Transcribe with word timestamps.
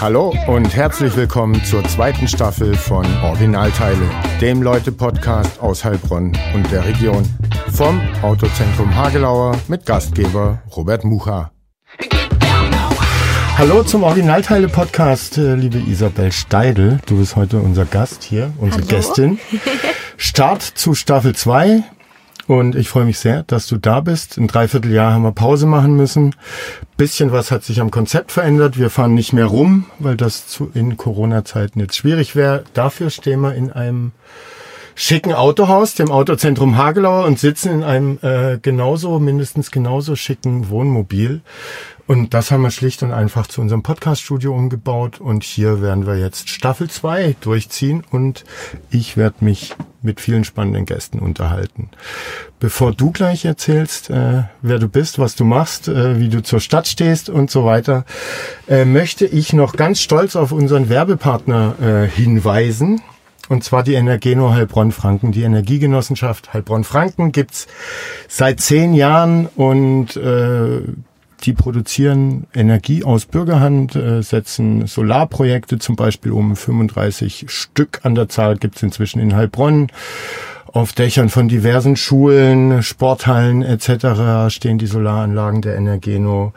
Hallo 0.00 0.34
und 0.46 0.74
herzlich 0.74 1.14
willkommen 1.14 1.62
zur 1.62 1.84
zweiten 1.84 2.26
Staffel 2.26 2.74
von 2.74 3.04
Originalteile, 3.22 4.00
dem 4.40 4.62
Leute-Podcast 4.62 5.60
aus 5.60 5.84
Heilbronn 5.84 6.32
und 6.54 6.72
der 6.72 6.86
Region. 6.86 7.22
Vom 7.74 8.00
Autozentrum 8.22 8.96
Hagelauer 8.96 9.58
mit 9.68 9.84
Gastgeber 9.84 10.62
Robert 10.74 11.04
Mucha. 11.04 11.50
Hallo 13.58 13.82
zum 13.82 14.04
Originalteile-Podcast, 14.04 15.36
äh, 15.36 15.54
liebe 15.54 15.76
Isabel 15.76 16.32
Steidel. 16.32 16.98
Du 17.04 17.18
bist 17.18 17.36
heute 17.36 17.58
unser 17.58 17.84
Gast 17.84 18.22
hier, 18.22 18.54
unsere 18.56 18.80
Hallo. 18.80 18.96
Gästin. 18.96 19.38
Start 20.16 20.62
zu 20.62 20.94
Staffel 20.94 21.34
2 21.34 21.84
und 22.50 22.74
ich 22.74 22.88
freue 22.88 23.04
mich 23.04 23.20
sehr, 23.20 23.44
dass 23.44 23.68
du 23.68 23.76
da 23.76 24.00
bist. 24.00 24.36
Ein 24.36 24.48
Dreivierteljahr 24.48 25.12
haben 25.12 25.22
wir 25.22 25.30
Pause 25.30 25.66
machen 25.66 25.94
müssen. 25.94 26.34
Bisschen 26.96 27.30
was 27.30 27.52
hat 27.52 27.62
sich 27.62 27.80
am 27.80 27.92
Konzept 27.92 28.32
verändert. 28.32 28.76
Wir 28.76 28.90
fahren 28.90 29.14
nicht 29.14 29.32
mehr 29.32 29.44
rum, 29.44 29.86
weil 30.00 30.16
das 30.16 30.48
zu, 30.48 30.68
in 30.74 30.96
Corona-Zeiten 30.96 31.78
jetzt 31.78 31.94
schwierig 31.94 32.34
wäre. 32.34 32.64
Dafür 32.74 33.10
stehen 33.10 33.40
wir 33.42 33.54
in 33.54 33.70
einem 33.70 34.10
schicken 34.94 35.32
Autohaus, 35.32 35.94
dem 35.94 36.10
Autozentrum 36.10 36.76
Hagelauer 36.76 37.26
und 37.26 37.38
sitzen 37.38 37.72
in 37.72 37.82
einem 37.84 38.18
äh, 38.22 38.58
genauso, 38.60 39.18
mindestens 39.18 39.70
genauso 39.70 40.16
schicken 40.16 40.68
Wohnmobil. 40.68 41.42
Und 42.10 42.34
das 42.34 42.50
haben 42.50 42.62
wir 42.62 42.72
schlicht 42.72 43.04
und 43.04 43.12
einfach 43.12 43.46
zu 43.46 43.60
unserem 43.60 43.84
Podcaststudio 43.84 44.52
umgebaut. 44.52 45.20
Und 45.20 45.44
hier 45.44 45.80
werden 45.80 46.08
wir 46.08 46.18
jetzt 46.18 46.48
Staffel 46.48 46.90
2 46.90 47.36
durchziehen 47.40 48.02
und 48.10 48.44
ich 48.90 49.16
werde 49.16 49.44
mich 49.44 49.76
mit 50.02 50.20
vielen 50.20 50.42
spannenden 50.42 50.86
Gästen 50.86 51.20
unterhalten. 51.20 51.88
Bevor 52.58 52.90
du 52.92 53.12
gleich 53.12 53.44
erzählst, 53.44 54.10
äh, 54.10 54.42
wer 54.60 54.80
du 54.80 54.88
bist, 54.88 55.20
was 55.20 55.36
du 55.36 55.44
machst, 55.44 55.86
äh, 55.86 56.18
wie 56.18 56.28
du 56.28 56.42
zur 56.42 56.58
Stadt 56.58 56.88
stehst 56.88 57.30
und 57.30 57.48
so 57.48 57.64
weiter, 57.64 58.04
äh, 58.66 58.84
möchte 58.84 59.24
ich 59.24 59.52
noch 59.52 59.74
ganz 59.74 60.00
stolz 60.00 60.34
auf 60.34 60.50
unseren 60.50 60.88
Werbepartner 60.88 61.76
äh, 61.80 62.08
hinweisen. 62.08 63.02
Und 63.50 63.64
zwar 63.64 63.82
die 63.82 63.94
Energeno 63.94 64.52
Heilbronn-Franken. 64.52 65.32
Die 65.32 65.42
Energiegenossenschaft 65.42 66.54
Heilbronn-Franken 66.54 67.32
gibt's 67.32 67.66
seit 68.28 68.60
zehn 68.60 68.94
Jahren 68.94 69.46
und 69.46 70.14
äh, 70.14 70.82
die 71.42 71.52
produzieren 71.52 72.46
Energie 72.54 73.02
aus 73.02 73.26
Bürgerhand, 73.26 73.96
äh, 73.96 74.22
setzen 74.22 74.86
Solarprojekte 74.86 75.80
zum 75.80 75.96
Beispiel 75.96 76.30
um 76.30 76.54
35 76.54 77.46
Stück 77.48 77.98
an 78.04 78.14
der 78.14 78.28
Zahl 78.28 78.56
gibt's 78.56 78.84
inzwischen 78.84 79.18
in 79.18 79.34
Heilbronn. 79.34 79.88
Auf 80.72 80.92
Dächern 80.92 81.30
von 81.30 81.48
diversen 81.48 81.96
Schulen, 81.96 82.84
Sporthallen 82.84 83.62
etc. 83.62 84.54
stehen 84.54 84.78
die 84.78 84.86
Solaranlagen 84.86 85.62
der 85.62 85.74
Energeno. 85.74 86.52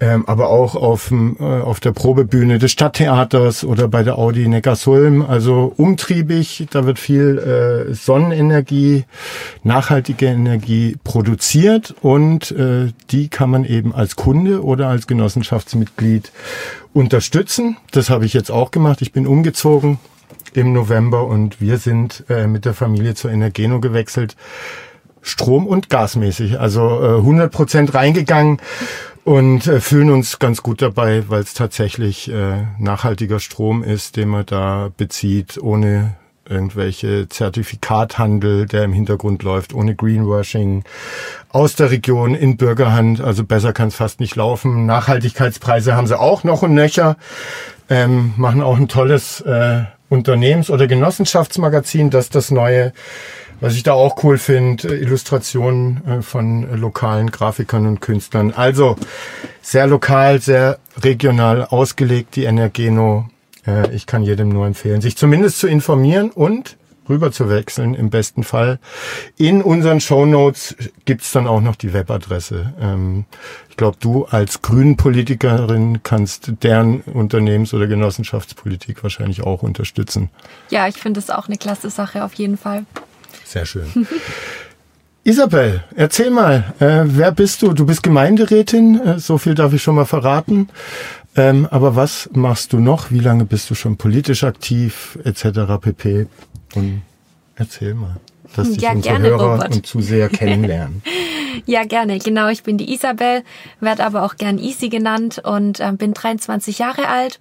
Ähm, 0.00 0.28
aber 0.28 0.50
auch 0.50 0.76
auf, 0.76 1.10
äh, 1.10 1.42
auf 1.42 1.80
der 1.80 1.92
Probebühne 1.92 2.58
des 2.58 2.72
Stadttheaters 2.72 3.64
oder 3.64 3.88
bei 3.88 4.02
der 4.02 4.18
Audi 4.18 4.46
Neckarsulm. 4.46 5.22
Also 5.22 5.72
umtriebig, 5.76 6.66
da 6.70 6.84
wird 6.84 6.98
viel 6.98 7.38
äh, 7.38 7.94
Sonnenenergie, 7.94 9.06
nachhaltige 9.64 10.26
Energie 10.26 10.96
produziert 11.02 11.94
und 12.02 12.50
äh, 12.50 12.92
die 13.10 13.28
kann 13.28 13.48
man 13.48 13.64
eben 13.64 13.94
als 13.94 14.14
Kunde 14.14 14.62
oder 14.62 14.88
als 14.88 15.06
Genossenschaftsmitglied 15.06 16.32
unterstützen. 16.92 17.78
Das 17.92 18.10
habe 18.10 18.26
ich 18.26 18.34
jetzt 18.34 18.50
auch 18.50 18.70
gemacht. 18.70 19.00
Ich 19.00 19.12
bin 19.12 19.26
umgezogen 19.26 19.98
im 20.56 20.72
November 20.72 21.26
und 21.26 21.60
wir 21.60 21.78
sind 21.78 22.24
äh, 22.28 22.46
mit 22.46 22.64
der 22.64 22.74
Familie 22.74 23.14
zur 23.14 23.30
Energeno 23.30 23.80
gewechselt. 23.80 24.36
Strom- 25.20 25.66
und 25.66 25.90
gasmäßig, 25.90 26.58
also 26.58 27.02
äh, 27.02 27.16
100 27.16 27.52
Prozent 27.52 27.94
reingegangen 27.94 28.58
und 29.24 29.66
äh, 29.66 29.80
fühlen 29.80 30.10
uns 30.10 30.38
ganz 30.38 30.62
gut 30.62 30.80
dabei, 30.80 31.24
weil 31.28 31.42
es 31.42 31.54
tatsächlich 31.54 32.30
äh, 32.30 32.62
nachhaltiger 32.78 33.40
Strom 33.40 33.82
ist, 33.82 34.16
den 34.16 34.28
man 34.28 34.46
da 34.46 34.90
bezieht, 34.96 35.58
ohne 35.60 36.16
irgendwelche 36.48 37.28
Zertifikathandel, 37.28 38.66
der 38.66 38.84
im 38.84 38.92
Hintergrund 38.92 39.42
läuft, 39.42 39.74
ohne 39.74 39.94
Greenwashing, 39.94 40.84
aus 41.50 41.74
der 41.74 41.90
Region 41.90 42.34
in 42.34 42.56
Bürgerhand, 42.56 43.20
also 43.20 43.44
besser 43.44 43.72
kann 43.72 43.88
es 43.88 43.96
fast 43.96 44.20
nicht 44.20 44.34
laufen. 44.36 44.86
Nachhaltigkeitspreise 44.86 45.94
haben 45.94 46.06
sie 46.06 46.18
auch 46.18 46.44
noch 46.44 46.62
und 46.62 46.74
nöcher, 46.74 47.16
ähm, 47.90 48.32
machen 48.36 48.62
auch 48.62 48.78
ein 48.78 48.88
tolles 48.88 49.40
äh, 49.42 49.84
Unternehmens- 50.08 50.70
oder 50.70 50.86
Genossenschaftsmagazin, 50.86 52.10
das 52.10 52.30
das 52.30 52.50
neue, 52.50 52.92
was 53.60 53.74
ich 53.74 53.82
da 53.82 53.92
auch 53.92 54.22
cool 54.24 54.38
finde, 54.38 54.96
Illustrationen 54.96 56.02
äh, 56.06 56.22
von 56.22 56.80
lokalen 56.80 57.30
Grafikern 57.30 57.86
und 57.86 58.00
Künstlern. 58.00 58.52
Also 58.52 58.96
sehr 59.60 59.86
lokal, 59.86 60.40
sehr 60.40 60.78
regional 61.02 61.64
ausgelegt, 61.64 62.36
die 62.36 62.44
Energeno. 62.44 63.28
Äh, 63.66 63.94
ich 63.94 64.06
kann 64.06 64.22
jedem 64.22 64.48
nur 64.48 64.66
empfehlen, 64.66 65.02
sich 65.02 65.16
zumindest 65.16 65.58
zu 65.58 65.66
informieren 65.66 66.30
und 66.30 66.77
rüber 67.08 67.32
zu 67.32 67.48
wechseln 67.50 67.94
im 67.94 68.10
besten 68.10 68.42
Fall. 68.42 68.78
In 69.36 69.62
unseren 69.62 70.00
Shownotes 70.00 70.76
gibt's 71.04 71.32
dann 71.32 71.46
auch 71.46 71.60
noch 71.60 71.76
die 71.76 71.92
Webadresse. 71.92 72.72
Ähm, 72.80 73.24
ich 73.70 73.76
glaube, 73.76 73.96
du 74.00 74.24
als 74.26 74.62
Grünen-Politikerin 74.62 76.02
kannst 76.02 76.52
deren 76.62 77.00
Unternehmens- 77.02 77.74
oder 77.74 77.86
Genossenschaftspolitik 77.86 79.02
wahrscheinlich 79.02 79.42
auch 79.42 79.62
unterstützen. 79.62 80.30
Ja, 80.70 80.88
ich 80.88 80.96
finde 80.96 81.20
es 81.20 81.30
auch 81.30 81.48
eine 81.48 81.56
klasse 81.56 81.90
Sache 81.90 82.24
auf 82.24 82.34
jeden 82.34 82.56
Fall. 82.56 82.84
Sehr 83.44 83.66
schön. 83.66 84.06
Isabel, 85.24 85.84
erzähl 85.94 86.30
mal, 86.30 86.72
äh, 86.80 87.02
wer 87.04 87.32
bist 87.32 87.60
du? 87.60 87.74
Du 87.74 87.84
bist 87.84 88.02
Gemeinderätin, 88.02 88.98
äh, 88.98 89.18
so 89.18 89.36
viel 89.36 89.54
darf 89.54 89.74
ich 89.74 89.82
schon 89.82 89.94
mal 89.94 90.06
verraten. 90.06 90.70
Ähm, 91.38 91.68
aber 91.70 91.94
was 91.94 92.28
machst 92.32 92.72
du 92.72 92.80
noch? 92.80 93.10
Wie 93.10 93.20
lange 93.20 93.44
bist 93.44 93.70
du 93.70 93.74
schon 93.74 93.96
politisch 93.96 94.42
aktiv, 94.44 95.18
etc. 95.24 95.80
pp. 95.80 96.26
Und 96.74 97.02
erzähl 97.54 97.94
mal, 97.94 98.16
dass 98.56 98.72
dich 98.72 98.82
Ja, 98.82 98.92
unsere 98.92 99.14
gerne, 99.14 99.28
Hörer 99.28 99.52
Robert. 99.52 99.74
und 99.74 99.86
Zuseher 99.86 100.28
kennenlernen. 100.28 101.02
Ja, 101.66 101.84
gerne. 101.84 102.18
Genau, 102.18 102.48
ich 102.48 102.62
bin 102.62 102.78
die 102.78 102.92
Isabel, 102.92 103.42
werde 103.80 104.04
aber 104.04 104.22
auch 104.22 104.36
gern 104.36 104.58
Isi 104.58 104.90
genannt 104.90 105.40
und 105.42 105.80
ähm, 105.80 105.96
bin 105.96 106.14
23 106.14 106.78
Jahre 106.78 107.08
alt 107.08 107.40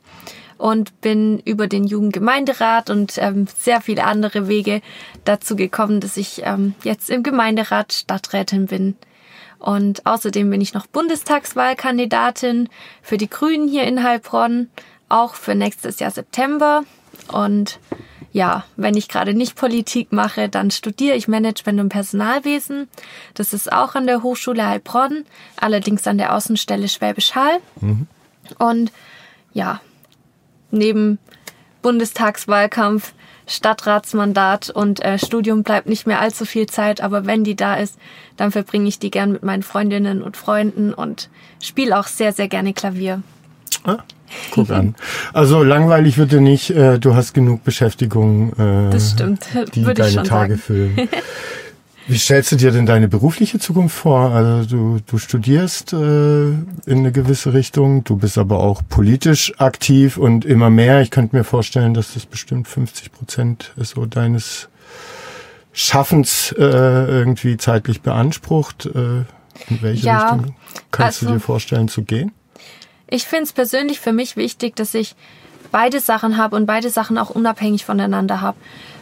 und 0.58 1.02
bin 1.02 1.40
über 1.40 1.68
den 1.68 1.86
Jugendgemeinderat 1.86 2.90
und 2.90 3.18
ähm, 3.20 3.48
sehr 3.60 3.80
viele 3.82 4.06
andere 4.06 4.48
Wege 4.48 4.82
dazu 5.24 5.56
gekommen, 5.56 6.00
dass 6.00 6.18
ich 6.18 6.42
ähm, 6.46 6.74
jetzt 6.84 7.12
im 7.12 7.22
Gemeinderat 7.22 7.94
Stadträtin 7.94 8.66
bin. 8.66 8.96
Und 9.60 10.06
außerdem 10.06 10.50
bin 10.50 10.62
ich 10.62 10.74
noch 10.74 10.88
Bundestagswahlkandidatin 10.88 12.70
für 13.02 13.18
die 13.18 13.30
Grünen 13.30 13.68
hier 13.68 13.84
in 13.84 14.04
Heilbronn, 14.04 14.70
auch 15.10 15.36
für 15.36 15.56
nächstes 15.56 16.00
Jahr 16.00 16.12
September. 16.12 16.84
Und 17.32 17.80
ja, 18.32 18.66
wenn 18.76 18.96
ich 18.96 19.08
gerade 19.08 19.34
nicht 19.34 19.56
Politik 19.56 20.12
mache, 20.12 20.48
dann 20.50 20.70
studiere 20.70 21.16
ich 21.16 21.28
Management 21.28 21.80
und 21.80 21.90
Personalwesen. 21.90 22.88
Das 23.34 23.54
ist 23.54 23.72
auch 23.72 23.96
an 23.96 24.06
der 24.06 24.22
Hochschule 24.22 24.66
Heilbronn, 24.66 25.26
allerdings 25.56 26.06
an 26.06 26.18
der 26.18 26.36
Außenstelle 26.36 26.88
Schwäbisch 26.88 27.34
Hall. 27.34 27.60
Und 28.60 28.92
ja, 29.54 29.82
neben 30.70 31.18
Bundestagswahlkampf, 31.82 33.14
Stadtratsmandat 33.48 34.70
und 34.70 35.04
äh, 35.04 35.18
Studium 35.18 35.64
bleibt 35.64 35.88
nicht 35.88 36.06
mehr 36.06 36.20
allzu 36.22 36.46
viel 36.46 36.68
Zeit, 36.68 37.02
aber 37.02 37.26
wenn 37.26 37.44
die 37.44 37.56
da 37.56 37.76
ist, 37.76 37.98
dann 38.36 38.52
verbringe 38.52 38.88
ich 38.88 39.00
die 39.00 39.10
gern 39.10 39.32
mit 39.32 39.44
meinen 39.44 39.64
Freundinnen 39.64 40.22
und 40.22 40.38
Freunden 40.38 40.94
und 40.94 41.30
spiele 41.62 41.98
auch 41.98 42.08
sehr, 42.08 42.34
sehr 42.34 42.48
gerne 42.48 42.74
Klavier. 42.74 43.24
Ah, 43.86 43.98
guck 44.52 44.70
an. 44.70 44.96
Also 45.34 45.64
langweilig 45.64 46.18
wird 46.18 46.32
dir 46.34 46.42
nicht, 46.42 46.70
äh, 46.72 47.00
du 47.00 47.16
hast 47.16 47.34
genug 47.34 47.64
Beschäftigung, 47.64 48.52
äh, 48.54 48.92
Das 48.92 49.12
stimmt, 49.12 49.48
die 49.74 49.86
würde 49.86 50.04
deine 50.04 50.24
Tage 50.24 50.56
sagen. 50.56 50.58
füllen. 50.58 51.10
Wie 52.08 52.18
stellst 52.18 52.54
du 52.54 52.56
dir 52.56 52.72
denn 52.72 52.86
deine 52.86 53.10
berufliche 53.10 53.60
Zukunft 53.60 53.98
vor? 53.98 54.32
Also 54.32 54.70
du, 54.70 55.00
du 55.06 55.18
studierst 55.18 55.92
äh, 55.92 55.98
in 56.48 56.66
eine 56.88 57.12
gewisse 57.12 57.54
Richtung, 57.54 58.04
du 58.06 58.16
bist 58.16 58.38
aber 58.38 58.60
auch 58.60 58.82
politisch 58.88 59.54
aktiv 59.60 60.16
und 60.18 60.46
immer 60.46 60.70
mehr. 60.70 61.02
Ich 61.02 61.12
könnte 61.12 61.36
mir 61.36 61.44
vorstellen, 61.44 61.94
dass 61.94 62.14
das 62.14 62.26
bestimmt 62.26 62.68
50 62.70 63.12
Prozent 63.12 63.74
so 63.76 64.06
deines 64.06 64.70
Schaffens 65.74 66.54
äh, 66.58 66.62
irgendwie 66.64 67.58
zeitlich 67.58 68.02
beansprucht. 68.02 68.86
Äh, 68.86 69.24
in 69.70 69.82
welche 69.82 70.06
Ja, 70.06 70.32
Richtung 70.34 70.56
kannst 70.92 71.22
du 71.22 71.26
also- 71.26 71.36
dir 71.36 71.42
vorstellen 71.42 71.88
zu 71.90 72.04
gehen? 72.04 72.32
Ich 73.10 73.24
finde 73.26 73.44
es 73.46 73.54
persönlich 73.54 74.00
für 74.00 74.12
mich 74.14 74.36
wichtig, 74.36 74.76
dass 74.76 74.94
ich 74.94 75.16
beide 75.72 76.00
Sachen 76.00 76.38
habe 76.38 76.56
und 76.56 76.66
beide 76.66 76.90
Sachen 76.90 77.18
auch 77.18 77.30
unabhängig 77.30 77.86
voneinander 77.86 78.42
habe. 78.42 78.58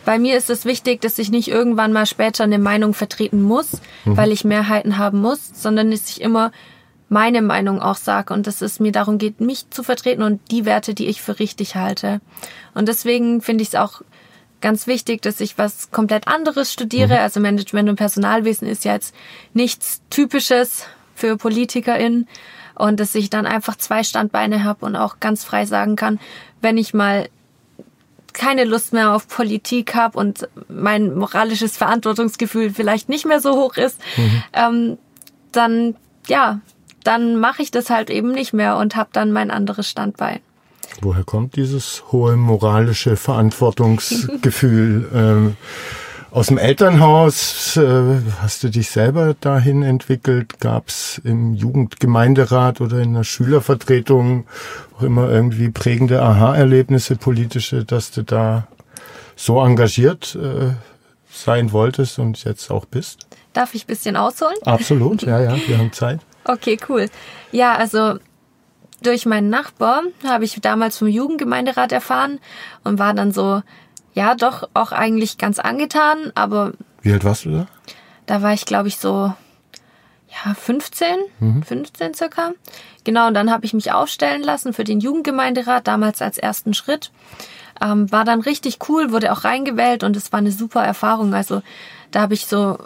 Bei 0.05 0.19
mir 0.19 0.37
ist 0.37 0.49
es 0.49 0.65
wichtig, 0.65 1.01
dass 1.01 1.17
ich 1.17 1.31
nicht 1.31 1.47
irgendwann 1.47 1.91
mal 1.91 2.05
später 2.05 2.43
eine 2.43 2.59
Meinung 2.59 2.93
vertreten 2.93 3.41
muss, 3.41 3.81
weil 4.05 4.31
ich 4.31 4.43
Mehrheiten 4.43 4.97
haben 4.97 5.19
muss, 5.19 5.51
sondern 5.53 5.89
dass 5.89 6.09
ich 6.09 6.21
immer 6.21 6.51
meine 7.09 7.41
Meinung 7.41 7.81
auch 7.81 7.95
sage 7.95 8.33
und 8.33 8.47
dass 8.47 8.61
es 8.61 8.79
mir 8.79 8.91
darum 8.91 9.17
geht, 9.17 9.39
mich 9.39 9.69
zu 9.69 9.83
vertreten 9.83 10.23
und 10.23 10.41
die 10.51 10.65
Werte, 10.65 10.93
die 10.93 11.07
ich 11.07 11.21
für 11.21 11.39
richtig 11.39 11.75
halte. 11.75 12.19
Und 12.73 12.87
deswegen 12.87 13.41
finde 13.41 13.63
ich 13.63 13.69
es 13.69 13.75
auch 13.75 14.01
ganz 14.61 14.87
wichtig, 14.87 15.21
dass 15.21 15.39
ich 15.39 15.57
was 15.57 15.91
komplett 15.91 16.27
anderes 16.27 16.73
studiere. 16.73 17.19
Also 17.19 17.39
Management 17.39 17.89
und 17.89 17.95
Personalwesen 17.97 18.67
ist 18.67 18.85
ja 18.85 18.93
jetzt 18.93 19.13
nichts 19.53 20.01
Typisches 20.09 20.85
für 21.13 21.37
PolitikerInnen. 21.37 22.27
Und 22.73 22.99
dass 22.99 23.15
ich 23.15 23.29
dann 23.29 23.45
einfach 23.45 23.77
zwei 23.77 24.03
Standbeine 24.03 24.63
habe 24.63 24.85
und 24.85 24.95
auch 24.95 25.21
ganz 25.21 25.45
frei 25.45 25.65
sagen 25.65 25.95
kann, 25.95 26.19
wenn 26.65 26.79
ich 26.79 26.95
mal 26.95 27.29
keine 28.33 28.63
Lust 28.65 28.91
mehr 28.91 29.13
auf 29.13 29.27
Politik 29.27 29.93
habe 29.93 30.17
und 30.17 30.49
mein 30.67 31.15
moralisches 31.15 31.77
Verantwortungsgefühl 31.77 32.71
vielleicht 32.71 33.07
nicht 33.07 33.25
mehr 33.25 33.39
so 33.39 33.55
hoch 33.55 33.77
ist, 33.77 34.01
mhm. 34.17 34.43
ähm, 34.53 34.97
dann 35.51 35.95
ja, 36.27 36.59
dann 37.03 37.37
mache 37.39 37.61
ich 37.61 37.69
das 37.69 37.91
halt 37.91 38.09
eben 38.09 38.31
nicht 38.31 38.51
mehr 38.51 38.77
und 38.77 38.95
habe 38.95 39.09
dann 39.13 39.31
mein 39.31 39.51
anderes 39.51 39.87
Standbein. 39.87 40.39
Woher 41.01 41.23
kommt 41.23 41.55
dieses 41.55 42.03
hohe 42.11 42.35
moralische 42.35 43.15
Verantwortungsgefühl? 43.15 45.09
ähm, 45.13 45.57
aus 46.35 46.47
dem 46.47 46.57
Elternhaus 46.57 47.77
äh, 47.77 48.19
hast 48.41 48.61
du 48.61 48.69
dich 48.69 48.89
selber 48.89 49.35
dahin 49.39 49.83
entwickelt? 49.83 50.59
Gab 50.59 50.89
es 50.89 51.21
im 51.23 51.53
Jugendgemeinderat 51.53 52.81
oder 52.81 52.99
in 52.99 53.13
der 53.13 53.23
Schülervertretung 53.23 54.45
auch 54.97 55.03
immer 55.03 55.29
irgendwie 55.29 55.69
prägende 55.69 56.21
Aha-Erlebnisse 56.21 57.15
politische, 57.15 57.85
dass 57.85 58.11
du 58.11 58.23
da 58.23 58.67
so 59.37 59.63
engagiert 59.63 60.35
äh, 60.35 60.73
sein 61.31 61.71
wolltest 61.71 62.19
und 62.19 62.43
jetzt 62.43 62.69
auch 62.69 62.83
bist? 62.83 63.27
Darf 63.53 63.73
ich 63.73 63.85
bisschen 63.85 64.17
ausholen? 64.17 64.57
Absolut, 64.65 65.21
ja, 65.21 65.39
ja, 65.39 65.55
wir 65.67 65.77
haben 65.77 65.93
Zeit. 65.93 66.19
Okay, 66.47 66.77
cool. 66.89 67.09
Ja, 67.51 67.73
also 67.73 68.19
durch 69.01 69.25
meinen 69.25 69.49
Nachbar 69.49 70.03
habe 70.23 70.43
ich 70.43 70.61
damals 70.61 70.95
vom 70.99 71.07
Jugendgemeinderat 71.07 71.91
erfahren 71.91 72.39
und 72.83 72.99
war 72.99 73.15
dann 73.15 73.31
so, 73.31 73.63
ja, 74.15 74.33
doch 74.33 74.67
auch 74.73 74.91
eigentlich 74.91 75.37
ganz 75.37 75.59
angetan, 75.59 76.31
aber. 76.35 76.71
Wie 77.01 77.11
alt 77.11 77.23
warst 77.23 77.45
du 77.45 77.51
da? 77.51 77.67
Da 78.25 78.41
war 78.41 78.53
ich, 78.53 78.65
glaube 78.65 78.87
ich, 78.87 78.97
so, 78.97 79.33
ja, 80.29 80.53
15, 80.53 81.07
mhm. 81.39 81.61
15 81.61 82.13
circa. 82.15 82.53
Genau, 83.03 83.27
und 83.27 83.33
dann 83.35 83.51
habe 83.51 83.65
ich 83.65 83.73
mich 83.73 83.91
aufstellen 83.91 84.41
lassen 84.41 84.73
für 84.73 84.85
den 84.85 85.01
Jugendgemeinderat, 85.01 85.87
damals 85.87 86.21
als 86.21 86.37
ersten 86.37 86.73
Schritt. 86.73 87.11
Ähm, 87.81 88.09
war 88.11 88.23
dann 88.23 88.41
richtig 88.41 88.79
cool, 88.87 89.11
wurde 89.11 89.33
auch 89.33 89.43
reingewählt 89.43 90.03
und 90.03 90.15
es 90.15 90.31
war 90.31 90.39
eine 90.39 90.51
super 90.51 90.83
Erfahrung. 90.83 91.33
Also 91.33 91.61
da 92.11 92.21
habe 92.21 92.33
ich 92.33 92.45
so 92.45 92.77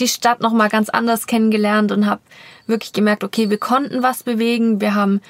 die 0.00 0.08
Stadt 0.08 0.40
nochmal 0.40 0.70
ganz 0.70 0.88
anders 0.88 1.26
kennengelernt 1.26 1.92
und 1.92 2.06
habe 2.06 2.22
wirklich 2.66 2.94
gemerkt, 2.94 3.22
okay, 3.22 3.50
wir 3.50 3.58
konnten 3.58 4.02
was 4.02 4.22
bewegen. 4.22 4.80
Wir 4.80 4.94
haben 4.94 5.20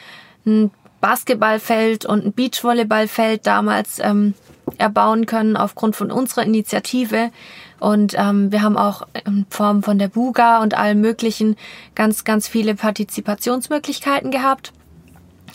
ein 0.47 0.71
Basketballfeld 1.01 2.07
und 2.07 2.25
ein 2.25 2.33
Beachvolleyballfeld 2.33 3.47
damals 3.47 3.99
ähm, 3.99 4.35
erbauen 4.79 5.27
können 5.27 5.57
aufgrund 5.57 5.97
von 5.97 6.11
unserer 6.11 6.45
Initiative. 6.45 7.31
Und 7.79 8.15
ähm, 8.17 8.53
wir 8.53 8.63
haben 8.63 8.77
auch 8.77 9.07
in 9.27 9.47
Form 9.49 9.83
von 9.83 9.99
der 9.99 10.09
Buga 10.09 10.63
und 10.63 10.75
allem 10.75 11.01
Möglichen 11.01 11.57
ganz, 11.95 12.25
ganz 12.25 12.47
viele 12.47 12.75
Partizipationsmöglichkeiten 12.75 14.31
gehabt. 14.31 14.73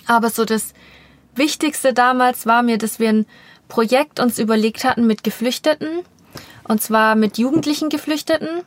Aber 0.07 0.29
so 0.29 0.45
das 0.45 0.73
Wichtigste 1.35 1.94
damals 1.94 2.45
war 2.45 2.63
mir, 2.63 2.77
dass 2.77 3.00
wir 3.00 3.09
ein 3.09 3.25
Projekt 3.67 4.19
uns 4.19 4.39
überlegt 4.39 4.83
hatten 4.83 5.06
mit 5.07 5.23
Geflüchteten. 5.23 5.89
Und 6.67 6.81
zwar 6.81 7.15
mit 7.15 7.38
jugendlichen 7.38 7.89
Geflüchteten. 7.89 8.63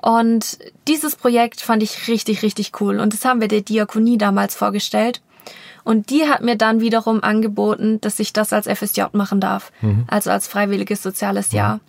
Und 0.00 0.58
dieses 0.86 1.16
Projekt 1.16 1.60
fand 1.60 1.82
ich 1.82 2.08
richtig, 2.08 2.42
richtig 2.42 2.72
cool. 2.80 3.00
Und 3.00 3.12
das 3.14 3.24
haben 3.24 3.40
wir 3.40 3.48
der 3.48 3.62
Diakonie 3.62 4.18
damals 4.18 4.54
vorgestellt. 4.54 5.22
Und 5.84 6.10
die 6.10 6.28
hat 6.28 6.42
mir 6.42 6.56
dann 6.56 6.80
wiederum 6.80 7.22
angeboten, 7.22 8.00
dass 8.00 8.18
ich 8.18 8.32
das 8.32 8.52
als 8.52 8.66
FSJ 8.66 9.02
machen 9.12 9.40
darf, 9.40 9.70
mhm. 9.82 10.04
also 10.08 10.30
als 10.30 10.48
freiwilliges 10.48 11.02
soziales 11.02 11.52
Jahr. 11.52 11.80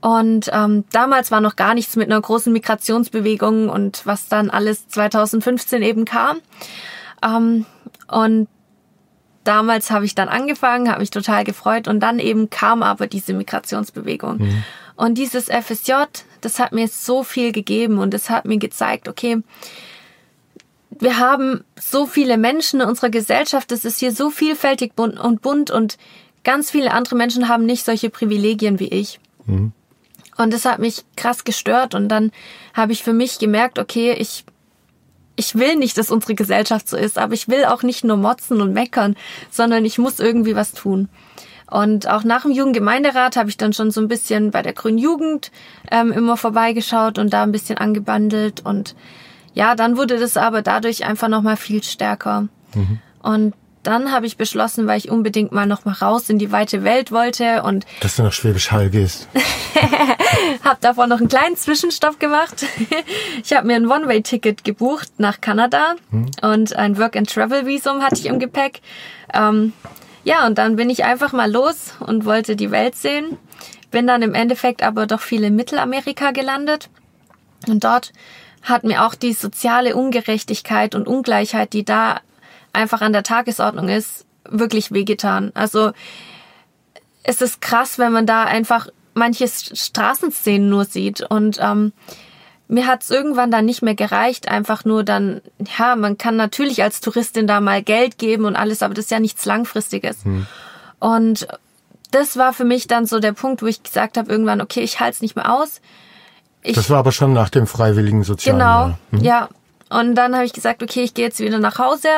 Und 0.00 0.50
ähm, 0.52 0.84
damals 0.90 1.30
war 1.30 1.40
noch 1.40 1.54
gar 1.54 1.74
nichts 1.74 1.94
mit 1.94 2.10
einer 2.10 2.20
großen 2.20 2.52
Migrationsbewegung 2.52 3.68
und 3.68 4.04
was 4.04 4.28
dann 4.28 4.50
alles 4.50 4.88
2015 4.88 5.80
eben 5.82 6.04
kam. 6.04 6.38
Ähm, 7.24 7.66
und 8.08 8.48
damals 9.44 9.90
habe 9.90 10.04
ich 10.04 10.16
dann 10.16 10.28
angefangen, 10.28 10.88
habe 10.88 11.00
mich 11.00 11.10
total 11.10 11.44
gefreut 11.44 11.86
und 11.86 12.00
dann 12.00 12.18
eben 12.18 12.50
kam 12.50 12.82
aber 12.82 13.06
diese 13.06 13.32
Migrationsbewegung. 13.32 14.38
Mhm. 14.38 14.64
Und 14.96 15.18
dieses 15.18 15.46
FSJ, 15.46 15.92
das 16.40 16.58
hat 16.58 16.72
mir 16.72 16.88
so 16.88 17.22
viel 17.22 17.52
gegeben 17.52 17.98
und 17.98 18.12
es 18.12 18.28
hat 18.28 18.44
mir 18.44 18.58
gezeigt, 18.58 19.08
okay, 19.08 19.38
wir 20.98 21.18
haben 21.18 21.64
so 21.80 22.06
viele 22.06 22.36
Menschen 22.38 22.80
in 22.80 22.88
unserer 22.88 23.10
Gesellschaft, 23.10 23.72
es 23.72 23.84
ist 23.84 23.98
hier 23.98 24.12
so 24.12 24.30
vielfältig 24.30 24.92
und 24.96 25.42
bunt 25.42 25.70
und 25.70 25.98
ganz 26.44 26.70
viele 26.70 26.92
andere 26.92 27.16
Menschen 27.16 27.48
haben 27.48 27.66
nicht 27.66 27.84
solche 27.84 28.10
Privilegien 28.10 28.78
wie 28.78 28.88
ich. 28.88 29.20
Mhm. 29.46 29.72
Und 30.36 30.52
das 30.52 30.64
hat 30.64 30.78
mich 30.78 31.04
krass 31.16 31.44
gestört 31.44 31.94
und 31.94 32.08
dann 32.08 32.32
habe 32.74 32.92
ich 32.92 33.02
für 33.02 33.12
mich 33.12 33.38
gemerkt, 33.38 33.78
okay, 33.78 34.12
ich 34.12 34.44
ich 35.34 35.54
will 35.54 35.76
nicht, 35.76 35.96
dass 35.96 36.10
unsere 36.10 36.34
Gesellschaft 36.34 36.88
so 36.88 36.96
ist, 36.96 37.18
aber 37.18 37.32
ich 37.32 37.48
will 37.48 37.64
auch 37.64 37.82
nicht 37.82 38.04
nur 38.04 38.18
motzen 38.18 38.60
und 38.60 38.74
meckern, 38.74 39.16
sondern 39.50 39.84
ich 39.84 39.98
muss 39.98 40.20
irgendwie 40.20 40.54
was 40.54 40.72
tun. 40.72 41.08
Und 41.70 42.06
auch 42.06 42.22
nach 42.22 42.42
dem 42.42 42.50
Jugendgemeinderat 42.50 43.36
habe 43.36 43.48
ich 43.48 43.56
dann 43.56 43.72
schon 43.72 43.90
so 43.90 44.02
ein 44.02 44.08
bisschen 44.08 44.50
bei 44.50 44.60
der 44.60 44.74
Grünen 44.74 44.98
Jugend 44.98 45.50
ähm, 45.90 46.12
immer 46.12 46.36
vorbeigeschaut 46.36 47.18
und 47.18 47.32
da 47.32 47.44
ein 47.44 47.52
bisschen 47.52 47.78
angebandelt 47.78 48.60
und 48.62 48.94
ja, 49.54 49.74
dann 49.74 49.96
wurde 49.96 50.18
das 50.18 50.36
aber 50.36 50.62
dadurch 50.62 51.04
einfach 51.04 51.28
nochmal 51.28 51.56
viel 51.56 51.82
stärker. 51.82 52.48
Mhm. 52.74 52.98
Und 53.22 53.54
dann 53.82 54.12
habe 54.12 54.26
ich 54.26 54.36
beschlossen, 54.36 54.86
weil 54.86 54.98
ich 54.98 55.10
unbedingt 55.10 55.50
mal 55.50 55.66
noch 55.66 55.84
mal 55.84 55.94
raus 55.94 56.30
in 56.30 56.38
die 56.38 56.52
weite 56.52 56.84
Welt 56.84 57.10
wollte 57.10 57.62
und 57.64 57.84
dass 58.00 58.16
du 58.16 58.22
nach 58.22 58.32
Schwäbisch 58.32 58.70
Hall 58.70 58.90
gehst. 58.90 59.28
habe 60.64 60.78
davor 60.80 61.08
noch 61.08 61.18
einen 61.18 61.28
kleinen 61.28 61.56
Zwischenstopp 61.56 62.20
gemacht. 62.20 62.64
ich 63.44 63.52
habe 63.52 63.66
mir 63.66 63.74
ein 63.74 63.88
One-Way-Ticket 63.88 64.62
gebucht 64.62 65.10
nach 65.18 65.40
Kanada 65.40 65.96
hm. 66.10 66.26
und 66.42 66.76
ein 66.76 66.96
Work-and-Travel-Visum 66.96 68.02
hatte 68.02 68.16
ich 68.16 68.26
im 68.26 68.38
Gepäck. 68.38 68.80
Ähm, 69.34 69.72
ja, 70.22 70.46
und 70.46 70.58
dann 70.58 70.76
bin 70.76 70.88
ich 70.88 71.04
einfach 71.04 71.32
mal 71.32 71.50
los 71.50 71.94
und 71.98 72.24
wollte 72.24 72.54
die 72.54 72.70
Welt 72.70 72.94
sehen. 72.94 73.36
Bin 73.90 74.06
dann 74.06 74.22
im 74.22 74.34
Endeffekt 74.34 74.82
aber 74.82 75.06
doch 75.06 75.20
viel 75.20 75.42
in 75.42 75.56
Mittelamerika 75.56 76.30
gelandet 76.30 76.88
und 77.66 77.82
dort 77.82 78.12
hat 78.62 78.84
mir 78.84 79.04
auch 79.04 79.14
die 79.14 79.32
soziale 79.32 79.96
Ungerechtigkeit 79.96 80.94
und 80.94 81.06
Ungleichheit, 81.06 81.72
die 81.72 81.84
da 81.84 82.20
einfach 82.72 83.00
an 83.00 83.12
der 83.12 83.22
Tagesordnung 83.22 83.88
ist, 83.88 84.24
wirklich 84.48 84.92
wehgetan. 84.92 85.52
Also 85.54 85.92
es 87.22 87.40
ist 87.40 87.60
krass, 87.60 87.98
wenn 87.98 88.12
man 88.12 88.26
da 88.26 88.44
einfach 88.44 88.88
manche 89.14 89.46
Straßenszenen 89.48 90.68
nur 90.68 90.84
sieht 90.84 91.22
und 91.22 91.58
ähm, 91.60 91.92
mir 92.68 92.86
hat 92.86 93.02
es 93.02 93.10
irgendwann 93.10 93.50
dann 93.50 93.66
nicht 93.66 93.82
mehr 93.82 93.94
gereicht, 93.94 94.48
einfach 94.48 94.86
nur 94.86 95.04
dann, 95.04 95.42
ja, 95.78 95.94
man 95.94 96.16
kann 96.16 96.36
natürlich 96.36 96.82
als 96.82 97.00
Touristin 97.02 97.46
da 97.46 97.60
mal 97.60 97.82
Geld 97.82 98.16
geben 98.16 98.46
und 98.46 98.56
alles, 98.56 98.82
aber 98.82 98.94
das 98.94 99.06
ist 99.06 99.10
ja 99.10 99.20
nichts 99.20 99.44
Langfristiges. 99.44 100.24
Hm. 100.24 100.46
Und 100.98 101.46
das 102.12 102.38
war 102.38 102.54
für 102.54 102.64
mich 102.64 102.86
dann 102.86 103.04
so 103.04 103.18
der 103.18 103.32
Punkt, 103.32 103.62
wo 103.62 103.66
ich 103.66 103.82
gesagt 103.82 104.16
habe, 104.16 104.30
irgendwann, 104.30 104.62
okay, 104.62 104.80
ich 104.80 105.00
halte 105.00 105.16
es 105.16 105.20
nicht 105.20 105.36
mehr 105.36 105.52
aus. 105.52 105.82
Ich, 106.62 106.74
das 106.74 106.90
war 106.90 106.98
aber 106.98 107.12
schon 107.12 107.32
nach 107.32 107.50
dem 107.50 107.66
freiwilligen 107.66 108.22
Sozialen. 108.22 108.58
Genau, 108.58 109.18
hm. 109.18 109.24
ja. 109.24 109.48
Und 109.90 110.14
dann 110.14 110.34
habe 110.34 110.46
ich 110.46 110.52
gesagt, 110.52 110.82
okay, 110.82 111.02
ich 111.02 111.12
gehe 111.12 111.26
jetzt 111.26 111.40
wieder 111.40 111.58
nach 111.58 111.78
Hause 111.78 112.08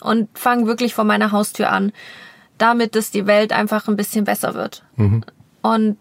und 0.00 0.28
fange 0.38 0.66
wirklich 0.66 0.94
vor 0.94 1.04
meiner 1.04 1.32
Haustür 1.32 1.70
an, 1.70 1.92
damit 2.56 2.94
dass 2.94 3.10
die 3.10 3.26
Welt 3.26 3.52
einfach 3.52 3.88
ein 3.88 3.96
bisschen 3.96 4.24
besser 4.24 4.54
wird. 4.54 4.84
Mhm. 4.96 5.24
Und 5.60 5.98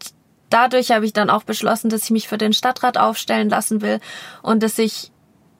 dadurch 0.49 0.91
habe 0.91 1.05
ich 1.05 1.13
dann 1.13 1.29
auch 1.29 1.43
beschlossen, 1.43 1.89
dass 1.89 2.05
ich 2.05 2.11
mich 2.11 2.27
für 2.27 2.37
den 2.37 2.53
Stadtrat 2.53 2.97
aufstellen 2.97 3.49
lassen 3.49 3.81
will 3.81 3.99
und 4.41 4.63
dass 4.63 4.77
ich 4.79 5.11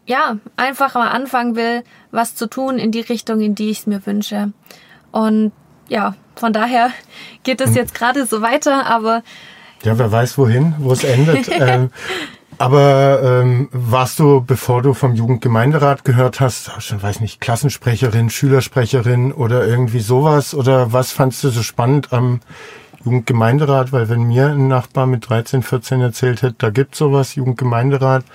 ja 0.05 0.37
einfach 0.55 0.95
mal 0.95 1.09
anfangen 1.09 1.55
will, 1.55 1.83
was 2.11 2.35
zu 2.35 2.47
tun 2.47 2.77
in 2.77 2.91
die 2.91 3.01
Richtung, 3.01 3.41
in 3.41 3.55
die 3.55 3.69
ich 3.69 3.79
es 3.79 3.87
mir 3.87 4.05
wünsche. 4.05 4.53
Und 5.11 5.51
ja, 5.89 6.15
von 6.35 6.53
daher 6.53 6.91
geht 7.43 7.61
es 7.61 7.71
mhm. 7.71 7.75
jetzt 7.75 7.93
gerade 7.93 8.25
so 8.25 8.41
weiter, 8.41 8.85
aber 8.85 9.23
ja, 9.83 9.97
wer 9.97 10.11
weiß 10.11 10.37
wohin, 10.37 10.75
wo 10.79 10.91
es 10.91 11.03
endet. 11.03 11.49
ähm, 11.59 11.89
aber 12.59 13.21
ähm, 13.23 13.69
warst 13.71 14.19
du, 14.19 14.41
bevor 14.41 14.81
du 14.81 14.93
vom 14.93 15.13
Jugendgemeinderat 15.13 16.03
gehört 16.03 16.39
hast, 16.39 16.71
schon 16.81 17.01
weiß 17.01 17.19
nicht, 17.19 17.39
Klassensprecherin, 17.39 18.31
Schülersprecherin 18.31 19.31
oder 19.31 19.67
irgendwie 19.67 19.99
sowas? 19.99 20.55
Oder 20.55 20.91
was 20.91 21.11
fandst 21.11 21.43
du 21.43 21.49
so 21.49 21.61
spannend 21.61 22.13
am 22.13 22.39
Jugendgemeinderat? 23.03 23.91
Weil 23.91 24.09
wenn 24.09 24.23
mir 24.23 24.47
ein 24.47 24.67
Nachbar 24.67 25.05
mit 25.05 25.29
13, 25.29 25.61
14 25.61 26.01
erzählt 26.01 26.41
hätte, 26.41 26.55
da 26.57 26.69
gibt 26.71 26.95
sowas, 26.95 27.35
Jugendgemeinderat, 27.35 28.25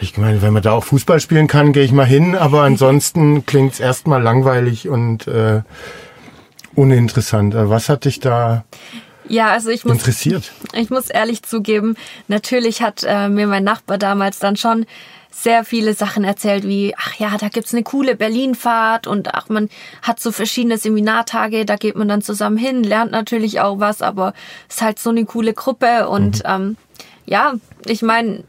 ich 0.00 0.16
meine, 0.16 0.42
wenn 0.42 0.52
man 0.52 0.62
da 0.62 0.72
auch 0.72 0.84
Fußball 0.84 1.18
spielen 1.18 1.46
kann, 1.46 1.72
gehe 1.72 1.84
ich 1.84 1.92
mal 1.92 2.06
hin, 2.06 2.36
aber 2.36 2.62
ansonsten 2.62 3.46
klingt's 3.46 3.80
erstmal 3.80 4.22
langweilig 4.22 4.88
und 4.88 5.26
äh, 5.26 5.62
uninteressant. 6.74 7.54
Äh, 7.54 7.68
was 7.68 7.88
hat 7.88 8.04
dich 8.04 8.20
da 8.20 8.64
ja, 9.28 9.48
also 9.48 9.70
ich 9.70 9.84
muss, 9.84 9.98
interessiert. 9.98 10.52
Ich 10.72 10.90
muss 10.90 11.10
ehrlich 11.10 11.42
zugeben, 11.42 11.96
natürlich 12.28 12.82
hat 12.82 13.04
äh, 13.06 13.28
mir 13.28 13.46
mein 13.46 13.64
Nachbar 13.64 13.98
damals 13.98 14.38
dann 14.38 14.56
schon 14.56 14.86
sehr 15.30 15.64
viele 15.64 15.94
Sachen 15.94 16.22
erzählt, 16.22 16.64
wie, 16.64 16.94
ach 16.96 17.14
ja, 17.18 17.36
da 17.36 17.48
gibt's 17.48 17.74
eine 17.74 17.82
coole 17.82 18.14
Berlinfahrt 18.14 19.06
und 19.06 19.34
ach, 19.34 19.48
man 19.48 19.68
hat 20.02 20.20
so 20.20 20.30
verschiedene 20.30 20.78
Seminartage, 20.78 21.64
da 21.64 21.76
geht 21.76 21.96
man 21.96 22.08
dann 22.08 22.22
zusammen 22.22 22.56
hin, 22.56 22.84
lernt 22.84 23.10
natürlich 23.10 23.60
auch 23.60 23.80
was, 23.80 24.00
aber 24.00 24.32
es 24.68 24.76
ist 24.76 24.82
halt 24.82 24.98
so 25.00 25.10
eine 25.10 25.24
coole 25.24 25.52
Gruppe 25.52 26.08
und 26.08 26.36
mhm. 26.44 26.50
ähm, 26.50 26.76
ja, 27.26 27.54
ich 27.86 28.02
meine, 28.02 28.44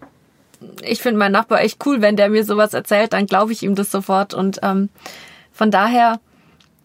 ich 0.83 1.01
finde 1.01 1.19
meinen 1.19 1.31
Nachbar 1.31 1.61
echt 1.61 1.85
cool, 1.85 2.01
wenn 2.01 2.15
der 2.15 2.29
mir 2.29 2.43
sowas 2.43 2.73
erzählt, 2.73 3.13
dann 3.13 3.25
glaube 3.25 3.51
ich 3.51 3.63
ihm 3.63 3.75
das 3.75 3.91
sofort. 3.91 4.33
Und 4.33 4.59
ähm, 4.63 4.89
von 5.51 5.71
daher, 5.71 6.19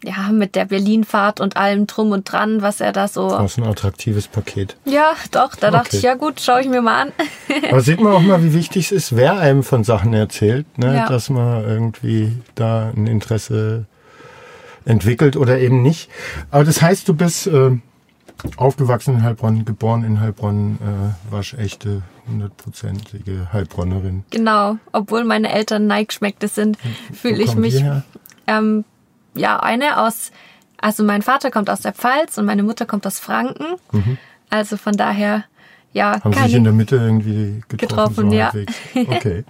ja, 0.04 0.30
mit 0.32 0.54
der 0.54 0.64
Berlinfahrt 0.64 1.40
und 1.40 1.56
allem 1.56 1.86
drum 1.86 2.10
und 2.12 2.30
dran, 2.30 2.62
was 2.62 2.80
er 2.80 2.92
da 2.92 3.06
so. 3.08 3.28
Das 3.30 3.52
ist 3.52 3.58
ein 3.58 3.64
attraktives 3.64 4.28
Paket. 4.28 4.76
Ja, 4.84 5.12
doch, 5.30 5.54
da 5.56 5.70
dachte 5.70 5.88
Okay. 5.88 5.96
ich, 5.98 6.02
ja 6.02 6.14
gut, 6.14 6.40
schaue 6.40 6.60
ich 6.62 6.68
mir 6.68 6.80
mal 6.82 7.02
an. 7.02 7.12
Aber 7.70 7.80
sieht 7.80 8.00
man 8.00 8.12
auch 8.12 8.20
mal, 8.22 8.42
wie 8.42 8.54
wichtig 8.54 8.86
es 8.86 8.92
ist, 8.92 9.16
wer 9.16 9.38
einem 9.38 9.62
von 9.62 9.84
Sachen 9.84 10.12
erzählt, 10.14 10.66
ne? 10.78 10.94
Ja. 10.94 11.08
dass 11.08 11.30
man 11.30 11.64
irgendwie 11.64 12.32
da 12.54 12.90
ein 12.96 13.06
Interesse 13.06 13.86
entwickelt 14.84 15.36
oder 15.36 15.58
eben 15.58 15.82
nicht. 15.82 16.08
Aber 16.50 16.64
das 16.64 16.80
heißt, 16.80 17.06
du 17.08 17.14
bist 17.14 17.46
äh, 17.46 17.78
aufgewachsen 18.56 19.16
in 19.16 19.22
Heilbronn, 19.22 19.64
geboren 19.66 20.02
in 20.04 20.20
Heilbronn, 20.20 20.78
äh, 20.80 21.32
waschechte, 21.32 22.02
hundertprozentige 22.26 23.52
Heilbronnerin. 23.52 24.24
genau, 24.30 24.76
obwohl 24.92 25.24
meine 25.24 25.52
Eltern 25.52 25.86
Neigschmeckte 25.86 26.48
sind, 26.48 26.78
fühle 27.12 27.42
ich 27.42 27.54
mich? 27.56 27.84
Ähm, 28.46 28.84
ja, 29.34 29.60
eine 29.60 29.98
aus, 29.98 30.32
also 30.80 31.04
mein 31.04 31.22
Vater 31.22 31.50
kommt 31.50 31.70
aus 31.70 31.80
der 31.80 31.92
Pfalz 31.92 32.38
und 32.38 32.44
meine 32.46 32.62
Mutter 32.62 32.86
kommt 32.86 33.06
aus 33.06 33.18
Franken. 33.20 33.64
Also 34.50 34.76
von 34.76 34.94
daher, 34.96 35.44
ja, 35.92 36.16
Mhm. 36.18 36.24
Haben 36.24 36.34
sich 36.44 36.54
in 36.54 36.64
der 36.64 36.72
Mitte 36.72 36.96
irgendwie 36.96 37.62
getroffen, 37.68 38.28
Getroffen, 38.28 38.30
so 38.30 38.36
ja. 38.36 38.52
Okay. 39.16 39.44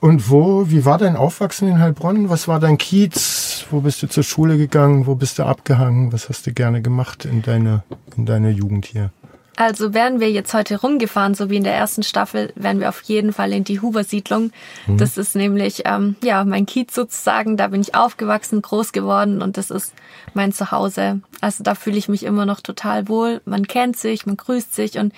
Und 0.00 0.30
wo, 0.30 0.70
wie 0.70 0.84
war 0.84 0.96
dein 0.98 1.16
Aufwachsen 1.16 1.68
in 1.68 1.80
Heilbronn? 1.80 2.28
Was 2.30 2.46
war 2.46 2.60
dein 2.60 2.78
Kiez? 2.78 3.66
Wo 3.70 3.80
bist 3.80 4.00
du 4.02 4.06
zur 4.08 4.22
Schule 4.22 4.56
gegangen? 4.56 5.06
Wo 5.06 5.16
bist 5.16 5.38
du 5.38 5.44
abgehangen? 5.44 6.12
Was 6.12 6.28
hast 6.28 6.46
du 6.46 6.52
gerne 6.52 6.82
gemacht 6.82 7.24
in 7.24 7.42
deiner, 7.42 7.82
in 8.16 8.24
deiner 8.24 8.50
Jugend 8.50 8.86
hier? 8.86 9.10
Also 9.58 9.92
wären 9.92 10.20
wir 10.20 10.30
jetzt 10.30 10.54
heute 10.54 10.80
rumgefahren, 10.80 11.34
so 11.34 11.50
wie 11.50 11.56
in 11.56 11.64
der 11.64 11.74
ersten 11.74 12.04
Staffel, 12.04 12.52
wären 12.54 12.78
wir 12.78 12.88
auf 12.88 13.02
jeden 13.02 13.32
Fall 13.32 13.52
in 13.52 13.64
die 13.64 13.80
Huber-Siedlung. 13.80 14.52
Das 14.98 15.18
ist 15.18 15.34
nämlich, 15.34 15.82
ähm, 15.84 16.14
ja, 16.22 16.44
mein 16.44 16.64
Kiez 16.64 16.94
sozusagen. 16.94 17.56
Da 17.56 17.66
bin 17.66 17.80
ich 17.80 17.96
aufgewachsen, 17.96 18.62
groß 18.62 18.92
geworden 18.92 19.42
und 19.42 19.56
das 19.56 19.72
ist 19.72 19.94
mein 20.32 20.52
Zuhause. 20.52 21.22
Also 21.40 21.64
da 21.64 21.74
fühle 21.74 21.96
ich 21.96 22.08
mich 22.08 22.22
immer 22.22 22.46
noch 22.46 22.60
total 22.60 23.08
wohl. 23.08 23.40
Man 23.46 23.66
kennt 23.66 23.96
sich, 23.96 24.26
man 24.26 24.36
grüßt 24.36 24.72
sich 24.72 24.96
und 24.96 25.12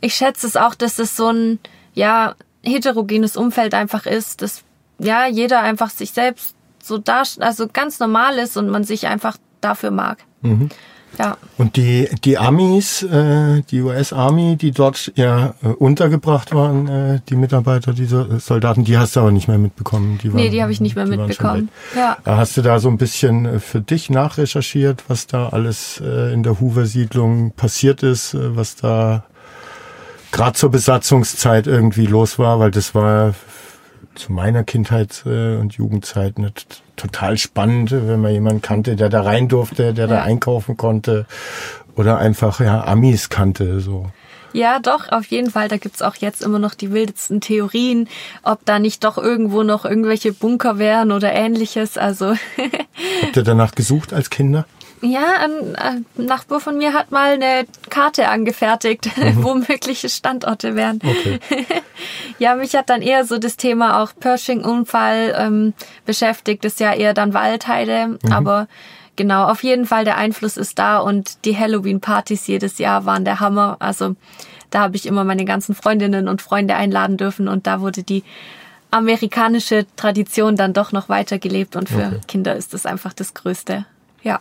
ich 0.00 0.14
schätze 0.14 0.48
es 0.48 0.56
auch, 0.56 0.74
dass 0.74 0.98
es 0.98 1.16
so 1.16 1.28
ein, 1.28 1.60
ja, 1.94 2.34
heterogenes 2.64 3.36
Umfeld 3.36 3.74
einfach 3.74 4.04
ist, 4.04 4.42
dass, 4.42 4.64
ja, 4.98 5.28
jeder 5.28 5.60
einfach 5.60 5.90
sich 5.90 6.10
selbst 6.10 6.56
so 6.82 6.98
da, 6.98 7.22
also 7.38 7.68
ganz 7.72 8.00
normal 8.00 8.38
ist 8.38 8.56
und 8.56 8.68
man 8.68 8.82
sich 8.82 9.06
einfach 9.06 9.36
dafür 9.60 9.92
mag. 9.92 10.18
Ja. 11.18 11.36
Und 11.58 11.76
die, 11.76 12.08
die 12.24 12.38
Amis, 12.38 13.02
äh, 13.02 13.62
die 13.70 13.82
US-Army, 13.82 14.56
die 14.56 14.70
dort 14.70 15.12
ja 15.16 15.54
äh, 15.62 15.68
untergebracht 15.68 16.54
waren, 16.54 16.88
äh, 16.88 17.20
die 17.28 17.36
Mitarbeiter, 17.36 17.92
diese 17.92 18.40
Soldaten, 18.40 18.84
die 18.84 18.96
hast 18.96 19.16
du 19.16 19.20
aber 19.20 19.30
nicht 19.30 19.48
mehr 19.48 19.58
mitbekommen. 19.58 20.18
Die 20.22 20.32
waren, 20.32 20.40
Nee, 20.40 20.50
die 20.50 20.62
habe 20.62 20.72
ich 20.72 20.80
nicht 20.80 20.96
mehr 20.96 21.06
mitbekommen. 21.06 21.68
Ja. 21.96 22.16
Äh, 22.24 22.30
Hast 22.30 22.56
du 22.56 22.62
da 22.62 22.78
so 22.78 22.88
ein 22.88 22.96
bisschen 22.96 23.44
äh, 23.44 23.58
für 23.58 23.80
dich 23.80 24.08
nachrecherchiert, 24.08 25.04
was 25.08 25.26
da 25.26 25.48
alles 25.50 26.00
äh, 26.02 26.32
in 26.32 26.42
der 26.42 26.60
Hoover-Siedlung 26.60 27.52
passiert 27.52 28.02
ist, 28.02 28.34
äh, 28.34 28.56
was 28.56 28.76
da 28.76 29.24
gerade 30.32 30.52
zur 30.54 30.70
Besatzungszeit 30.70 31.66
irgendwie 31.66 32.06
los 32.06 32.38
war, 32.38 32.60
weil 32.60 32.70
das 32.70 32.94
war 32.94 33.34
zu 34.20 34.32
meiner 34.32 34.62
Kindheit 34.64 35.22
äh, 35.26 35.56
und 35.56 35.74
Jugendzeit 35.74 36.38
nicht 36.38 36.82
total 36.96 37.36
spannend, 37.38 37.90
wenn 37.92 38.20
man 38.20 38.32
jemanden 38.32 38.62
kannte, 38.62 38.94
der 38.96 39.08
da 39.08 39.22
rein 39.22 39.48
durfte, 39.48 39.92
der 39.94 40.06
da 40.06 40.16
Ja. 40.16 40.22
einkaufen 40.22 40.76
konnte 40.76 41.26
oder 41.96 42.18
einfach 42.18 42.60
ja 42.60 42.84
Amis 42.84 43.28
kannte 43.30 43.80
so. 43.80 44.10
Ja, 44.52 44.80
doch, 44.80 45.12
auf 45.12 45.26
jeden 45.26 45.48
Fall. 45.50 45.68
Da 45.68 45.76
gibt's 45.76 46.02
auch 46.02 46.16
jetzt 46.16 46.42
immer 46.42 46.58
noch 46.58 46.74
die 46.74 46.90
wildesten 46.92 47.40
Theorien, 47.40 48.08
ob 48.42 48.64
da 48.64 48.80
nicht 48.80 49.04
doch 49.04 49.16
irgendwo 49.16 49.62
noch 49.62 49.84
irgendwelche 49.84 50.32
Bunker 50.32 50.76
wären 50.78 51.12
oder 51.12 51.32
ähnliches. 51.32 51.96
Also 51.96 52.34
Habt 53.22 53.36
ihr 53.36 53.44
danach 53.44 53.72
gesucht 53.76 54.12
als 54.12 54.28
Kinder? 54.28 54.66
Ja, 55.02 55.24
ein, 55.40 55.76
ein 55.76 56.06
Nachbar 56.16 56.60
von 56.60 56.76
mir 56.78 56.92
hat 56.92 57.10
mal 57.10 57.32
eine 57.34 57.66
Karte 57.88 58.28
angefertigt, 58.28 59.08
wo 59.36 59.54
mögliche 59.54 60.08
Standorte 60.08 60.74
wären. 60.74 61.00
Okay. 61.02 61.38
Ja, 62.38 62.54
mich 62.54 62.74
hat 62.74 62.88
dann 62.88 63.02
eher 63.02 63.26
so 63.26 63.36
das 63.36 63.58
Thema 63.58 64.02
auch 64.02 64.12
Pershing-Unfall 64.18 65.34
ähm, 65.36 65.74
beschäftigt. 66.06 66.64
Das 66.64 66.72
ist 66.72 66.80
ja 66.80 66.94
eher 66.94 67.12
dann 67.12 67.34
Waldheide. 67.34 68.18
Aber 68.30 68.66
genau, 69.16 69.44
auf 69.44 69.62
jeden 69.62 69.84
Fall 69.84 70.06
der 70.06 70.16
Einfluss 70.16 70.56
ist 70.56 70.78
da 70.78 71.00
und 71.00 71.44
die 71.44 71.58
Halloween-Partys 71.58 72.46
jedes 72.46 72.78
Jahr 72.78 73.04
waren 73.04 73.26
der 73.26 73.40
Hammer. 73.40 73.76
Also 73.80 74.16
da 74.70 74.80
habe 74.80 74.96
ich 74.96 75.04
immer 75.04 75.24
meine 75.24 75.44
ganzen 75.44 75.74
Freundinnen 75.74 76.28
und 76.28 76.40
Freunde 76.40 76.76
einladen 76.76 77.18
dürfen 77.18 77.46
und 77.46 77.66
da 77.66 77.82
wurde 77.82 78.02
die 78.02 78.24
amerikanische 78.90 79.84
Tradition 79.96 80.56
dann 80.56 80.72
doch 80.72 80.92
noch 80.92 81.10
weitergelebt 81.10 81.76
und 81.76 81.90
für 81.90 82.06
Okay. 82.06 82.20
Kinder 82.26 82.56
ist 82.56 82.72
das 82.72 82.86
einfach 82.86 83.12
das 83.12 83.34
Größte. 83.34 83.84
Ja. 84.22 84.40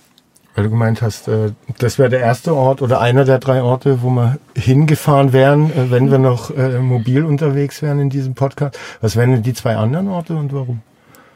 Weil 0.60 0.66
du 0.66 0.72
gemeint 0.72 1.02
hast, 1.02 1.30
äh, 1.30 1.54
das 1.78 1.98
wäre 2.00 2.10
der 2.10 2.20
erste 2.20 2.54
Ort 2.54 2.82
oder 2.82 3.00
einer 3.00 3.24
der 3.24 3.40
drei 3.40 3.62
Orte, 3.62 4.02
wo 4.02 4.10
wir 4.10 4.40
hingefahren 4.58 5.32
wären, 5.32 5.72
äh, 5.72 5.90
wenn 5.90 6.12
wir 6.12 6.18
noch 6.18 6.52
äh, 6.52 6.80
mobil 6.80 7.24
unterwegs 7.24 7.82
wären 7.82 8.02
in 8.02 8.10
diesem 8.10 8.36
Podcast. 8.36 8.78
Was 9.00 9.16
wären 9.16 9.32
denn 9.32 9.42
die 9.42 9.54
zwei 9.54 9.78
anderen 9.78 10.10
Orte 10.10 10.36
und 10.36 10.52
warum? 10.52 10.82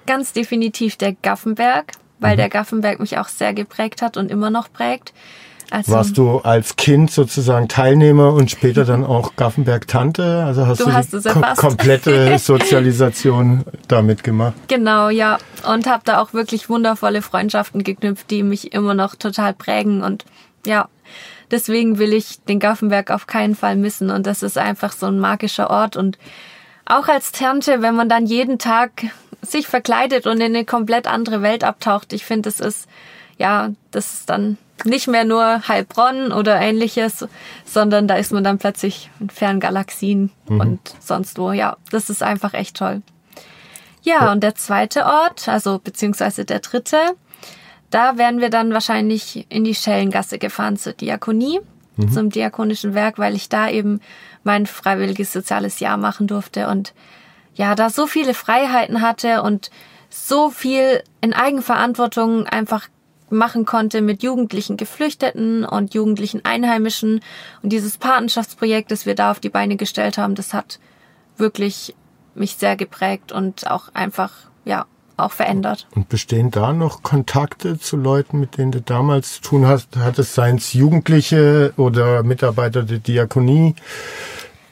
ganz 0.06 0.34
definitiv 0.34 0.98
der 0.98 1.14
Gaffenberg, 1.14 1.94
weil 2.20 2.36
der 2.36 2.50
Gaffenberg 2.50 3.00
mich 3.00 3.18
auch 3.18 3.30
sehr 3.30 3.54
geprägt 3.54 4.02
hat 4.02 4.18
und 4.18 4.30
immer 4.30 4.50
noch 4.50 4.70
prägt. 4.74 5.14
Also, 5.74 5.92
Warst 5.92 6.20
du 6.20 6.38
als 6.38 6.76
Kind 6.76 7.10
sozusagen 7.10 7.68
Teilnehmer 7.68 8.32
und 8.34 8.52
später 8.52 8.86
dann 8.86 9.04
auch 9.04 9.36
Gaffenberg-Tante? 9.36 10.44
Also 10.46 10.68
hast 10.68 10.82
Du 10.82 10.86
du, 10.86 10.94
hast 10.94 11.14
die 11.14 11.28
erfasst. 11.28 11.60
komplette 11.60 12.38
Sozialisation 12.38 13.64
damit 13.88 14.24
gemacht? 14.24 14.54
Genau, 14.68 15.10
ja. 15.10 15.40
Und 15.68 15.88
habe 15.88 16.04
da 16.06 16.22
auch 16.22 16.32
wirklich 16.32 16.70
wundervolle 16.70 17.24
Freundschaften 17.24 17.84
geknüpft, 17.84 18.30
die 18.30 18.44
mich 18.44 18.72
immer 18.72 18.94
noch 18.94 19.16
total 19.16 19.56
prägen. 19.56 20.04
Und 20.04 20.26
ja, 20.64 20.90
deswegen 21.50 21.98
will 21.98 22.14
ich 22.14 22.44
den 22.44 22.60
Gaffenberg 22.60 23.10
auf 23.10 23.26
keinen 23.26 23.56
Fall 23.56 23.76
missen. 23.76 24.12
Und 24.12 24.28
das 24.28 24.44
ist 24.44 24.60
einfach 24.60 24.92
so 24.92 25.08
ein 25.08 25.18
magischer 25.18 25.72
Ort. 25.72 25.98
Und 25.98 26.20
auch 26.86 27.08
als 27.08 27.32
Tante, 27.32 27.82
wenn 27.82 27.96
man 27.96 28.10
dann 28.10 28.28
jeden 28.28 28.60
Tag 28.60 29.06
sich 29.42 29.66
verkleidet 29.68 30.28
und 30.28 30.36
in 30.38 30.56
eine 30.56 30.66
komplett 30.66 31.08
andere 31.08 31.42
Welt 31.42 31.64
abtaucht, 31.64 32.14
ich 32.14 32.26
finde, 32.26 32.44
das 32.52 32.60
ist, 32.60 32.88
ja, 33.40 33.72
das 33.90 34.14
ist 34.14 34.30
dann 34.30 34.60
nicht 34.86 35.08
mehr 35.08 35.24
nur 35.24 35.68
Heilbronn 35.68 36.32
oder 36.32 36.60
ähnliches, 36.60 37.26
sondern 37.66 38.08
da 38.08 38.16
ist 38.16 38.34
man 38.34 38.44
dann 38.44 38.58
plötzlich 38.58 39.10
in 39.20 39.30
fernen 39.30 39.60
Galaxien 39.60 40.32
und 40.48 40.80
sonst 41.00 41.38
wo. 41.38 41.52
Ja, 41.52 41.78
das 41.92 42.10
ist 42.10 42.24
einfach 42.24 42.54
echt 42.54 42.78
toll. 42.78 43.02
Ja, 44.02 44.32
und 44.32 44.44
der 44.44 44.56
zweite 44.56 45.06
Ort, 45.06 45.48
also 45.48 45.80
beziehungsweise 45.80 46.44
der 46.44 46.60
dritte, 46.60 46.98
da 47.90 48.18
wären 48.18 48.42
wir 48.42 48.50
dann 48.50 48.74
wahrscheinlich 48.74 49.46
in 49.50 49.64
die 49.64 49.76
Schellengasse 49.76 50.40
gefahren 50.40 50.78
zur 50.78 50.94
Diakonie, 50.94 51.62
zum 52.12 52.32
diakonischen 52.32 52.96
Werk, 52.96 53.20
weil 53.20 53.36
ich 53.36 53.50
da 53.50 53.70
eben 53.70 54.02
mein 54.44 54.66
freiwilliges 54.66 55.32
soziales 55.32 55.80
Jahr 55.80 55.98
machen 55.98 56.28
durfte 56.28 56.68
und 56.68 56.94
ja, 57.56 57.76
da 57.76 57.92
so 57.92 58.08
viele 58.08 58.34
Freiheiten 58.34 59.02
hatte 59.02 59.44
und 59.44 59.70
so 60.10 60.50
viel 60.50 61.04
in 61.22 61.34
Eigenverantwortung 61.34 62.48
einfach 62.48 62.88
machen 63.34 63.66
konnte 63.66 64.02
mit 64.02 64.24
jugendlichen 64.24 64.78
Geflüchteten 64.78 65.66
und 65.66 65.94
jugendlichen 65.94 66.46
Einheimischen. 66.46 67.22
Und 67.62 67.70
dieses 67.72 67.98
Patenschaftsprojekt, 67.98 68.92
das 68.92 69.06
wir 69.06 69.16
da 69.16 69.32
auf 69.32 69.40
die 69.40 69.50
Beine 69.50 69.76
gestellt 69.76 70.18
haben, 70.18 70.36
das 70.36 70.54
hat 70.54 70.80
wirklich 71.38 71.96
mich 72.36 72.56
sehr 72.56 72.76
geprägt 72.76 73.32
und 73.32 73.70
auch 73.70 73.90
einfach, 73.94 74.32
ja, 74.66 74.86
auch 75.18 75.32
verändert. 75.32 75.88
Und 75.96 76.10
bestehen 76.10 76.50
da 76.50 76.74
noch 76.74 77.04
Kontakte 77.04 77.78
zu 77.78 77.98
Leuten, 77.98 78.40
mit 78.40 78.58
denen 78.58 78.72
du 78.72 78.82
damals 78.82 79.36
zu 79.36 79.42
tun 79.42 79.68
hast? 79.68 79.90
Seien 80.18 80.56
es 80.56 80.74
Jugendliche 80.74 81.74
oder 81.78 82.24
Mitarbeiter 82.24 82.82
der 82.84 82.98
Diakonie? 82.98 83.76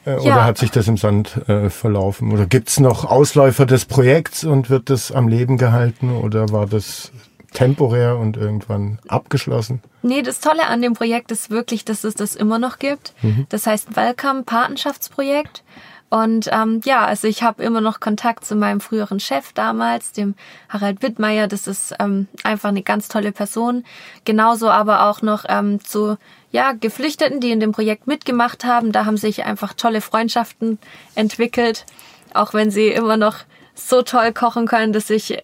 Äh, 0.03 0.15
Oder 0.15 0.25
Ja. 0.25 0.43
hat 0.45 0.57
sich 0.57 0.71
das 0.71 0.87
im 0.87 0.97
Sand 0.97 1.47
äh, 1.47 1.69
verlaufen? 1.69 2.31
Oder 2.31 2.47
gibt's 2.47 2.79
noch 2.79 3.05
Ausläufer 3.05 3.67
des 3.67 3.85
Projekts 3.85 4.43
und 4.43 4.71
wird 4.71 4.89
das 4.89 5.11
am 5.11 5.27
Leben 5.27 5.59
gehalten? 5.59 6.11
Oder 6.11 6.49
war 6.49 6.65
das 6.65 7.11
temporär 7.53 8.17
und 8.17 8.37
irgendwann 8.37 8.99
abgeschlossen? 9.07 9.81
Nee, 10.01 10.21
das 10.21 10.39
Tolle 10.39 10.67
an 10.67 10.81
dem 10.81 10.93
Projekt 10.93 11.31
ist 11.31 11.49
wirklich, 11.49 11.85
dass 11.85 12.03
es 12.03 12.15
das 12.15 12.35
immer 12.35 12.59
noch 12.59 12.79
gibt. 12.79 13.13
Das 13.49 13.67
heißt 13.67 13.95
Welcome 13.95 14.43
Patenschaftsprojekt. 14.43 15.63
Und 16.09 16.49
ähm, 16.51 16.81
ja, 16.83 17.05
also 17.05 17.29
ich 17.29 17.41
habe 17.41 17.63
immer 17.63 17.79
noch 17.79 18.01
Kontakt 18.01 18.43
zu 18.43 18.55
meinem 18.55 18.81
früheren 18.81 19.21
Chef 19.21 19.53
damals, 19.53 20.11
dem 20.11 20.35
Harald 20.67 21.01
Wittmeier. 21.01 21.47
Das 21.47 21.67
ist 21.67 21.95
ähm, 21.99 22.27
einfach 22.43 22.67
eine 22.67 22.83
ganz 22.83 23.07
tolle 23.07 23.31
Person. 23.31 23.85
Genauso 24.25 24.69
aber 24.69 25.09
auch 25.09 25.21
noch 25.21 25.45
ähm, 25.47 25.81
zu 25.81 26.17
ja, 26.51 26.73
Geflüchteten, 26.73 27.39
die 27.39 27.51
in 27.51 27.61
dem 27.61 27.71
Projekt 27.71 28.07
mitgemacht 28.07 28.65
haben. 28.65 28.91
Da 28.91 29.05
haben 29.05 29.15
sich 29.15 29.45
einfach 29.45 29.73
tolle 29.73 30.01
Freundschaften 30.01 30.79
entwickelt. 31.15 31.85
Auch 32.33 32.53
wenn 32.53 32.71
sie 32.71 32.87
immer 32.87 33.15
noch 33.15 33.37
so 33.73 34.01
toll 34.01 34.33
kochen 34.33 34.67
können, 34.67 34.91
dass 34.91 35.09
ich 35.09 35.41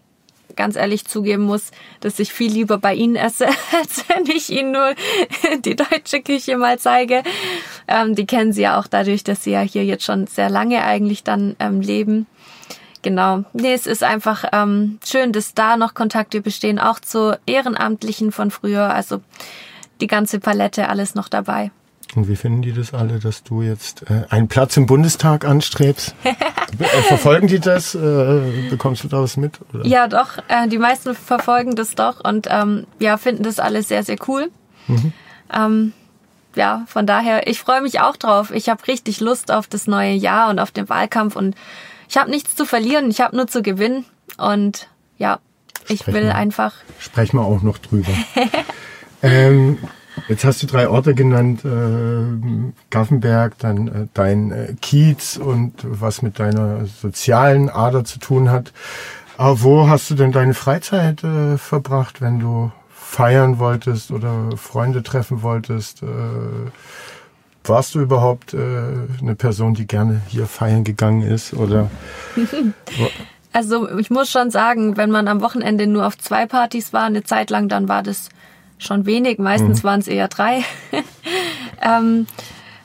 ganz 0.58 0.76
ehrlich 0.76 1.06
zugeben 1.06 1.44
muss, 1.44 1.72
dass 2.02 2.20
ich 2.20 2.34
viel 2.34 2.52
lieber 2.52 2.78
bei 2.78 2.94
ihnen 2.94 3.16
esse, 3.16 3.46
als 3.80 4.04
wenn 4.10 4.26
ich 4.26 4.50
ihnen 4.50 4.72
nur 4.72 4.94
die 5.66 5.76
deutsche 5.76 6.22
Küche 6.22 6.58
mal 6.58 6.78
zeige. 6.80 7.24
Ähm, 7.88 8.16
die 8.16 8.26
kennen 8.26 8.52
sie 8.52 8.64
ja 8.64 8.80
auch 8.80 8.88
dadurch, 8.88 9.24
dass 9.24 9.44
sie 9.44 9.52
ja 9.52 9.62
hier 9.62 9.86
jetzt 9.86 10.04
schon 10.04 10.28
sehr 10.28 10.50
lange 10.50 10.84
eigentlich 10.84 11.24
dann 11.24 11.56
ähm, 11.60 11.80
leben. 11.80 12.28
Genau. 13.04 13.46
Nee, 13.54 13.74
es 13.74 13.88
ist 13.88 14.04
einfach 14.04 14.44
ähm, 14.52 15.00
schön, 15.06 15.32
dass 15.32 15.54
da 15.54 15.78
noch 15.78 15.94
Kontakte 15.94 16.42
bestehen, 16.42 16.80
auch 16.80 17.00
zu 17.00 17.40
Ehrenamtlichen 17.46 18.34
von 18.34 18.52
früher. 18.52 18.94
Also 18.94 19.22
die 20.02 20.08
ganze 20.08 20.40
Palette, 20.40 20.90
alles 20.90 21.16
noch 21.16 21.30
dabei. 21.30 21.72
Und 22.16 22.28
wie 22.28 22.36
finden 22.36 22.62
die 22.62 22.74
das 22.74 22.94
alle, 22.94 23.20
dass 23.20 23.44
du 23.44 23.62
jetzt 23.62 24.04
äh, 24.10 24.24
einen 24.30 24.48
Platz 24.48 24.78
im 24.78 24.86
Bundestag 24.86 25.46
anstrebst? 25.46 26.16
Äh, 26.80 27.02
verfolgen 27.04 27.48
die 27.48 27.60
das? 27.60 27.96
Äh, 27.96 28.68
bekommst 28.70 29.02
du 29.02 29.08
da 29.08 29.22
was 29.22 29.38
mit? 29.38 29.58
Oder? 29.74 29.86
Ja, 29.86 30.10
doch. 30.10 30.38
Äh, 30.50 30.68
die 30.68 30.78
meisten 30.78 31.16
verfolgen 31.16 31.76
das 31.76 31.96
doch 31.96 32.20
und 32.22 32.48
ähm, 32.52 32.86
ja, 33.00 33.16
finden 33.16 33.44
das 33.44 33.60
alles 33.60 33.88
sehr, 33.88 34.04
sehr 34.04 34.18
cool. 34.28 34.52
Mhm. 34.88 35.14
Ähm, 35.54 35.94
ja, 36.56 36.84
von 36.88 37.08
daher, 37.08 37.48
ich 37.48 37.60
freue 37.60 37.82
mich 37.82 38.02
auch 38.02 38.18
drauf. 38.18 38.52
Ich 38.52 38.68
habe 38.68 38.86
richtig 38.88 39.22
Lust 39.22 39.50
auf 39.50 39.68
das 39.68 39.88
neue 39.88 40.12
Jahr 40.12 40.50
und 40.50 40.60
auf 40.60 40.72
den 40.72 40.90
Wahlkampf 40.90 41.38
und 41.38 41.56
ich 42.10 42.18
habe 42.18 42.30
nichts 42.30 42.56
zu 42.56 42.66
verlieren, 42.66 43.10
ich 43.10 43.22
habe 43.22 43.36
nur 43.36 43.48
zu 43.48 43.62
gewinnen 43.62 44.06
und 44.38 44.90
ja, 45.18 45.40
ich 45.88 46.02
Sprech 46.02 46.16
will 46.16 46.26
mal. 46.26 46.34
einfach. 46.34 46.74
Sprechen 47.00 47.38
wir 47.38 47.46
auch 47.46 47.62
noch 47.62 47.78
drüber. 47.78 48.12
ähm, 49.22 49.78
Jetzt 50.28 50.46
hast 50.46 50.64
du 50.64 50.68
drei 50.68 50.90
Orte 50.90 51.16
genannt, 51.16 51.64
äh, 51.64 52.70
Gaffenberg, 52.90 53.58
dann 53.60 53.88
äh, 53.88 54.08
dein 54.14 54.52
äh, 54.52 54.76
Kiez 54.82 55.38
und 55.38 55.74
was 55.84 56.22
mit 56.22 56.40
deiner 56.40 56.86
sozialen 56.86 57.70
Ader 57.70 58.04
zu 58.04 58.20
tun 58.20 58.50
hat. 58.50 58.74
Aber 59.38 59.62
wo 59.62 59.88
hast 59.88 60.10
du 60.10 60.16
denn 60.16 60.32
deine 60.32 60.54
Freizeit 60.54 61.24
äh, 61.24 61.58
verbracht, 61.58 62.22
wenn 62.22 62.40
du 62.40 62.72
feiern 62.90 63.60
wolltest 63.60 64.12
oder 64.12 64.50
Freunde 64.58 65.04
treffen 65.04 65.42
wolltest? 65.44 66.04
Äh, 66.04 66.08
warst 67.64 67.96
du 67.96 68.00
überhaupt 68.00 68.54
äh, 68.54 68.58
eine 69.22 69.36
Person, 69.36 69.74
die 69.74 69.88
gerne 69.88 70.22
hier 70.28 70.48
feiern 70.48 70.84
gegangen 70.84 71.22
ist 71.22 71.54
oder? 71.54 71.90
Also 73.54 73.90
ich 73.98 74.12
muss 74.12 74.30
schon 74.30 74.52
sagen, 74.52 74.98
wenn 74.98 75.10
man 75.10 75.28
am 75.28 75.42
Wochenende 75.42 75.88
nur 75.88 76.06
auf 76.06 76.16
zwei 76.16 76.46
Partys 76.46 76.94
war, 76.94 77.06
eine 77.06 77.24
Zeit 77.24 77.50
lang, 77.50 77.70
dann 77.70 77.88
war 77.88 78.04
das 78.04 78.30
schon 78.78 79.06
wenig, 79.06 79.40
meistens 79.40 79.84
mhm. 79.84 79.88
waren 79.88 80.00
es 80.00 80.08
eher 80.08 80.28
drei. 80.28 80.64
ähm, 81.82 82.28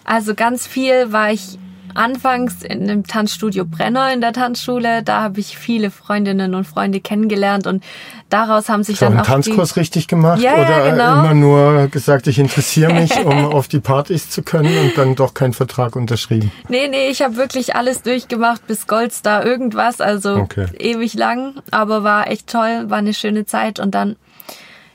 also 0.05 0.35
ganz 0.35 0.67
viel 0.67 1.13
war 1.13 1.33
ich 1.33 1.59
anfangs 1.95 2.63
in 2.63 2.83
einem 2.83 3.07
Tanzstudio 3.07 3.65
Brenner 3.65 4.13
in 4.13 4.21
der 4.21 4.33
Tanzschule. 4.33 5.03
Da 5.03 5.23
habe 5.23 5.41
ich 5.41 5.59
viele 5.59 5.91
Freundinnen 5.91 6.55
und 6.55 6.67
Freunde 6.67 7.01
kennengelernt 7.01 7.67
und 7.67 7.85
daraus 8.31 8.69
haben 8.69 8.83
sich 8.83 8.99
so 8.99 9.07
dann 9.07 9.13
einen 9.13 9.23
auch 9.23 9.27
Tanzkurs 9.27 9.77
richtig 9.77 10.09
gemacht 10.09 10.41
ja, 10.41 10.55
oder 10.55 10.87
ja, 10.87 10.91
genau. 10.91 11.21
immer 11.21 11.35
nur 11.35 11.89
gesagt, 11.89 12.27
ich 12.27 12.39
interessiere 12.39 12.93
mich, 13.01 13.25
um 13.25 13.47
auf 13.47 13.69
die 13.69 13.81
Partys 13.81 14.31
zu 14.31 14.43
können 14.43 14.77
und 14.79 14.97
dann 14.97 15.15
doch 15.15 15.35
keinen 15.35 15.53
Vertrag 15.53 15.97
unterschrieben? 15.97 16.51
Nee, 16.69 16.89
nee, 16.89 17.09
ich 17.09 17.23
habe 17.23 17.37
wirklich 17.37 17.77
alles 17.77 18.03
durchgemacht 18.03 18.67
bis 18.67 18.87
Goldstar 18.87 19.45
irgendwas, 19.45 20.01
also 20.01 20.37
okay. 20.37 20.67
ewig 20.79 21.15
lang, 21.15 21.55
aber 21.71 22.03
war 22.05 22.29
echt 22.29 22.49
toll, 22.49 22.85
war 22.89 22.99
eine 22.99 23.15
schöne 23.15 23.45
Zeit 23.45 23.79
und 23.81 23.95
dann 23.95 24.17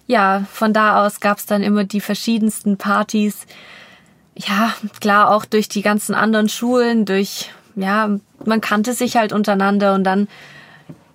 ja, 0.07 0.45
von 0.51 0.73
da 0.73 1.05
aus 1.05 1.19
gab's 1.19 1.45
dann 1.45 1.61
immer 1.61 1.83
die 1.83 2.01
verschiedensten 2.01 2.77
Partys. 2.77 3.45
Ja, 4.35 4.73
klar, 5.01 5.31
auch 5.31 5.45
durch 5.45 5.67
die 5.67 5.81
ganzen 5.81 6.15
anderen 6.15 6.49
Schulen, 6.49 7.05
durch, 7.05 7.51
ja, 7.75 8.17
man 8.45 8.61
kannte 8.61 8.93
sich 8.93 9.17
halt 9.17 9.33
untereinander 9.33 9.93
und 9.93 10.03
dann 10.03 10.27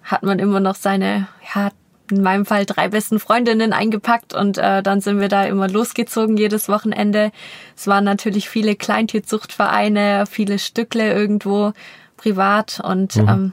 hat 0.03 0.23
man 0.23 0.39
immer 0.39 0.61
noch 0.61 0.75
seine, 0.75 1.29
ja, 1.55 1.71
in 2.11 2.23
meinem 2.23 2.45
Fall 2.45 2.67
drei 2.67 2.89
besten 2.89 3.19
Freundinnen 3.19 3.73
eingepackt 3.73 4.35
und 4.35 4.59
äh, 4.59 4.83
dann 4.83 5.01
sind 5.01 5.21
wir 5.21 5.29
da 5.29 5.45
immer 5.45 5.69
losgezogen 5.69 6.37
jedes 6.37 6.69
Wochenende. 6.69 7.33
Es 7.75 7.87
waren 7.87 8.05
natürlich 8.05 8.51
viele 8.51 8.77
Kleintierzuchtvereine, 8.77 10.25
viele 10.29 10.59
Stückle 10.59 11.15
irgendwo 11.15 11.73
privat 12.19 12.81
und 12.85 13.17
mhm. 13.17 13.29
ähm, 13.29 13.53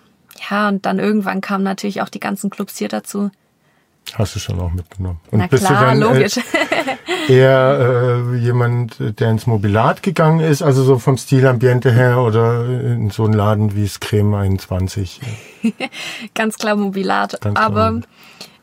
ja, 0.50 0.68
und 0.68 0.86
dann 0.86 1.00
irgendwann 1.00 1.40
kamen 1.40 1.64
natürlich 1.64 2.02
auch 2.02 2.10
die 2.10 2.20
ganzen 2.20 2.50
Clubs 2.50 2.78
hier 2.78 2.90
dazu. 2.90 3.32
Hast 4.18 4.36
du 4.36 4.40
schon 4.40 4.60
auch 4.60 4.72
mitgenommen. 4.72 5.20
Und 5.32 5.40
Na 5.40 5.48
bist 5.48 5.66
klar, 5.66 5.80
du 5.80 5.86
dann 5.88 6.00
logisch. 6.00 6.38
Äh, 6.38 6.42
eher 7.34 8.26
äh, 8.32 8.38
jemand, 8.38 8.98
der 9.00 9.30
ins 9.30 9.48
Mobilat 9.48 10.04
gegangen 10.04 10.40
ist, 10.40 10.62
also 10.62 10.84
so 10.84 11.00
vom 11.00 11.18
Stilambiente 11.18 11.92
her 11.92 12.20
oder 12.20 12.66
in 12.66 13.10
so 13.10 13.26
einen 13.26 13.34
Laden 13.34 13.76
wie 13.76 13.88
Screme 13.88 14.34
21? 14.36 15.22
Ganz 16.36 16.58
klar 16.58 16.76
Mobilat. 16.76 17.40
Ganz 17.42 17.60
Aber 17.60 17.90
klar. 17.90 18.02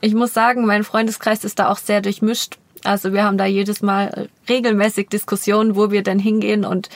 ich 0.00 0.14
muss 0.14 0.35
sagen, 0.35 0.66
mein 0.66 0.85
Freundeskreis 0.85 1.44
ist 1.44 1.59
da 1.59 1.68
auch 1.68 1.78
sehr 1.78 2.00
durchmischt. 2.00 2.59
Also 2.85 3.12
wir 3.12 3.24
haben 3.24 3.38
da 3.38 3.46
jedes 3.46 3.82
Mal 3.82 4.28
regelmäßig 4.48 5.09
Diskussionen, 5.09 5.76
wo 5.76 5.90
wir 5.90 6.02
denn 6.02 6.18
hingehen 6.18 6.64
und 6.64 6.88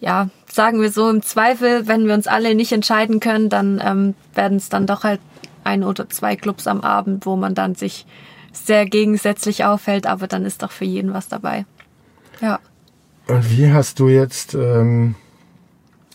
ja, 0.00 0.28
sagen 0.50 0.80
wir 0.80 0.90
so, 0.90 1.08
im 1.08 1.22
Zweifel, 1.22 1.86
wenn 1.86 2.06
wir 2.06 2.14
uns 2.14 2.26
alle 2.26 2.54
nicht 2.54 2.72
entscheiden 2.72 3.20
können, 3.20 3.48
dann 3.48 3.80
ähm, 3.84 4.14
werden 4.34 4.58
es 4.58 4.68
dann 4.68 4.86
doch 4.86 5.04
halt 5.04 5.20
ein 5.66 5.84
oder 5.84 6.08
zwei 6.08 6.36
Clubs 6.36 6.66
am 6.66 6.80
Abend, 6.80 7.26
wo 7.26 7.36
man 7.36 7.54
dann 7.54 7.74
sich 7.74 8.06
sehr 8.52 8.86
gegensätzlich 8.86 9.64
aufhält, 9.64 10.06
aber 10.06 10.26
dann 10.26 10.44
ist 10.44 10.62
doch 10.62 10.70
für 10.70 10.84
jeden 10.84 11.12
was 11.12 11.28
dabei. 11.28 11.66
Ja. 12.40 12.58
Und 13.26 13.50
wie 13.50 13.72
hast 13.72 13.98
du 13.98 14.08
jetzt, 14.08 14.54
ähm, 14.54 15.14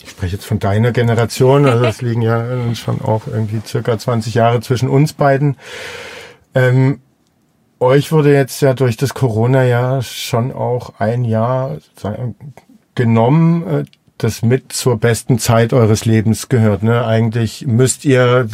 ich 0.02 0.10
spreche 0.10 0.36
jetzt 0.38 0.46
von 0.46 0.60
deiner 0.60 0.92
Generation, 0.92 1.66
also 1.66 1.86
es 1.86 2.02
liegen 2.02 2.22
ja 2.22 2.74
schon 2.74 3.02
auch 3.02 3.28
irgendwie 3.28 3.62
circa 3.66 3.98
20 3.98 4.34
Jahre 4.34 4.62
zwischen 4.62 4.90
uns 4.90 5.14
beiden. 5.14 5.58
Ähm, 6.56 7.02
euch 7.80 8.12
wurde 8.12 8.34
jetzt 8.34 8.62
ja 8.62 8.74
durch 8.74 8.96
das 8.96 9.14
Corona-Jahr 9.14 10.02
schon 10.02 10.52
auch 10.52 11.00
ein 11.00 11.26
Jahr 11.26 11.78
genommen, 12.96 13.68
äh, 13.68 13.84
das 14.18 14.44
mit 14.44 14.72
zur 14.72 14.98
besten 14.98 15.40
Zeit 15.40 15.74
eures 15.74 16.06
Lebens 16.06 16.48
gehört. 16.48 16.84
Ne? 16.84 17.06
Eigentlich 17.06 17.66
müsst 17.66 18.06
ihr 18.06 18.48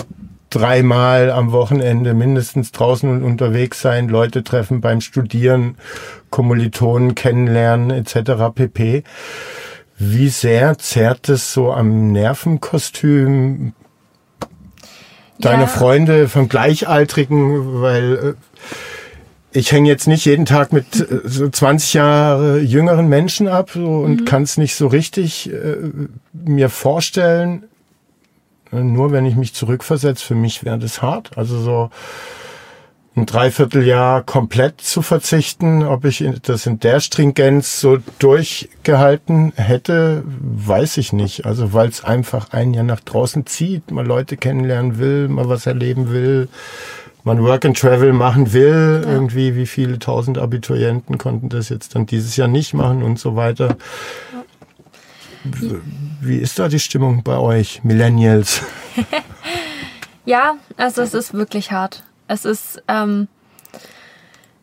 dreimal 0.49 1.31
am 1.31 1.51
Wochenende 1.51 2.13
mindestens 2.13 2.71
draußen 2.71 3.23
unterwegs 3.23 3.81
sein, 3.81 4.07
Leute 4.07 4.43
treffen 4.43 4.81
beim 4.81 5.01
Studieren, 5.01 5.75
Kommilitonen 6.29 7.15
kennenlernen 7.15 7.91
etc. 7.91 8.53
pp. 8.53 9.03
Wie 9.97 10.29
sehr 10.29 10.77
zerrt 10.77 11.29
es 11.29 11.53
so 11.53 11.71
am 11.71 12.11
Nervenkostüm 12.11 13.73
deiner 15.39 15.63
ja. 15.63 15.67
Freunde 15.67 16.27
von 16.27 16.49
Gleichaltrigen, 16.49 17.81
weil 17.81 18.13
äh, 18.13 18.33
ich 19.51 19.71
hänge 19.71 19.89
jetzt 19.89 20.07
nicht 20.07 20.25
jeden 20.25 20.45
Tag 20.45 20.73
mit 20.73 20.99
äh, 20.99 21.21
so 21.23 21.49
20 21.49 21.93
Jahre 21.93 22.59
jüngeren 22.59 23.07
Menschen 23.07 23.47
ab 23.47 23.71
so, 23.73 23.99
und 23.99 24.21
mhm. 24.21 24.25
kann 24.25 24.43
es 24.43 24.57
nicht 24.57 24.75
so 24.75 24.87
richtig 24.87 25.51
äh, 25.51 25.77
mir 26.33 26.69
vorstellen, 26.69 27.63
nur 28.71 29.11
wenn 29.11 29.25
ich 29.25 29.35
mich 29.35 29.53
zurückversetze, 29.53 30.23
für 30.23 30.35
mich 30.35 30.63
wäre 30.63 30.79
das 30.79 31.01
hart. 31.01 31.37
Also 31.37 31.59
so 31.59 31.89
ein 33.17 33.25
Dreivierteljahr 33.25 34.21
komplett 34.21 34.79
zu 34.79 35.01
verzichten, 35.01 35.83
ob 35.83 36.05
ich 36.05 36.23
das 36.43 36.67
in 36.67 36.79
der 36.79 36.99
Stringenz 36.99 37.81
so 37.81 37.97
durchgehalten 38.19 39.53
hätte, 39.55 40.23
weiß 40.25 40.97
ich 40.97 41.13
nicht. 41.13 41.45
Also 41.45 41.73
weil 41.73 41.89
es 41.89 42.03
einfach 42.03 42.51
ein 42.51 42.73
Jahr 42.73 42.83
nach 42.83 42.99
draußen 42.99 43.47
zieht, 43.47 43.89
man 43.89 44.05
Leute 44.05 44.37
kennenlernen 44.37 44.99
will, 44.99 45.27
mal 45.29 45.49
was 45.49 45.65
erleben 45.65 46.11
will, 46.11 46.47
man 47.23 47.43
Work 47.43 47.65
and 47.65 47.77
Travel 47.77 48.13
machen 48.13 48.53
will. 48.53 49.01
Ja. 49.03 49.11
Irgendwie, 49.11 49.55
wie 49.55 49.65
viele 49.65 49.97
tausend 49.97 50.37
Abiturienten 50.37 51.17
konnten 51.17 51.49
das 51.49 51.69
jetzt 51.69 51.95
dann 51.95 52.05
dieses 52.05 52.37
Jahr 52.37 52.47
nicht 52.47 52.75
machen 52.75 53.01
und 53.01 53.17
so 53.19 53.35
weiter. 53.35 53.77
Wie 56.21 56.37
ist 56.37 56.59
da 56.59 56.67
die 56.67 56.79
Stimmung 56.79 57.23
bei 57.23 57.37
euch, 57.37 57.83
Millennials? 57.83 58.61
ja, 60.25 60.55
also 60.77 61.01
es 61.01 61.13
ist 61.13 61.33
wirklich 61.33 61.71
hart. 61.71 62.03
Es 62.27 62.45
ist, 62.45 62.81
ähm, 62.87 63.27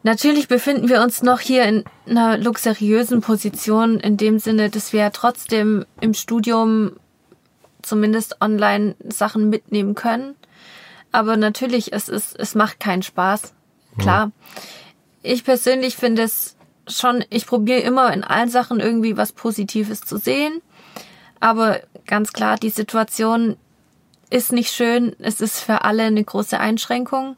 natürlich 0.03 0.49
befinden 0.49 0.89
wir 0.89 1.03
uns 1.03 1.23
noch 1.23 1.41
hier 1.41 1.65
in 1.65 1.85
einer 2.07 2.37
luxuriösen 2.37 3.21
Position, 3.21 3.99
in 4.01 4.17
dem 4.17 4.39
Sinne, 4.39 4.71
dass 4.71 4.93
wir 4.93 5.01
ja 5.01 5.11
trotzdem 5.11 5.85
im 6.01 6.15
Studium 6.15 6.93
zumindest 7.83 8.41
online 8.41 8.97
Sachen 9.09 9.49
mitnehmen 9.51 9.95
können. 9.95 10.35
Aber 11.13 11.37
natürlich, 11.37 11.93
es 11.93 12.09
ist, 12.09 12.37
es 12.39 12.55
macht 12.55 12.81
keinen 12.81 13.03
Spaß. 13.03 13.55
Klar. 13.99 14.27
Ja. 14.27 14.63
Ich 15.23 15.45
persönlich 15.45 15.97
finde 15.97 16.23
es 16.23 16.57
schon, 16.89 17.25
ich 17.31 17.47
probiere 17.47 17.81
immer 17.81 18.13
in 18.13 18.25
allen 18.25 18.51
Sachen 18.51 18.81
irgendwie 18.81 19.17
was 19.17 19.33
Positives 19.33 20.01
zu 20.01 20.17
sehen. 20.17 20.61
Aber 21.45 21.81
ganz 22.07 22.33
klar, 22.33 22.57
die 22.57 22.71
Situation 22.71 23.59
ist 24.31 24.51
nicht 24.51 24.73
schön. 24.73 25.15
Es 25.19 25.43
ist 25.43 25.61
für 25.61 25.85
alle 25.85 26.05
eine 26.05 26.25
große 26.25 26.59
Einschränkung. 26.59 27.37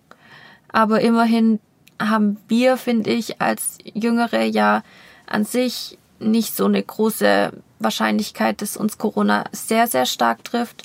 Aber 0.69 1.01
immerhin 1.01 1.59
haben 2.01 2.37
wir, 2.47 2.77
finde 2.77 3.11
ich, 3.11 3.41
als 3.41 3.79
Jüngere 3.83 4.45
ja 4.45 4.85
an 5.27 5.45
sich 5.45 5.99
nicht 6.21 6.55
so 6.55 6.67
eine 6.67 6.81
große 6.81 7.51
Wahrscheinlichkeit, 7.81 8.63
dass 8.63 8.77
uns 8.77 8.97
Corona 8.97 9.43
sehr, 9.51 9.89
sehr 9.89 10.07
stark 10.07 10.45
trifft. 10.45 10.85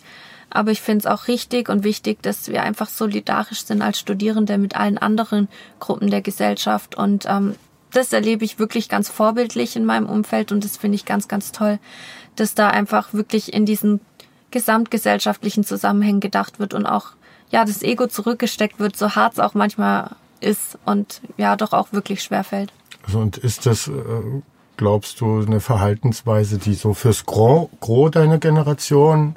Aber 0.50 0.72
ich 0.72 0.82
finde 0.82 1.02
es 1.02 1.06
auch 1.06 1.28
richtig 1.28 1.70
und 1.70 1.84
wichtig, 1.84 2.24
dass 2.24 2.48
wir 2.48 2.64
einfach 2.64 2.90
solidarisch 2.90 3.66
sind 3.66 3.84
als 3.84 4.00
Studierende 4.00 4.58
mit 4.58 4.76
allen 4.76 4.98
anderen 4.98 5.48
Gruppen 5.80 6.10
der 6.10 6.22
Gesellschaft. 6.24 6.96
Und 6.96 7.28
ähm, 7.28 7.54
das 7.92 8.14
erlebe 8.14 8.46
ich 8.46 8.58
wirklich 8.58 8.90
ganz 8.90 9.10
vorbildlich 9.10 9.76
in 9.76 9.86
meinem 9.86 10.08
Umfeld 10.08 10.52
und 10.52 10.64
das 10.64 10.78
finde 10.78 10.96
ich 10.96 11.06
ganz, 11.06 11.28
ganz 11.28 11.52
toll, 11.52 11.78
dass 12.42 12.56
da 12.56 12.70
einfach 12.70 13.14
wirklich 13.14 13.54
in 13.54 13.68
diesen 13.68 14.02
gesamtgesellschaftlichen 14.50 15.64
Zusammenhängen 15.64 16.20
gedacht 16.20 16.60
wird 16.60 16.74
und 16.74 16.88
auch 16.88 17.12
ja 17.52 17.64
das 17.66 17.84
Ego 17.84 18.08
zurückgesteckt 18.08 18.80
wird, 18.80 18.98
so 18.98 19.16
hart 19.16 19.34
es 19.34 19.40
auch 19.40 19.54
manchmal 19.54 20.16
ist 20.40 20.80
und 20.84 21.22
ja 21.38 21.56
doch 21.56 21.72
auch 21.72 21.94
wirklich 21.94 22.24
schwer 22.24 22.44
fällt. 22.44 22.74
Also 23.06 23.20
und 23.20 23.38
ist 23.38 23.68
das, 23.68 23.88
äh, 23.88 23.92
glaubst 24.76 25.22
du, 25.22 25.42
eine 25.42 25.60
Verhaltensweise, 25.60 26.58
die 26.58 26.74
so 26.74 26.96
fürs 26.96 27.28
Gros, 27.28 27.70
Gros 27.80 28.12
deiner 28.12 28.40
Generation 28.40 29.36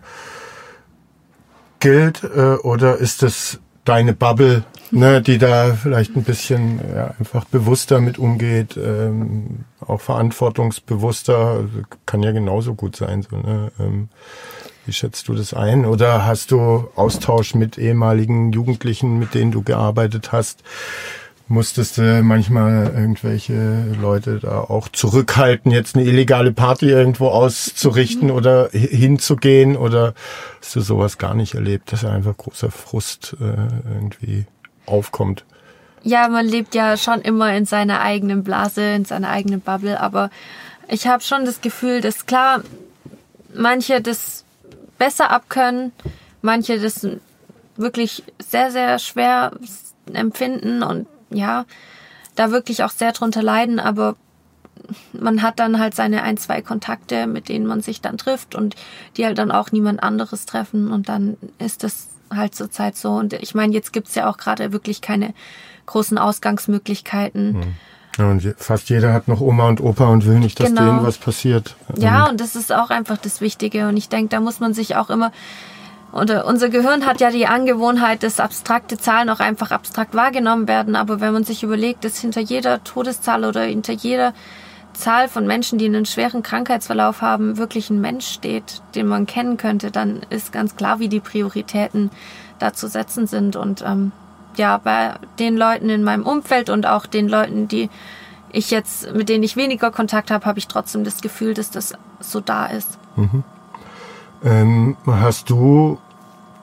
gilt, 1.78 2.24
äh, 2.24 2.54
oder 2.62 2.96
ist 2.96 3.22
das 3.22 3.60
deine 3.84 4.14
Bubble, 4.14 4.64
ne, 4.90 5.20
die 5.20 5.38
da 5.38 5.74
vielleicht 5.74 6.16
ein 6.16 6.24
bisschen 6.24 6.80
ja, 6.94 7.14
einfach 7.18 7.44
bewusster 7.44 8.00
mit 8.00 8.18
umgeht, 8.18 8.76
ähm, 8.76 9.64
auch 9.80 10.00
verantwortungsbewusster, 10.00 11.64
kann 12.06 12.22
ja 12.22 12.32
genauso 12.32 12.74
gut 12.74 12.96
sein. 12.96 13.22
So, 13.22 13.36
ne? 13.36 13.72
Ähm, 13.78 14.08
wie 14.86 14.92
schätzt 14.92 15.28
du 15.28 15.34
das 15.34 15.54
ein? 15.54 15.86
Oder 15.86 16.26
hast 16.26 16.50
du 16.50 16.88
Austausch 16.94 17.54
mit 17.54 17.78
ehemaligen 17.78 18.52
Jugendlichen, 18.52 19.18
mit 19.18 19.34
denen 19.34 19.50
du 19.50 19.62
gearbeitet 19.62 20.32
hast? 20.32 20.62
Musstest 21.46 21.98
du 21.98 22.22
manchmal 22.22 22.94
irgendwelche 22.94 23.84
Leute 24.00 24.38
da 24.40 24.60
auch 24.60 24.88
zurückhalten, 24.88 25.70
jetzt 25.70 25.94
eine 25.94 26.04
illegale 26.04 26.52
Party 26.52 26.88
irgendwo 26.88 27.28
auszurichten 27.28 28.28
mhm. 28.28 28.34
oder 28.34 28.70
hinzugehen? 28.70 29.76
Oder 29.76 30.14
hast 30.60 30.74
du 30.74 30.80
sowas 30.80 31.18
gar 31.18 31.34
nicht 31.34 31.54
erlebt, 31.54 31.92
dass 31.92 32.04
einfach 32.04 32.36
großer 32.36 32.70
Frust 32.70 33.36
äh, 33.40 33.92
irgendwie 33.92 34.46
aufkommt? 34.86 35.44
Ja, 36.02 36.28
man 36.28 36.46
lebt 36.46 36.74
ja 36.74 36.96
schon 36.96 37.20
immer 37.20 37.54
in 37.54 37.66
seiner 37.66 38.00
eigenen 38.00 38.42
Blase, 38.42 38.94
in 38.94 39.04
seiner 39.04 39.28
eigenen 39.28 39.60
Bubble, 39.60 40.00
aber 40.00 40.30
ich 40.88 41.06
habe 41.06 41.22
schon 41.22 41.44
das 41.44 41.60
Gefühl, 41.60 42.00
dass 42.00 42.26
klar, 42.26 42.62
manche 43.54 44.00
das 44.00 44.44
besser 44.98 45.30
abkönnen, 45.30 45.92
manche 46.42 46.78
das 46.78 47.06
wirklich 47.76 48.22
sehr, 48.38 48.70
sehr 48.70 48.98
schwer 48.98 49.52
empfinden 50.12 50.82
und 50.82 51.06
ja, 51.30 51.64
da 52.34 52.50
wirklich 52.50 52.82
auch 52.82 52.90
sehr 52.90 53.12
drunter 53.12 53.42
leiden, 53.42 53.78
aber 53.78 54.16
man 55.12 55.42
hat 55.42 55.58
dann 55.58 55.78
halt 55.78 55.94
seine 55.94 56.22
ein, 56.22 56.36
zwei 56.36 56.60
Kontakte, 56.60 57.26
mit 57.26 57.48
denen 57.48 57.66
man 57.66 57.80
sich 57.80 58.00
dann 58.00 58.18
trifft 58.18 58.54
und 58.54 58.74
die 59.16 59.24
halt 59.24 59.38
dann 59.38 59.50
auch 59.50 59.72
niemand 59.72 60.02
anderes 60.02 60.46
treffen 60.46 60.90
und 60.90 61.08
dann 61.08 61.36
ist 61.58 61.84
das 61.84 62.08
halt 62.34 62.54
zur 62.54 62.70
Zeit 62.70 62.96
so. 62.96 63.10
Und 63.10 63.32
ich 63.34 63.54
meine, 63.54 63.72
jetzt 63.72 63.92
gibt's 63.92 64.14
ja 64.14 64.28
auch 64.28 64.36
gerade 64.36 64.72
wirklich 64.72 65.00
keine 65.00 65.34
großen 65.86 66.18
Ausgangsmöglichkeiten. 66.18 67.54
Hm. 67.54 67.74
Ja, 68.18 68.30
und 68.30 68.54
fast 68.58 68.90
jeder 68.90 69.12
hat 69.12 69.26
noch 69.26 69.40
Oma 69.40 69.68
und 69.68 69.80
Opa 69.80 70.06
und 70.06 70.24
will 70.24 70.38
nicht, 70.38 70.60
dass 70.60 70.68
genau. 70.68 70.82
denen 70.82 71.02
was 71.02 71.18
passiert. 71.18 71.74
Ja, 71.96 72.28
und 72.28 72.40
das 72.40 72.54
ist 72.54 72.72
auch 72.72 72.90
einfach 72.90 73.18
das 73.18 73.40
Wichtige. 73.40 73.88
Und 73.88 73.96
ich 73.96 74.08
denke, 74.08 74.28
da 74.28 74.40
muss 74.40 74.60
man 74.60 74.72
sich 74.72 74.94
auch 74.94 75.10
immer 75.10 75.32
oder 76.14 76.46
unser 76.46 76.68
Gehirn 76.68 77.06
hat 77.06 77.20
ja 77.20 77.30
die 77.30 77.46
Angewohnheit, 77.46 78.22
dass 78.22 78.38
abstrakte 78.38 78.96
Zahlen 78.96 79.28
auch 79.28 79.40
einfach 79.40 79.72
abstrakt 79.72 80.14
wahrgenommen 80.14 80.68
werden. 80.68 80.94
Aber 80.94 81.20
wenn 81.20 81.32
man 81.32 81.42
sich 81.42 81.64
überlegt, 81.64 82.04
dass 82.04 82.18
hinter 82.18 82.40
jeder 82.40 82.84
Todeszahl 82.84 83.44
oder 83.44 83.62
hinter 83.62 83.92
jeder 83.92 84.32
Zahl 84.92 85.28
von 85.28 85.44
Menschen, 85.44 85.76
die 85.76 85.86
einen 85.86 86.06
schweren 86.06 86.44
Krankheitsverlauf 86.44 87.20
haben, 87.20 87.58
wirklich 87.58 87.90
ein 87.90 88.00
Mensch 88.00 88.28
steht, 88.28 88.80
den 88.94 89.08
man 89.08 89.26
kennen 89.26 89.56
könnte, 89.56 89.90
dann 89.90 90.20
ist 90.30 90.52
ganz 90.52 90.76
klar, 90.76 91.00
wie 91.00 91.08
die 91.08 91.18
Prioritäten 91.18 92.10
da 92.60 92.72
zu 92.72 92.86
setzen 92.86 93.26
sind. 93.26 93.56
Und 93.56 93.82
ähm, 93.84 94.12
ja, 94.56 94.78
bei 94.78 95.14
den 95.40 95.56
Leuten 95.56 95.90
in 95.90 96.04
meinem 96.04 96.24
Umfeld 96.24 96.70
und 96.70 96.86
auch 96.86 97.06
den 97.06 97.28
Leuten, 97.28 97.66
die 97.66 97.90
ich 98.52 98.70
jetzt, 98.70 99.12
mit 99.14 99.28
denen 99.28 99.42
ich 99.42 99.56
weniger 99.56 99.90
Kontakt 99.90 100.30
habe, 100.30 100.46
habe 100.46 100.60
ich 100.60 100.68
trotzdem 100.68 101.02
das 101.02 101.22
Gefühl, 101.22 101.54
dass 101.54 101.72
das 101.72 101.94
so 102.20 102.38
da 102.38 102.66
ist. 102.66 102.98
Mhm. 103.16 103.42
Ähm, 104.44 104.96
hast 105.06 105.48
du 105.48 105.98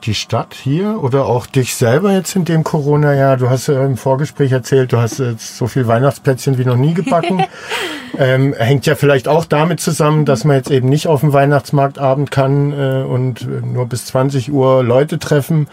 die 0.04 0.14
Stadt 0.14 0.54
hier 0.54 1.02
oder 1.02 1.26
auch 1.26 1.46
dich 1.46 1.74
selber 1.74 2.12
jetzt 2.12 2.36
in 2.36 2.44
dem 2.44 2.64
Corona-Jahr? 2.64 3.36
Du 3.36 3.50
hast 3.50 3.66
ja 3.66 3.84
im 3.84 3.96
Vorgespräch 3.96 4.52
erzählt, 4.52 4.92
du 4.92 4.98
hast 4.98 5.18
jetzt 5.18 5.56
so 5.56 5.66
viel 5.66 5.86
Weihnachtsplätzchen 5.86 6.58
wie 6.58 6.64
noch 6.64 6.76
nie 6.76 6.94
gebacken. 6.94 7.44
ähm, 8.18 8.54
hängt 8.54 8.86
ja 8.86 8.94
vielleicht 8.94 9.26
auch 9.26 9.44
damit 9.44 9.80
zusammen, 9.80 10.24
dass 10.24 10.44
man 10.44 10.56
jetzt 10.56 10.70
eben 10.70 10.88
nicht 10.88 11.08
auf 11.08 11.20
dem 11.20 11.32
Weihnachtsmarktabend 11.32 12.30
kann 12.30 12.72
äh, 12.72 13.02
und 13.02 13.48
nur 13.64 13.86
bis 13.86 14.06
20 14.06 14.52
Uhr 14.52 14.84
Leute 14.84 15.18
treffen 15.18 15.66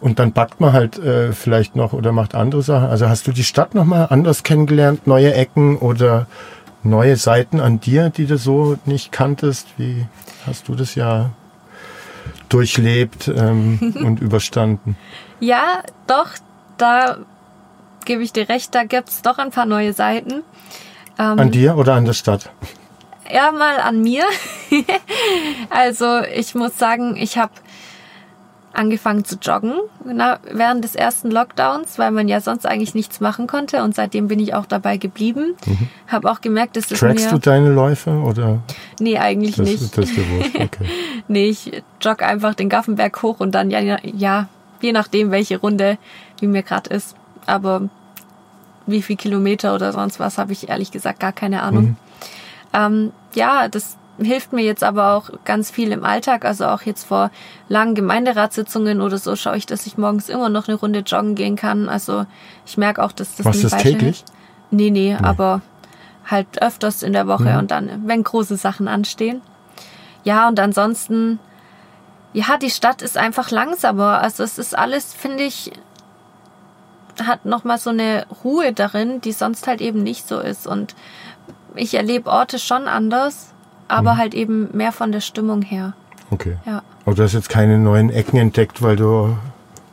und 0.00 0.18
dann 0.18 0.32
backt 0.32 0.60
man 0.60 0.72
halt 0.72 0.98
äh, 0.98 1.32
vielleicht 1.32 1.74
noch 1.74 1.92
oder 1.92 2.12
macht 2.12 2.34
andere 2.34 2.62
Sachen. 2.62 2.88
Also 2.88 3.08
hast 3.08 3.26
du 3.26 3.32
die 3.32 3.44
Stadt 3.44 3.74
nochmal 3.74 4.08
anders 4.10 4.44
kennengelernt, 4.44 5.06
neue 5.06 5.34
Ecken 5.34 5.76
oder 5.76 6.26
neue 6.84 7.16
Seiten 7.16 7.58
an 7.58 7.80
dir, 7.80 8.10
die 8.10 8.26
du 8.26 8.38
so 8.38 8.76
nicht 8.86 9.10
kanntest? 9.10 9.66
Wie 9.76 10.06
hast 10.46 10.68
du 10.68 10.74
das 10.74 10.94
ja 10.94 11.30
durchlebt 12.48 13.28
ähm, 13.28 13.94
und 14.04 14.20
überstanden. 14.20 14.96
Ja, 15.40 15.82
doch, 16.06 16.30
da 16.76 17.18
gebe 18.04 18.22
ich 18.22 18.32
dir 18.32 18.48
recht, 18.48 18.74
da 18.74 18.84
gibt 18.84 19.08
es 19.08 19.22
doch 19.22 19.38
ein 19.38 19.50
paar 19.50 19.66
neue 19.66 19.92
Seiten. 19.92 20.42
Ähm, 21.18 21.38
an 21.38 21.50
dir 21.50 21.76
oder 21.76 21.94
an 21.94 22.04
der 22.04 22.14
Stadt? 22.14 22.50
Ja, 23.30 23.52
mal 23.52 23.78
an 23.80 24.00
mir. 24.00 24.24
also 25.70 26.20
ich 26.34 26.54
muss 26.54 26.78
sagen, 26.78 27.16
ich 27.16 27.36
habe 27.36 27.52
angefangen 28.72 29.24
zu 29.24 29.36
joggen 29.36 29.74
während 30.04 30.84
des 30.84 30.94
ersten 30.94 31.30
Lockdowns, 31.30 31.98
weil 31.98 32.10
man 32.10 32.28
ja 32.28 32.40
sonst 32.40 32.66
eigentlich 32.66 32.94
nichts 32.94 33.20
machen 33.20 33.46
konnte 33.46 33.82
und 33.82 33.94
seitdem 33.94 34.28
bin 34.28 34.38
ich 34.40 34.54
auch 34.54 34.66
dabei 34.66 34.96
geblieben. 34.96 35.54
Mhm. 35.66 35.88
Habe 36.06 36.30
auch 36.30 36.40
gemerkt, 36.40 36.76
dass 36.76 36.90
es 36.90 37.00
Trackst 37.00 37.32
du 37.32 37.38
deine 37.38 37.70
Läufe 37.70 38.10
oder? 38.10 38.60
Nee, 39.00 39.18
eigentlich 39.18 39.56
das, 39.56 39.68
nicht. 39.68 39.96
Das 39.96 40.04
ist 40.06 40.16
dir 40.16 40.30
wurscht, 40.30 40.54
okay. 40.54 40.88
nee, 41.28 41.48
ich 41.48 41.82
jogge 42.00 42.24
einfach 42.24 42.54
den 42.54 42.68
Gaffenberg 42.68 43.22
hoch 43.22 43.40
und 43.40 43.54
dann 43.54 43.70
ja, 43.70 43.98
ja 44.02 44.48
je 44.80 44.92
nachdem, 44.92 45.30
welche 45.30 45.58
Runde 45.58 45.98
wie 46.40 46.46
mir 46.46 46.62
gerade 46.62 46.90
ist. 46.90 47.16
Aber 47.46 47.88
wie 48.86 49.02
viel 49.02 49.16
Kilometer 49.16 49.74
oder 49.74 49.92
sonst 49.92 50.20
was, 50.20 50.38
habe 50.38 50.52
ich 50.52 50.68
ehrlich 50.68 50.90
gesagt 50.90 51.20
gar 51.20 51.32
keine 51.32 51.62
Ahnung. 51.62 51.84
Mhm. 51.84 51.96
Ähm, 52.72 53.12
ja, 53.34 53.68
das 53.68 53.97
hilft 54.18 54.52
mir 54.52 54.62
jetzt 54.62 54.84
aber 54.84 55.14
auch 55.14 55.30
ganz 55.44 55.70
viel 55.70 55.92
im 55.92 56.04
Alltag. 56.04 56.44
Also 56.44 56.66
auch 56.66 56.82
jetzt 56.82 57.04
vor 57.04 57.30
langen 57.68 57.94
Gemeinderatssitzungen 57.94 59.00
oder 59.00 59.18
so 59.18 59.36
schaue 59.36 59.56
ich, 59.56 59.66
dass 59.66 59.86
ich 59.86 59.96
morgens 59.96 60.28
immer 60.28 60.48
noch 60.48 60.68
eine 60.68 60.76
Runde 60.76 61.00
joggen 61.00 61.34
gehen 61.34 61.56
kann. 61.56 61.88
Also 61.88 62.26
ich 62.66 62.76
merke 62.76 63.02
auch, 63.02 63.12
dass 63.12 63.36
das 63.36 63.46
Was 63.46 63.56
nicht 63.56 63.72
das 63.72 63.82
täglich? 63.82 64.24
Nee, 64.70 64.90
nee, 64.90 65.12
nee, 65.12 65.16
aber 65.20 65.62
halt 66.26 66.60
öfters 66.60 67.02
in 67.02 67.12
der 67.12 67.26
Woche 67.26 67.52
mhm. 67.52 67.58
und 67.58 67.70
dann, 67.70 68.02
wenn 68.06 68.22
große 68.22 68.56
Sachen 68.56 68.88
anstehen. 68.88 69.40
Ja, 70.24 70.48
und 70.48 70.60
ansonsten, 70.60 71.38
ja, 72.32 72.58
die 72.58 72.70
Stadt 72.70 73.00
ist 73.02 73.16
einfach 73.16 73.50
langsamer. 73.50 74.20
Also 74.20 74.42
es 74.42 74.58
ist 74.58 74.76
alles, 74.76 75.14
finde 75.14 75.44
ich, 75.44 75.72
hat 77.24 77.46
nochmal 77.46 77.78
so 77.78 77.90
eine 77.90 78.26
Ruhe 78.44 78.72
darin, 78.72 79.20
die 79.20 79.32
sonst 79.32 79.66
halt 79.66 79.80
eben 79.80 80.02
nicht 80.02 80.28
so 80.28 80.38
ist. 80.40 80.66
Und 80.66 80.94
ich 81.74 81.94
erlebe 81.94 82.30
Orte 82.30 82.58
schon 82.58 82.88
anders 82.88 83.54
aber 83.88 84.14
mhm. 84.14 84.18
halt 84.18 84.34
eben 84.34 84.68
mehr 84.76 84.92
von 84.92 85.12
der 85.12 85.20
Stimmung 85.20 85.62
her. 85.62 85.94
Okay. 86.30 86.56
Ja. 86.66 86.82
Aber 87.04 87.14
du 87.14 87.22
hast 87.22 87.32
jetzt 87.32 87.48
keine 87.48 87.78
neuen 87.78 88.10
Ecken 88.10 88.38
entdeckt, 88.38 88.82
weil 88.82 88.96
du 88.96 89.36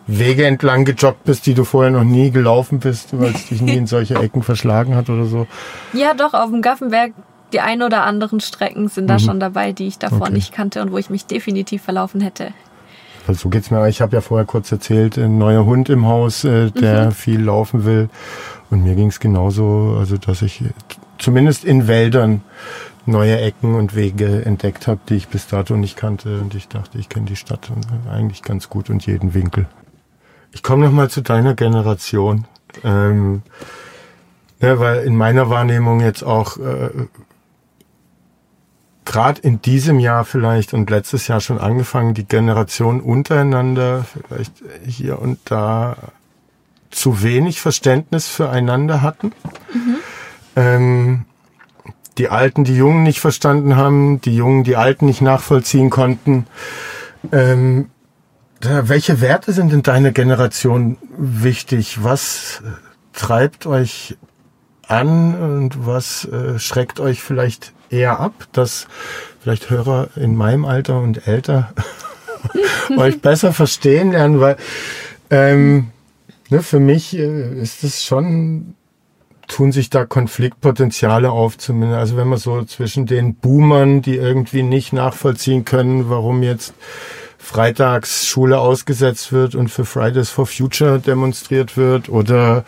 Wege 0.07 0.45
entlang 0.45 0.85
gejoggt 0.85 1.23
bist, 1.23 1.45
die 1.45 1.53
du 1.53 1.63
vorher 1.63 1.91
noch 1.91 2.03
nie 2.03 2.29
gelaufen 2.29 2.79
bist, 2.79 3.17
weil 3.19 3.33
es 3.33 3.47
dich 3.47 3.61
nie 3.61 3.75
in 3.75 3.87
solche 3.87 4.15
Ecken 4.21 4.43
verschlagen 4.43 4.95
hat 4.95 5.09
oder 5.09 5.25
so? 5.25 5.47
Ja, 5.93 6.13
doch, 6.13 6.33
auf 6.33 6.51
dem 6.51 6.61
Gaffenberg 6.61 7.13
die 7.53 7.61
ein 7.61 7.81
oder 7.81 8.03
anderen 8.03 8.41
Strecken 8.41 8.89
sind 8.89 9.07
da 9.07 9.13
mhm. 9.13 9.19
schon 9.19 9.39
dabei, 9.39 9.71
die 9.71 9.87
ich 9.87 9.97
davor 9.97 10.23
okay. 10.23 10.33
nicht 10.33 10.51
kannte 10.51 10.81
und 10.81 10.91
wo 10.91 10.97
ich 10.97 11.09
mich 11.09 11.25
definitiv 11.25 11.83
verlaufen 11.83 12.19
hätte. 12.19 12.51
Also 13.27 13.43
so 13.43 13.49
geht's 13.49 13.71
mir. 13.71 13.87
Ich 13.87 14.01
habe 14.01 14.15
ja 14.15 14.21
vorher 14.21 14.45
kurz 14.45 14.71
erzählt, 14.71 15.17
ein 15.17 15.37
neuer 15.37 15.65
Hund 15.65 15.89
im 15.89 16.05
Haus, 16.05 16.43
äh, 16.43 16.71
der 16.71 17.05
mhm. 17.05 17.11
viel 17.11 17.41
laufen 17.41 17.85
will. 17.85 18.09
Und 18.69 18.83
mir 18.83 18.95
ging's 18.95 19.19
genauso, 19.19 19.95
also 19.97 20.17
dass 20.17 20.41
ich 20.41 20.63
zumindest 21.17 21.63
in 21.63 21.87
Wäldern 21.87 22.41
neue 23.07 23.39
Ecken 23.39 23.75
und 23.75 23.95
Wege 23.95 24.45
entdeckt 24.45 24.87
habe, 24.87 24.99
die 25.09 25.15
ich 25.15 25.27
bis 25.27 25.47
dato 25.47 25.75
nicht 25.75 25.95
kannte. 25.95 26.39
Und 26.39 26.55
ich 26.55 26.67
dachte, 26.67 26.97
ich 26.97 27.09
kenne 27.09 27.25
die 27.25 27.35
Stadt 27.35 27.71
eigentlich 28.09 28.41
ganz 28.41 28.69
gut 28.69 28.89
und 28.89 29.05
jeden 29.05 29.33
Winkel. 29.33 29.67
Ich 30.51 30.63
komme 30.63 30.85
noch 30.85 30.93
mal 30.93 31.09
zu 31.09 31.21
deiner 31.21 31.53
Generation. 31.53 32.45
Ähm, 32.83 33.41
ja, 34.61 34.79
weil 34.79 35.03
in 35.03 35.15
meiner 35.15 35.49
Wahrnehmung 35.49 35.99
jetzt 35.99 36.23
auch 36.23 36.57
äh, 36.57 36.89
gerade 39.05 39.41
in 39.41 39.61
diesem 39.61 39.99
Jahr 39.99 40.25
vielleicht 40.25 40.73
und 40.73 40.89
letztes 40.89 41.27
Jahr 41.27 41.39
schon 41.39 41.59
angefangen, 41.59 42.13
die 42.13 42.25
Generation 42.25 43.01
untereinander 43.01 44.05
vielleicht 44.05 44.53
hier 44.85 45.19
und 45.19 45.39
da 45.45 45.95
zu 46.89 47.21
wenig 47.21 47.61
Verständnis 47.61 48.27
füreinander 48.27 49.01
hatten. 49.01 49.33
Mhm. 49.73 49.95
Ähm, 50.55 51.25
die 52.17 52.29
Alten 52.29 52.63
die 52.63 52.75
Jungen 52.75 53.03
nicht 53.03 53.19
verstanden 53.19 53.75
haben, 53.75 54.21
die 54.21 54.35
Jungen 54.35 54.63
die 54.63 54.75
Alten 54.75 55.05
nicht 55.05 55.21
nachvollziehen 55.21 55.89
konnten. 55.89 56.47
Ähm, 57.31 57.89
welche 58.61 59.21
Werte 59.21 59.51
sind 59.51 59.73
in 59.73 59.83
deiner 59.83 60.11
Generation 60.11 60.97
wichtig? 61.17 62.03
Was 62.03 62.63
treibt 63.13 63.65
euch 63.65 64.17
an 64.87 65.35
und 65.35 65.85
was 65.85 66.25
äh, 66.25 66.59
schreckt 66.59 66.99
euch 66.99 67.21
vielleicht 67.21 67.73
eher 67.89 68.19
ab, 68.19 68.47
dass 68.51 68.87
vielleicht 69.41 69.69
Hörer 69.69 70.09
in 70.15 70.35
meinem 70.35 70.65
Alter 70.65 70.99
und 70.99 71.27
älter 71.27 71.73
euch 72.97 73.21
besser 73.21 73.53
verstehen 73.53 74.11
lernen, 74.11 74.39
weil 74.39 74.57
ähm, 75.29 75.91
ne, 76.49 76.61
für 76.61 76.79
mich 76.79 77.17
äh, 77.17 77.61
ist 77.61 77.83
es 77.83 78.03
schon 78.03 78.75
tun 79.47 79.71
sich 79.71 79.89
da 79.89 80.05
Konfliktpotenziale 80.05 81.31
auf, 81.31 81.57
zumindest. 81.57 81.99
Also 81.99 82.17
wenn 82.17 82.27
man 82.27 82.39
so 82.39 82.63
zwischen 82.63 83.05
den 83.05 83.35
Boomern, 83.35 84.01
die 84.01 84.15
irgendwie 84.15 84.63
nicht 84.63 84.93
nachvollziehen 84.93 85.65
können, 85.65 86.09
warum 86.09 86.43
jetzt 86.43 86.73
freitags 87.37 88.27
Schule 88.27 88.59
ausgesetzt 88.59 89.31
wird 89.31 89.55
und 89.55 89.69
für 89.69 89.85
Fridays 89.85 90.29
for 90.29 90.47
Future 90.47 90.99
demonstriert 90.99 91.77
wird 91.77 92.09
oder 92.09 92.65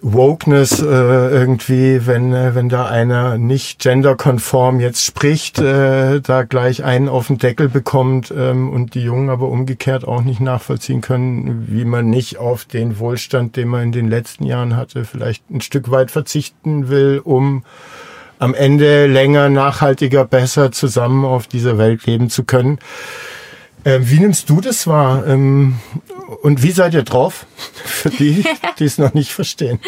Wokeness 0.00 0.80
äh, 0.80 0.84
irgendwie, 0.84 2.06
wenn 2.06 2.32
äh, 2.32 2.54
wenn 2.54 2.68
da 2.68 2.86
einer 2.86 3.38
nicht 3.38 3.80
genderkonform 3.80 4.80
jetzt 4.80 5.04
spricht, 5.04 5.58
äh, 5.58 6.20
da 6.20 6.44
gleich 6.44 6.84
einen 6.84 7.08
auf 7.08 7.26
den 7.26 7.38
Deckel 7.38 7.68
bekommt 7.68 8.32
ähm, 8.36 8.70
und 8.70 8.94
die 8.94 9.02
Jungen 9.02 9.28
aber 9.28 9.48
umgekehrt 9.48 10.06
auch 10.06 10.22
nicht 10.22 10.40
nachvollziehen 10.40 11.00
können, 11.00 11.66
wie 11.68 11.84
man 11.84 12.10
nicht 12.10 12.38
auf 12.38 12.64
den 12.64 12.98
Wohlstand, 12.98 13.56
den 13.56 13.68
man 13.68 13.82
in 13.84 13.92
den 13.92 14.08
letzten 14.08 14.44
Jahren 14.44 14.76
hatte, 14.76 15.04
vielleicht 15.04 15.50
ein 15.50 15.60
Stück 15.60 15.90
weit 15.90 16.10
verzichten 16.10 16.88
will, 16.88 17.20
um 17.22 17.64
am 18.38 18.54
Ende 18.54 19.06
länger, 19.06 19.48
nachhaltiger, 19.48 20.24
besser 20.24 20.70
zusammen 20.70 21.24
auf 21.24 21.46
dieser 21.46 21.76
Welt 21.76 22.06
leben 22.06 22.30
zu 22.30 22.44
können. 22.44 22.78
Äh, 23.84 24.00
wie 24.02 24.20
nimmst 24.20 24.48
du 24.50 24.60
das 24.60 24.86
wahr? 24.86 25.26
Ähm, 25.26 25.78
und 26.42 26.62
wie 26.62 26.72
seid 26.72 26.94
ihr 26.94 27.02
drauf? 27.02 27.46
Für 27.84 28.10
die, 28.10 28.44
die 28.78 28.84
es 28.84 28.98
noch 28.98 29.14
nicht 29.14 29.32
verstehen. 29.32 29.80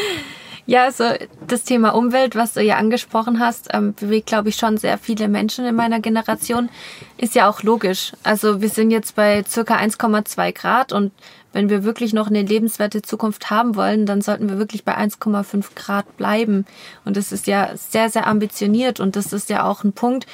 Ja, 0.66 0.84
also 0.84 1.04
das 1.46 1.64
Thema 1.64 1.96
Umwelt, 1.96 2.36
was 2.36 2.52
du 2.52 2.62
ja 2.62 2.76
angesprochen 2.76 3.40
hast, 3.40 3.70
ähm, 3.72 3.92
bewegt, 3.94 4.26
glaube 4.26 4.50
ich, 4.50 4.56
schon 4.56 4.76
sehr 4.76 4.98
viele 4.98 5.26
Menschen 5.26 5.64
in 5.64 5.74
meiner 5.74 5.98
Generation. 5.98 6.68
Ist 7.16 7.34
ja 7.34 7.48
auch 7.48 7.64
logisch. 7.64 8.12
Also 8.22 8.60
wir 8.60 8.68
sind 8.68 8.92
jetzt 8.92 9.16
bei 9.16 9.42
circa 9.48 9.76
1,2 9.76 10.52
Grad 10.52 10.92
und 10.92 11.10
wenn 11.52 11.70
wir 11.70 11.82
wirklich 11.82 12.12
noch 12.12 12.28
eine 12.28 12.42
lebenswerte 12.42 13.02
Zukunft 13.02 13.50
haben 13.50 13.74
wollen, 13.74 14.06
dann 14.06 14.20
sollten 14.20 14.48
wir 14.48 14.58
wirklich 14.58 14.84
bei 14.84 14.96
1,5 14.96 15.74
Grad 15.74 16.16
bleiben. 16.16 16.66
Und 17.04 17.16
das 17.16 17.32
ist 17.32 17.48
ja 17.48 17.70
sehr, 17.76 18.08
sehr 18.08 18.28
ambitioniert 18.28 19.00
und 19.00 19.16
das 19.16 19.32
ist 19.32 19.50
ja 19.50 19.64
auch 19.64 19.82
ein 19.82 19.92
Punkt, 19.92 20.26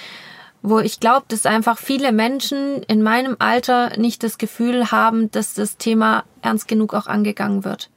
wo 0.62 0.80
ich 0.80 1.00
glaube, 1.00 1.26
dass 1.28 1.46
einfach 1.46 1.78
viele 1.78 2.12
Menschen 2.12 2.82
in 2.84 3.02
meinem 3.02 3.36
Alter 3.38 3.96
nicht 3.98 4.22
das 4.22 4.38
Gefühl 4.38 4.90
haben, 4.90 5.30
dass 5.30 5.54
das 5.54 5.76
Thema 5.76 6.24
ernst 6.42 6.68
genug 6.68 6.94
auch 6.94 7.06
angegangen 7.06 7.64
wird. 7.64 7.90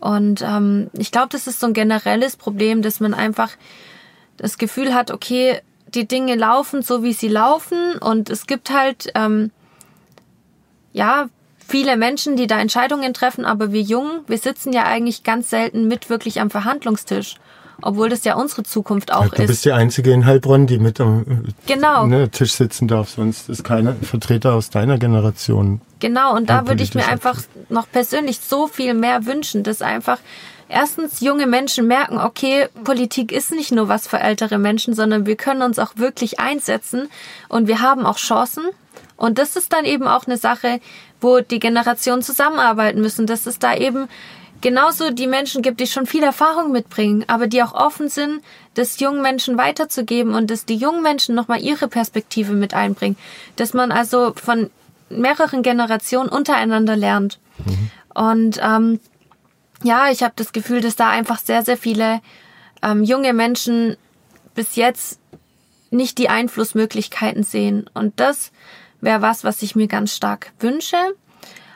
Und 0.00 0.42
ähm, 0.42 0.90
ich 0.92 1.12
glaube, 1.12 1.28
das 1.30 1.46
ist 1.46 1.60
so 1.60 1.66
ein 1.66 1.72
generelles 1.72 2.36
Problem, 2.36 2.82
dass 2.82 3.00
man 3.00 3.14
einfach 3.14 3.50
das 4.36 4.58
Gefühl 4.58 4.92
hat, 4.92 5.10
okay, 5.10 5.60
die 5.86 6.06
Dinge 6.06 6.34
laufen 6.34 6.82
so, 6.82 7.02
wie 7.02 7.12
sie 7.12 7.28
laufen 7.28 7.96
und 7.98 8.28
es 8.28 8.46
gibt 8.46 8.70
halt, 8.70 9.10
ähm, 9.14 9.50
ja, 10.92 11.28
viele 11.66 11.96
Menschen, 11.96 12.36
die 12.36 12.46
da 12.46 12.60
Entscheidungen 12.60 13.14
treffen, 13.14 13.44
aber 13.44 13.72
wir 13.72 13.80
Jungen, 13.80 14.20
wir 14.26 14.38
sitzen 14.38 14.72
ja 14.72 14.84
eigentlich 14.84 15.22
ganz 15.22 15.50
selten 15.50 15.88
mit 15.88 16.10
wirklich 16.10 16.40
am 16.40 16.50
Verhandlungstisch 16.50 17.36
obwohl 17.82 18.08
das 18.08 18.24
ja 18.24 18.34
unsere 18.34 18.62
Zukunft 18.62 19.12
auch 19.12 19.26
ist. 19.26 19.38
Du 19.38 19.46
bist 19.46 19.64
die 19.64 19.72
Einzige 19.72 20.12
in 20.12 20.26
Heilbronn, 20.26 20.66
die 20.66 20.78
mit 20.78 21.00
am 21.00 21.44
genau. 21.66 22.06
ne, 22.06 22.30
Tisch 22.30 22.54
sitzen 22.54 22.88
darf, 22.88 23.10
sonst 23.10 23.48
ist 23.48 23.64
keiner 23.64 23.94
Vertreter 23.94 24.54
aus 24.54 24.70
deiner 24.70 24.98
Generation. 24.98 25.80
Genau, 26.00 26.34
und 26.36 26.50
da 26.50 26.66
würde 26.66 26.82
ich 26.82 26.94
mir 26.94 27.06
einfach 27.06 27.40
noch 27.68 27.90
persönlich 27.90 28.40
so 28.40 28.66
viel 28.66 28.94
mehr 28.94 29.26
wünschen, 29.26 29.62
dass 29.62 29.80
einfach 29.80 30.18
erstens 30.68 31.20
junge 31.20 31.46
Menschen 31.46 31.86
merken, 31.86 32.18
okay, 32.18 32.68
Politik 32.84 33.32
ist 33.32 33.52
nicht 33.52 33.72
nur 33.72 33.88
was 33.88 34.06
für 34.06 34.18
ältere 34.18 34.58
Menschen, 34.58 34.94
sondern 34.94 35.26
wir 35.26 35.36
können 35.36 35.62
uns 35.62 35.78
auch 35.78 35.92
wirklich 35.96 36.40
einsetzen 36.40 37.08
und 37.48 37.68
wir 37.68 37.80
haben 37.80 38.06
auch 38.06 38.18
Chancen. 38.18 38.64
Und 39.16 39.38
das 39.38 39.56
ist 39.56 39.72
dann 39.72 39.84
eben 39.84 40.06
auch 40.06 40.26
eine 40.26 40.36
Sache, 40.36 40.80
wo 41.20 41.40
die 41.40 41.60
Generationen 41.60 42.22
zusammenarbeiten 42.22 43.00
müssen, 43.00 43.26
dass 43.26 43.46
es 43.46 43.58
da 43.58 43.74
eben 43.74 44.08
genauso 44.64 45.10
die 45.10 45.26
Menschen 45.26 45.60
gibt, 45.60 45.78
die 45.78 45.86
schon 45.86 46.06
viel 46.06 46.22
Erfahrung 46.22 46.72
mitbringen, 46.72 47.24
aber 47.26 47.48
die 47.48 47.62
auch 47.62 47.74
offen 47.74 48.08
sind, 48.08 48.40
das 48.72 48.98
jungen 48.98 49.20
Menschen 49.20 49.58
weiterzugeben 49.58 50.34
und 50.34 50.50
dass 50.50 50.64
die 50.64 50.76
jungen 50.76 51.02
Menschen 51.02 51.34
nochmal 51.34 51.60
ihre 51.60 51.86
Perspektive 51.86 52.54
mit 52.54 52.72
einbringen. 52.72 53.18
Dass 53.56 53.74
man 53.74 53.92
also 53.92 54.32
von 54.32 54.70
mehreren 55.10 55.62
Generationen 55.62 56.30
untereinander 56.30 56.96
lernt. 56.96 57.38
Mhm. 57.58 57.90
Und 58.14 58.60
ähm, 58.62 59.00
ja, 59.82 60.10
ich 60.10 60.22
habe 60.22 60.32
das 60.34 60.54
Gefühl, 60.54 60.80
dass 60.80 60.96
da 60.96 61.10
einfach 61.10 61.40
sehr, 61.40 61.62
sehr 61.62 61.76
viele 61.76 62.22
ähm, 62.82 63.04
junge 63.04 63.34
Menschen 63.34 63.98
bis 64.54 64.76
jetzt 64.76 65.20
nicht 65.90 66.16
die 66.16 66.30
Einflussmöglichkeiten 66.30 67.42
sehen. 67.42 67.90
Und 67.92 68.18
das 68.18 68.50
wäre 69.02 69.20
was, 69.20 69.44
was 69.44 69.60
ich 69.60 69.76
mir 69.76 69.88
ganz 69.88 70.16
stark 70.16 70.52
wünsche. 70.58 70.96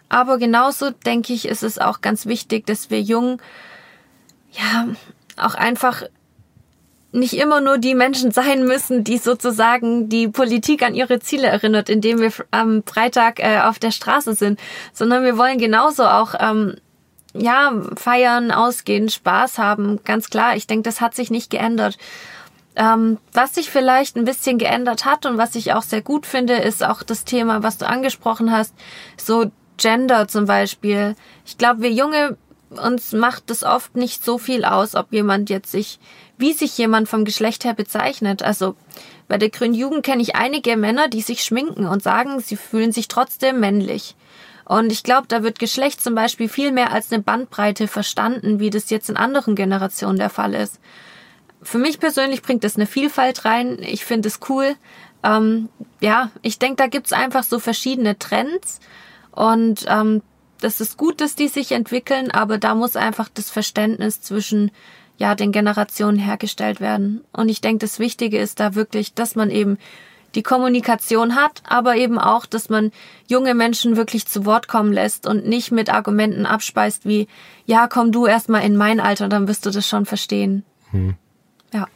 Aber 0.08 0.38
genauso 0.38 0.90
denke 0.90 1.32
ich, 1.32 1.46
ist 1.46 1.62
es 1.62 1.78
auch 1.78 2.00
ganz 2.00 2.26
wichtig, 2.26 2.66
dass 2.66 2.90
wir 2.90 3.00
jung, 3.00 3.42
ja, 4.52 4.88
auch 5.36 5.54
einfach 5.54 6.04
nicht 7.12 7.34
immer 7.34 7.60
nur 7.60 7.78
die 7.78 7.94
Menschen 7.94 8.32
sein 8.32 8.64
müssen, 8.64 9.02
die 9.02 9.18
sozusagen 9.18 10.08
die 10.08 10.28
Politik 10.28 10.82
an 10.82 10.94
ihre 10.94 11.20
Ziele 11.20 11.46
erinnert, 11.46 11.88
indem 11.88 12.20
wir 12.20 12.32
am 12.50 12.82
Freitag 12.84 13.40
äh, 13.40 13.60
auf 13.60 13.78
der 13.78 13.92
Straße 13.92 14.34
sind, 14.34 14.60
sondern 14.92 15.24
wir 15.24 15.38
wollen 15.38 15.58
genauso 15.58 16.04
auch 16.04 16.34
ähm, 16.38 16.76
ja 17.32 17.72
feiern, 17.96 18.50
ausgehen, 18.50 19.08
Spaß 19.08 19.58
haben. 19.58 20.00
Ganz 20.04 20.28
klar, 20.28 20.56
ich 20.56 20.66
denke, 20.66 20.82
das 20.82 21.00
hat 21.00 21.14
sich 21.14 21.30
nicht 21.30 21.50
geändert. 21.50 21.96
Ähm, 22.76 23.18
was 23.32 23.54
sich 23.54 23.70
vielleicht 23.70 24.16
ein 24.16 24.24
bisschen 24.24 24.58
geändert 24.58 25.04
hat 25.04 25.24
und 25.24 25.38
was 25.38 25.54
ich 25.54 25.72
auch 25.72 25.82
sehr 25.82 26.02
gut 26.02 26.26
finde, 26.26 26.54
ist 26.54 26.84
auch 26.84 27.02
das 27.02 27.24
Thema, 27.24 27.62
was 27.62 27.78
du 27.78 27.88
angesprochen 27.88 28.52
hast, 28.52 28.74
so 29.16 29.50
Gender 29.78 30.28
zum 30.28 30.44
Beispiel. 30.44 31.16
Ich 31.46 31.56
glaube, 31.56 31.82
wir 31.82 31.90
Junge, 31.90 32.36
uns 32.70 33.12
macht 33.12 33.50
es 33.50 33.64
oft 33.64 33.96
nicht 33.96 34.24
so 34.24 34.36
viel 34.36 34.64
aus, 34.64 34.94
ob 34.94 35.12
jemand 35.12 35.48
jetzt 35.48 35.70
sich, 35.70 35.98
wie 36.36 36.52
sich 36.52 36.76
jemand 36.76 37.08
vom 37.08 37.24
Geschlecht 37.24 37.64
her 37.64 37.74
bezeichnet. 37.74 38.42
Also 38.42 38.76
bei 39.26 39.38
der 39.38 39.50
Grünen 39.50 39.74
Jugend 39.74 40.04
kenne 40.04 40.22
ich 40.22 40.36
einige 40.36 40.76
Männer, 40.76 41.08
die 41.08 41.22
sich 41.22 41.42
schminken 41.42 41.86
und 41.86 42.02
sagen, 42.02 42.40
sie 42.40 42.56
fühlen 42.56 42.92
sich 42.92 43.08
trotzdem 43.08 43.60
männlich. 43.60 44.14
Und 44.64 44.92
ich 44.92 45.02
glaube, 45.02 45.26
da 45.28 45.42
wird 45.42 45.58
Geschlecht 45.58 46.02
zum 46.02 46.14
Beispiel 46.14 46.48
viel 46.48 46.72
mehr 46.72 46.92
als 46.92 47.10
eine 47.10 47.22
Bandbreite 47.22 47.88
verstanden, 47.88 48.60
wie 48.60 48.68
das 48.68 48.90
jetzt 48.90 49.08
in 49.08 49.16
anderen 49.16 49.54
Generationen 49.54 50.18
der 50.18 50.28
Fall 50.28 50.54
ist. 50.54 50.78
Für 51.62 51.78
mich 51.78 51.98
persönlich 51.98 52.42
bringt 52.42 52.64
das 52.64 52.76
eine 52.76 52.86
Vielfalt 52.86 53.46
rein. 53.46 53.78
Ich 53.80 54.04
finde 54.04 54.28
es 54.28 54.40
cool. 54.48 54.76
Ähm, 55.22 55.70
ja, 56.00 56.30
ich 56.42 56.58
denke, 56.58 56.76
da 56.76 56.86
gibt's 56.86 57.12
einfach 57.12 57.44
so 57.44 57.58
verschiedene 57.58 58.18
Trends. 58.18 58.80
Und 59.38 59.84
ähm, 59.86 60.22
das 60.60 60.80
ist 60.80 60.96
gut, 60.96 61.20
dass 61.20 61.36
die 61.36 61.46
sich 61.46 61.70
entwickeln, 61.70 62.32
aber 62.32 62.58
da 62.58 62.74
muss 62.74 62.96
einfach 62.96 63.28
das 63.32 63.50
Verständnis 63.50 64.20
zwischen 64.20 64.72
ja 65.16 65.36
den 65.36 65.52
Generationen 65.52 66.18
hergestellt 66.18 66.80
werden. 66.80 67.22
Und 67.32 67.48
ich 67.48 67.60
denke, 67.60 67.78
das 67.78 68.00
Wichtige 68.00 68.38
ist 68.38 68.58
da 68.58 68.74
wirklich, 68.74 69.14
dass 69.14 69.36
man 69.36 69.52
eben 69.52 69.78
die 70.34 70.42
Kommunikation 70.42 71.36
hat, 71.36 71.62
aber 71.68 71.94
eben 71.94 72.18
auch, 72.18 72.46
dass 72.46 72.68
man 72.68 72.90
junge 73.28 73.54
Menschen 73.54 73.96
wirklich 73.96 74.26
zu 74.26 74.44
Wort 74.44 74.66
kommen 74.66 74.92
lässt 74.92 75.24
und 75.24 75.46
nicht 75.46 75.70
mit 75.70 75.88
Argumenten 75.88 76.44
abspeist 76.44 77.06
wie, 77.06 77.28
ja, 77.64 77.86
komm 77.86 78.10
du 78.10 78.26
erstmal 78.26 78.64
in 78.64 78.76
mein 78.76 78.98
Alter, 78.98 79.28
dann 79.28 79.46
wirst 79.46 79.64
du 79.66 79.70
das 79.70 79.86
schon 79.86 80.04
verstehen. 80.04 80.64
Hm. 80.90 81.14
Ja. 81.72 81.86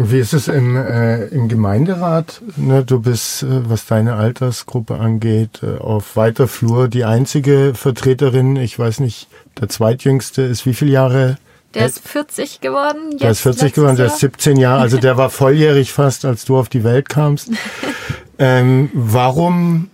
Wie 0.00 0.20
ist 0.20 0.32
es 0.32 0.46
im, 0.46 0.76
äh, 0.76 1.24
im 1.26 1.48
Gemeinderat? 1.48 2.40
Ne, 2.56 2.84
du 2.84 3.00
bist, 3.00 3.42
äh, 3.42 3.68
was 3.68 3.84
deine 3.86 4.14
Altersgruppe 4.14 4.94
angeht, 4.94 5.60
äh, 5.64 5.78
auf 5.78 6.14
weiter 6.14 6.46
Flur 6.46 6.86
die 6.86 7.04
einzige 7.04 7.72
Vertreterin. 7.74 8.54
Ich 8.54 8.78
weiß 8.78 9.00
nicht, 9.00 9.26
der 9.60 9.68
zweitjüngste 9.68 10.42
ist 10.42 10.66
wie 10.66 10.74
viele 10.74 10.92
Jahre? 10.92 11.36
Der 11.74 11.86
ist 11.86 11.98
40 12.08 12.60
geworden. 12.60 13.18
Der 13.20 13.32
ist 13.32 13.40
40 13.40 13.72
geworden, 13.74 13.96
der 13.96 14.06
ist 14.06 14.20
17 14.20 14.56
Jahre. 14.56 14.80
Also 14.80 14.98
der 14.98 15.16
war 15.16 15.30
volljährig 15.30 15.92
fast, 15.92 16.24
als 16.24 16.44
du 16.44 16.56
auf 16.56 16.68
die 16.68 16.84
Welt 16.84 17.08
kamst. 17.08 17.50
ähm, 18.38 18.90
warum 18.94 19.90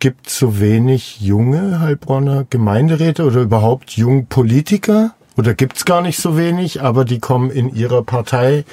gibt 0.00 0.26
es 0.26 0.38
so 0.38 0.60
wenig 0.60 1.22
junge 1.22 1.80
Heilbronner 1.80 2.44
Gemeinderäte 2.50 3.24
oder 3.24 3.40
überhaupt 3.40 3.92
junge 3.92 4.24
Politiker? 4.24 5.14
Oder 5.38 5.54
gibt's 5.54 5.86
gar 5.86 6.02
nicht 6.02 6.20
so 6.20 6.36
wenig, 6.36 6.82
aber 6.82 7.06
die 7.06 7.18
kommen 7.18 7.50
in 7.50 7.74
ihrer 7.74 8.02
Partei 8.02 8.64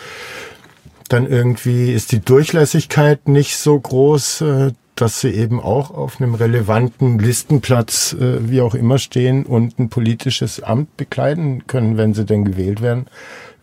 dann 1.08 1.28
irgendwie 1.28 1.94
ist 1.94 2.12
die 2.12 2.20
Durchlässigkeit 2.20 3.28
nicht 3.28 3.58
so 3.58 3.80
groß, 3.80 4.42
äh, 4.42 4.72
dass 4.96 5.22
sie 5.22 5.30
eben 5.30 5.62
auch 5.62 5.92
auf 5.92 6.20
einem 6.20 6.34
relevanten 6.34 7.20
Listenplatz, 7.20 8.14
äh, 8.14 8.50
wie 8.50 8.62
auch 8.62 8.74
immer, 8.74 8.98
stehen 8.98 9.46
und 9.46 9.80
ein 9.80 9.90
politisches 9.90 10.62
Amt 10.62 10.98
bekleiden 10.98 11.68
können, 11.68 11.98
wenn 11.98 12.14
sie 12.14 12.26
denn 12.26 12.46
gewählt 12.46 12.82
werden. 12.82 13.08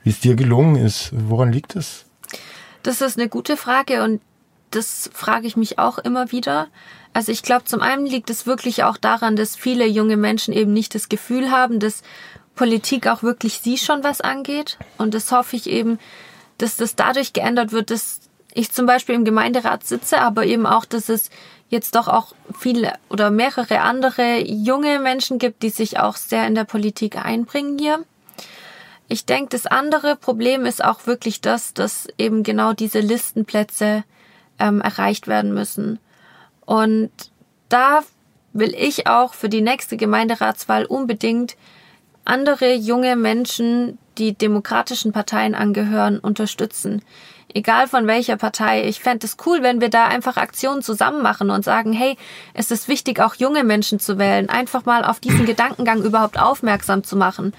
Wie 0.02 0.10
es 0.10 0.20
dir 0.20 0.36
gelungen 0.36 0.76
ist, 0.76 1.10
woran 1.12 1.52
liegt 1.52 1.76
es? 1.76 2.04
Das 2.82 3.00
ist 3.00 3.18
eine 3.18 3.28
gute 3.28 3.56
Frage 3.56 4.02
und 4.04 4.20
das 4.70 5.10
frage 5.12 5.46
ich 5.46 5.56
mich 5.56 5.78
auch 5.78 5.98
immer 5.98 6.30
wieder. 6.30 6.68
Also 7.12 7.32
ich 7.32 7.42
glaube, 7.42 7.64
zum 7.64 7.80
einen 7.80 8.06
liegt 8.06 8.28
es 8.28 8.46
wirklich 8.46 8.84
auch 8.84 8.96
daran, 8.96 9.36
dass 9.36 9.56
viele 9.56 9.86
junge 9.86 10.16
Menschen 10.16 10.52
eben 10.52 10.72
nicht 10.72 10.94
das 10.94 11.08
Gefühl 11.08 11.50
haben, 11.50 11.78
dass 11.78 12.02
Politik 12.54 13.06
auch 13.06 13.22
wirklich 13.22 13.60
sie 13.60 13.78
schon 13.78 14.04
was 14.04 14.20
angeht. 14.20 14.78
Und 14.98 15.14
das 15.14 15.30
hoffe 15.32 15.56
ich 15.56 15.68
eben, 15.68 15.98
dass 16.58 16.76
das 16.76 16.96
dadurch 16.96 17.32
geändert 17.32 17.72
wird, 17.72 17.90
dass 17.90 18.20
ich 18.52 18.70
zum 18.70 18.86
Beispiel 18.86 19.14
im 19.14 19.24
Gemeinderat 19.24 19.84
sitze, 19.84 20.20
aber 20.20 20.46
eben 20.46 20.66
auch, 20.66 20.84
dass 20.84 21.08
es 21.08 21.30
jetzt 21.68 21.96
doch 21.96 22.08
auch 22.08 22.34
viele 22.56 22.92
oder 23.10 23.30
mehrere 23.30 23.80
andere 23.80 24.38
junge 24.40 25.00
Menschen 25.00 25.38
gibt, 25.38 25.62
die 25.62 25.70
sich 25.70 25.98
auch 25.98 26.16
sehr 26.16 26.46
in 26.46 26.54
der 26.54 26.64
Politik 26.64 27.16
einbringen 27.16 27.78
hier. 27.78 28.04
Ich 29.08 29.26
denke, 29.26 29.50
das 29.50 29.66
andere 29.66 30.16
Problem 30.16 30.64
ist 30.64 30.84
auch 30.84 31.06
wirklich 31.06 31.40
das, 31.40 31.74
dass 31.74 32.08
eben 32.16 32.42
genau 32.42 32.72
diese 32.72 33.00
Listenplätze 33.00 34.04
ähm, 34.58 34.80
erreicht 34.80 35.26
werden 35.26 35.52
müssen. 35.52 35.98
Und 36.64 37.10
da 37.68 38.02
will 38.52 38.74
ich 38.74 39.06
auch 39.06 39.34
für 39.34 39.48
die 39.48 39.60
nächste 39.60 39.96
Gemeinderatswahl 39.96 40.86
unbedingt 40.86 41.56
andere 42.24 42.72
junge 42.74 43.16
Menschen, 43.16 43.98
die 44.18 44.34
demokratischen 44.34 45.12
Parteien 45.12 45.54
angehören, 45.54 46.18
unterstützen. 46.18 47.02
Egal 47.52 47.86
von 47.86 48.06
welcher 48.06 48.36
Partei. 48.36 48.88
Ich 48.88 49.00
fände 49.00 49.26
es 49.26 49.36
cool, 49.46 49.62
wenn 49.62 49.80
wir 49.80 49.88
da 49.88 50.06
einfach 50.06 50.36
Aktionen 50.36 50.82
zusammen 50.82 51.22
machen 51.22 51.50
und 51.50 51.64
sagen, 51.64 51.92
hey, 51.92 52.16
es 52.52 52.70
ist 52.70 52.88
wichtig, 52.88 53.20
auch 53.20 53.36
junge 53.36 53.62
Menschen 53.62 54.00
zu 54.00 54.18
wählen. 54.18 54.48
Einfach 54.48 54.84
mal 54.86 55.04
auf 55.04 55.20
diesen 55.20 55.46
Gedankengang 55.46 56.02
überhaupt 56.02 56.38
aufmerksam 56.38 57.04
zu 57.04 57.16
machen. 57.16 57.52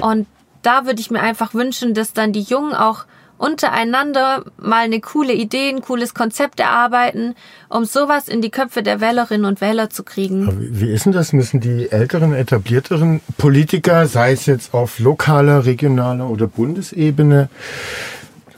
Und 0.00 0.26
da 0.62 0.84
würde 0.84 1.00
ich 1.00 1.10
mir 1.10 1.20
einfach 1.20 1.54
wünschen, 1.54 1.94
dass 1.94 2.12
dann 2.12 2.32
die 2.32 2.42
Jungen 2.42 2.74
auch 2.74 3.04
untereinander 3.38 4.44
mal 4.58 4.84
eine 4.84 5.00
coole 5.00 5.32
Idee, 5.32 5.70
ein 5.70 5.82
cooles 5.82 6.14
Konzept 6.14 6.60
erarbeiten, 6.60 7.34
um 7.68 7.84
sowas 7.84 8.28
in 8.28 8.40
die 8.40 8.50
Köpfe 8.50 8.82
der 8.82 9.00
Wählerinnen 9.00 9.44
und 9.44 9.60
Wähler 9.60 9.90
zu 9.90 10.04
kriegen. 10.04 10.48
Wie 10.72 10.90
ist 10.90 11.06
denn 11.06 11.12
das? 11.12 11.32
Müssen 11.32 11.60
die 11.60 11.90
älteren, 11.90 12.34
etablierteren 12.34 13.20
Politiker, 13.36 14.06
sei 14.06 14.32
es 14.32 14.46
jetzt 14.46 14.74
auf 14.74 14.98
lokaler, 14.98 15.66
regionaler 15.66 16.28
oder 16.30 16.46
Bundesebene, 16.46 17.48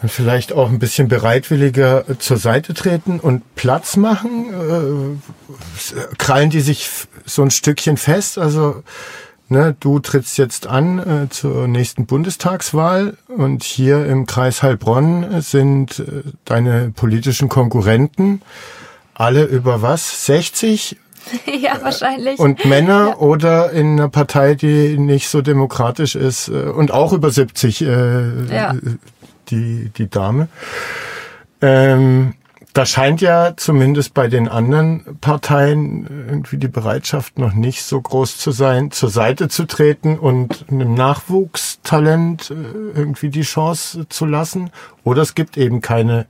vielleicht 0.06 0.52
auch 0.52 0.68
ein 0.68 0.78
bisschen 0.78 1.08
bereitwilliger 1.08 2.04
zur 2.18 2.36
Seite 2.36 2.74
treten 2.74 3.18
und 3.18 3.42
Platz 3.56 3.96
machen? 3.96 5.18
Äh, 5.20 6.14
krallen 6.18 6.50
die 6.50 6.60
sich 6.60 6.88
so 7.24 7.42
ein 7.42 7.50
Stückchen 7.50 7.96
fest? 7.96 8.38
Also 8.38 8.84
ne, 9.48 9.76
du 9.78 9.98
trittst 9.98 10.38
jetzt 10.38 10.66
an 10.66 10.98
äh, 10.98 11.28
zur 11.28 11.68
nächsten 11.68 12.06
Bundestagswahl 12.06 13.16
und 13.28 13.62
hier 13.64 14.06
im 14.06 14.26
Kreis 14.26 14.62
Heilbronn 14.62 15.40
sind 15.40 16.00
äh, 16.00 16.22
deine 16.44 16.90
politischen 16.94 17.48
Konkurrenten 17.48 18.42
alle 19.14 19.44
über 19.44 19.82
was? 19.82 20.26
60? 20.26 20.96
ja, 21.46 21.78
wahrscheinlich. 21.82 22.38
Und 22.38 22.64
Männer 22.64 23.08
ja. 23.08 23.16
oder 23.16 23.72
in 23.72 23.98
einer 23.98 24.08
Partei, 24.08 24.54
die 24.54 24.96
nicht 24.96 25.28
so 25.28 25.42
demokratisch 25.42 26.14
ist 26.14 26.48
äh, 26.48 26.52
und 26.52 26.92
auch 26.92 27.12
über 27.12 27.30
70 27.30 27.82
äh, 27.82 28.54
ja. 28.54 28.74
die, 29.50 29.90
die 29.96 30.08
Dame. 30.08 30.48
Ähm, 31.60 32.34
da 32.78 32.86
scheint 32.86 33.20
ja 33.20 33.56
zumindest 33.56 34.14
bei 34.14 34.28
den 34.28 34.46
anderen 34.46 35.18
Parteien 35.20 36.06
irgendwie 36.28 36.58
die 36.58 36.68
Bereitschaft 36.68 37.36
noch 37.36 37.52
nicht 37.52 37.82
so 37.82 38.00
groß 38.00 38.38
zu 38.38 38.52
sein, 38.52 38.92
zur 38.92 39.10
Seite 39.10 39.48
zu 39.48 39.64
treten 39.64 40.16
und 40.16 40.66
einem 40.70 40.94
Nachwuchstalent 40.94 42.52
äh, 42.52 42.54
irgendwie 42.94 43.30
die 43.30 43.42
Chance 43.42 44.08
zu 44.08 44.26
lassen. 44.26 44.70
Oder 45.02 45.22
es 45.22 45.34
gibt 45.34 45.56
eben 45.56 45.80
keine 45.80 46.26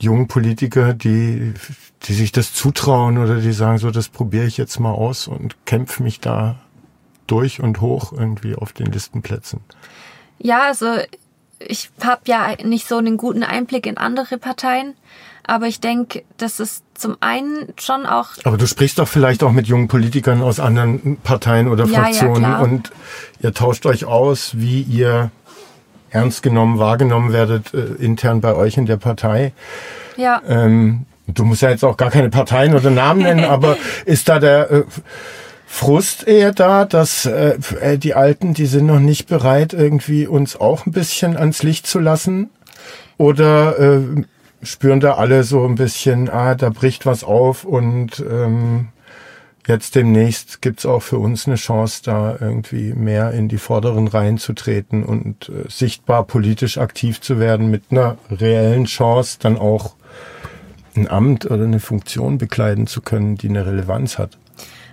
jungen 0.00 0.26
Politiker, 0.26 0.92
die, 0.92 1.54
die 2.02 2.14
sich 2.14 2.32
das 2.32 2.52
zutrauen 2.52 3.16
oder 3.16 3.36
die 3.36 3.52
sagen, 3.52 3.78
so, 3.78 3.92
das 3.92 4.08
probiere 4.08 4.46
ich 4.46 4.56
jetzt 4.56 4.80
mal 4.80 4.90
aus 4.90 5.28
und 5.28 5.54
kämpfe 5.66 6.02
mich 6.02 6.18
da 6.18 6.56
durch 7.28 7.60
und 7.60 7.80
hoch 7.80 8.12
irgendwie 8.12 8.56
auf 8.56 8.72
den 8.72 8.90
Listenplätzen. 8.90 9.60
Ja, 10.40 10.62
also 10.62 10.96
ich 11.66 11.90
habe 12.02 12.22
ja 12.26 12.54
nicht 12.64 12.88
so 12.88 12.96
einen 12.96 13.16
guten 13.16 13.42
Einblick 13.42 13.86
in 13.86 13.96
andere 13.96 14.38
Parteien, 14.38 14.94
aber 15.44 15.66
ich 15.66 15.80
denke, 15.80 16.22
das 16.36 16.60
ist 16.60 16.84
zum 16.94 17.16
einen 17.20 17.72
schon 17.78 18.06
auch. 18.06 18.28
Aber 18.44 18.56
du 18.56 18.66
sprichst 18.66 18.98
doch 18.98 19.08
vielleicht 19.08 19.42
auch 19.42 19.52
mit 19.52 19.66
jungen 19.66 19.88
Politikern 19.88 20.40
aus 20.42 20.60
anderen 20.60 21.16
Parteien 21.18 21.68
oder 21.68 21.86
Fraktionen 21.86 22.42
ja, 22.42 22.58
und 22.60 22.92
ihr 23.40 23.52
tauscht 23.52 23.86
euch 23.86 24.04
aus, 24.04 24.52
wie 24.56 24.82
ihr 24.82 25.30
ernst 26.10 26.42
genommen, 26.42 26.78
wahrgenommen 26.78 27.32
werdet 27.32 27.74
äh, 27.74 28.02
intern 28.02 28.40
bei 28.40 28.54
euch 28.54 28.76
in 28.76 28.86
der 28.86 28.98
Partei. 28.98 29.52
Ja. 30.16 30.42
Ähm, 30.46 31.06
du 31.26 31.44
musst 31.44 31.62
ja 31.62 31.70
jetzt 31.70 31.84
auch 31.84 31.96
gar 31.96 32.10
keine 32.10 32.28
Parteien 32.30 32.74
oder 32.74 32.90
Namen 32.90 33.22
nennen, 33.22 33.44
aber 33.46 33.76
ist 34.04 34.28
da 34.28 34.38
der 34.38 34.70
äh, 34.70 34.84
Frust 35.74 36.28
eher 36.28 36.52
da, 36.52 36.84
dass 36.84 37.24
äh, 37.24 37.56
äh, 37.80 37.96
die 37.96 38.14
Alten, 38.14 38.52
die 38.52 38.66
sind 38.66 38.84
noch 38.84 39.00
nicht 39.00 39.26
bereit, 39.26 39.72
irgendwie 39.72 40.26
uns 40.26 40.54
auch 40.54 40.84
ein 40.84 40.92
bisschen 40.92 41.34
ans 41.34 41.62
Licht 41.62 41.86
zu 41.86 41.98
lassen? 41.98 42.50
Oder 43.16 43.78
äh, 43.78 44.00
spüren 44.62 45.00
da 45.00 45.14
alle 45.14 45.44
so 45.44 45.64
ein 45.64 45.76
bisschen, 45.76 46.28
ah, 46.28 46.54
da 46.54 46.68
bricht 46.68 47.06
was 47.06 47.24
auf 47.24 47.64
und 47.64 48.22
ähm, 48.30 48.88
jetzt 49.66 49.94
demnächst 49.94 50.60
gibt's 50.60 50.84
auch 50.84 51.02
für 51.02 51.16
uns 51.16 51.46
eine 51.46 51.56
Chance, 51.56 52.02
da 52.04 52.36
irgendwie 52.38 52.92
mehr 52.92 53.32
in 53.32 53.48
die 53.48 53.58
vorderen 53.58 54.08
Reihen 54.08 54.36
zu 54.36 54.52
treten 54.52 55.02
und 55.02 55.48
äh, 55.48 55.70
sichtbar 55.70 56.24
politisch 56.24 56.76
aktiv 56.76 57.22
zu 57.22 57.40
werden 57.40 57.70
mit 57.70 57.84
einer 57.90 58.18
reellen 58.30 58.84
Chance, 58.84 59.38
dann 59.40 59.56
auch 59.56 59.94
ein 60.94 61.08
Amt 61.08 61.46
oder 61.46 61.64
eine 61.64 61.80
Funktion 61.80 62.36
bekleiden 62.36 62.86
zu 62.86 63.00
können, 63.00 63.36
die 63.36 63.48
eine 63.48 63.64
Relevanz 63.64 64.18
hat. 64.18 64.36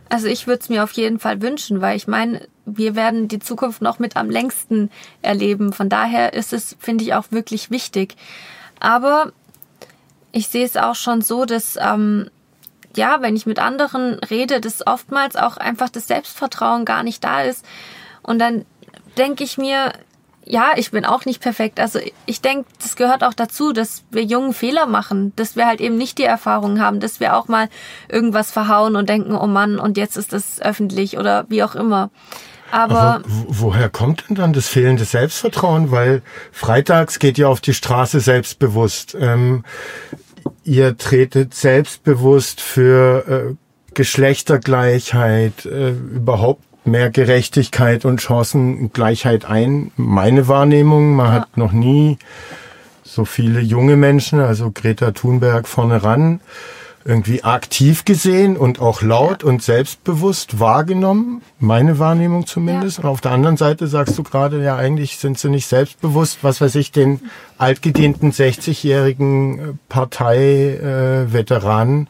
Also 0.10 0.28
ich 0.28 0.48
würde 0.48 0.62
es 0.62 0.70
mir 0.70 0.84
auf 0.84 0.92
jeden 0.94 1.20
Fall 1.20 1.42
wünschen, 1.42 1.82
weil 1.82 1.96
ich 1.96 2.08
meine, 2.08 2.48
wir 2.66 2.96
werden 2.96 3.28
die 3.28 3.40
Zukunft 3.40 3.82
noch 3.82 4.00
mit 4.00 4.18
am 4.18 4.30
längsten 4.30 4.90
erleben. 5.22 5.72
Von 5.72 5.90
daher 5.90 6.34
ist 6.34 6.52
es, 6.52 6.76
finde 6.80 7.04
ich, 7.04 7.14
auch 7.14 7.26
wirklich 7.32 7.70
wichtig. 7.70 8.16
Aber 8.80 9.32
ich 10.32 10.48
sehe 10.48 10.66
es 10.66 10.78
auch 10.78 10.96
schon 10.96 11.22
so, 11.22 11.46
dass 11.46 11.78
ähm, 11.80 12.30
ja, 12.96 13.22
wenn 13.22 13.36
ich 13.36 13.46
mit 13.46 13.60
anderen 13.60 14.16
rede, 14.16 14.60
dass 14.60 14.86
oftmals 14.86 15.36
auch 15.36 15.58
einfach 15.58 15.90
das 15.90 16.08
Selbstvertrauen 16.08 16.86
gar 16.86 17.04
nicht 17.04 17.24
da 17.24 17.44
ist. 17.44 17.64
Und 18.24 18.40
dann 18.40 18.66
denke 19.18 19.44
ich 19.44 19.58
mir, 19.58 19.94
ja, 20.50 20.72
ich 20.76 20.90
bin 20.90 21.06
auch 21.06 21.26
nicht 21.26 21.42
perfekt. 21.42 21.80
Also 21.80 22.00
ich 22.26 22.42
denke, 22.42 22.68
das 22.82 22.96
gehört 22.96 23.24
auch 23.24 23.36
dazu, 23.36 23.72
dass 23.72 24.04
wir 24.10 24.24
jungen 24.24 24.54
Fehler 24.54 24.88
machen, 24.88 25.32
dass 25.36 25.56
wir 25.56 25.68
halt 25.68 25.80
eben 25.80 25.96
nicht 25.96 26.18
die 26.18 26.24
Erfahrung 26.24 26.82
haben, 26.82 27.00
dass 27.00 27.20
wir 27.20 27.38
auch 27.38 27.48
mal 27.48 27.70
irgendwas 28.10 28.50
verhauen 28.50 28.96
und 28.96 29.08
denken, 29.08 29.36
oh 29.36 29.46
Mann, 29.46 29.78
und 29.78 29.96
jetzt 29.96 30.18
ist 30.18 30.34
das 30.34 30.60
öffentlich 30.60 31.20
oder 31.20 31.46
wie 31.50 31.62
auch 31.62 31.76
immer. 31.76 32.10
Aber, 32.72 33.00
Aber 33.00 33.22
woher 33.26 33.90
kommt 33.90 34.26
denn 34.28 34.36
dann 34.36 34.52
das 34.52 34.68
fehlende 34.68 35.06
Selbstvertrauen? 35.06 35.92
Weil 35.92 36.24
freitags 36.52 37.20
geht 37.20 37.38
ihr 37.38 37.48
auf 37.48 37.62
die 37.62 37.76
Straße 37.76 38.20
selbstbewusst. 38.20 39.16
Ähm, 39.20 39.64
ihr 40.64 40.98
tretet 40.98 41.54
selbstbewusst 41.54 42.60
für 42.60 43.28
äh, 43.52 43.56
Geschlechtergleichheit, 43.94 45.66
äh, 45.66 45.92
überhaupt 45.92 46.64
mehr 46.90 47.10
Gerechtigkeit 47.10 48.06
und 48.06 48.22
Chancengleichheit 48.22 49.46
ein. 49.46 49.92
Meine 49.96 50.48
Wahrnehmung, 50.48 51.16
man 51.16 51.28
ja. 51.28 51.34
hat 51.34 51.58
noch 51.58 51.72
nie 51.72 52.18
so 53.04 53.26
viele 53.26 53.60
junge 53.60 53.96
Menschen, 53.96 54.40
also 54.40 54.72
Greta 54.72 55.12
Thunberg 55.12 55.68
vorne 55.68 56.04
ran, 56.04 56.42
irgendwie 57.06 57.44
aktiv 57.44 58.04
gesehen 58.06 58.58
und 58.58 58.80
auch 58.80 59.02
laut 59.02 59.44
ja. 59.44 59.50
und 59.50 59.64
selbstbewusst 59.64 60.60
wahrgenommen. 60.60 61.42
Meine 61.60 61.98
Wahrnehmung 61.98 62.46
zumindest. 62.46 63.00
Ja. 63.00 63.06
Und 63.06 63.10
auf 63.10 63.22
der 63.22 63.32
anderen 63.32 63.58
Seite 63.58 63.88
sagst 63.88 64.16
du 64.18 64.24
gerade, 64.24 64.64
ja, 64.64 64.76
eigentlich 64.76 65.18
sind 65.18 65.40
sie 65.40 65.50
nicht 65.50 65.68
selbstbewusst, 65.68 66.40
was 66.44 66.62
weiß 66.62 66.76
ich, 66.76 66.92
den 66.92 67.22
altgedienten 67.58 68.32
60-jährigen 68.32 69.60
äh, 69.60 69.74
Parteiveteranen 69.88 72.06
äh, 72.06 72.10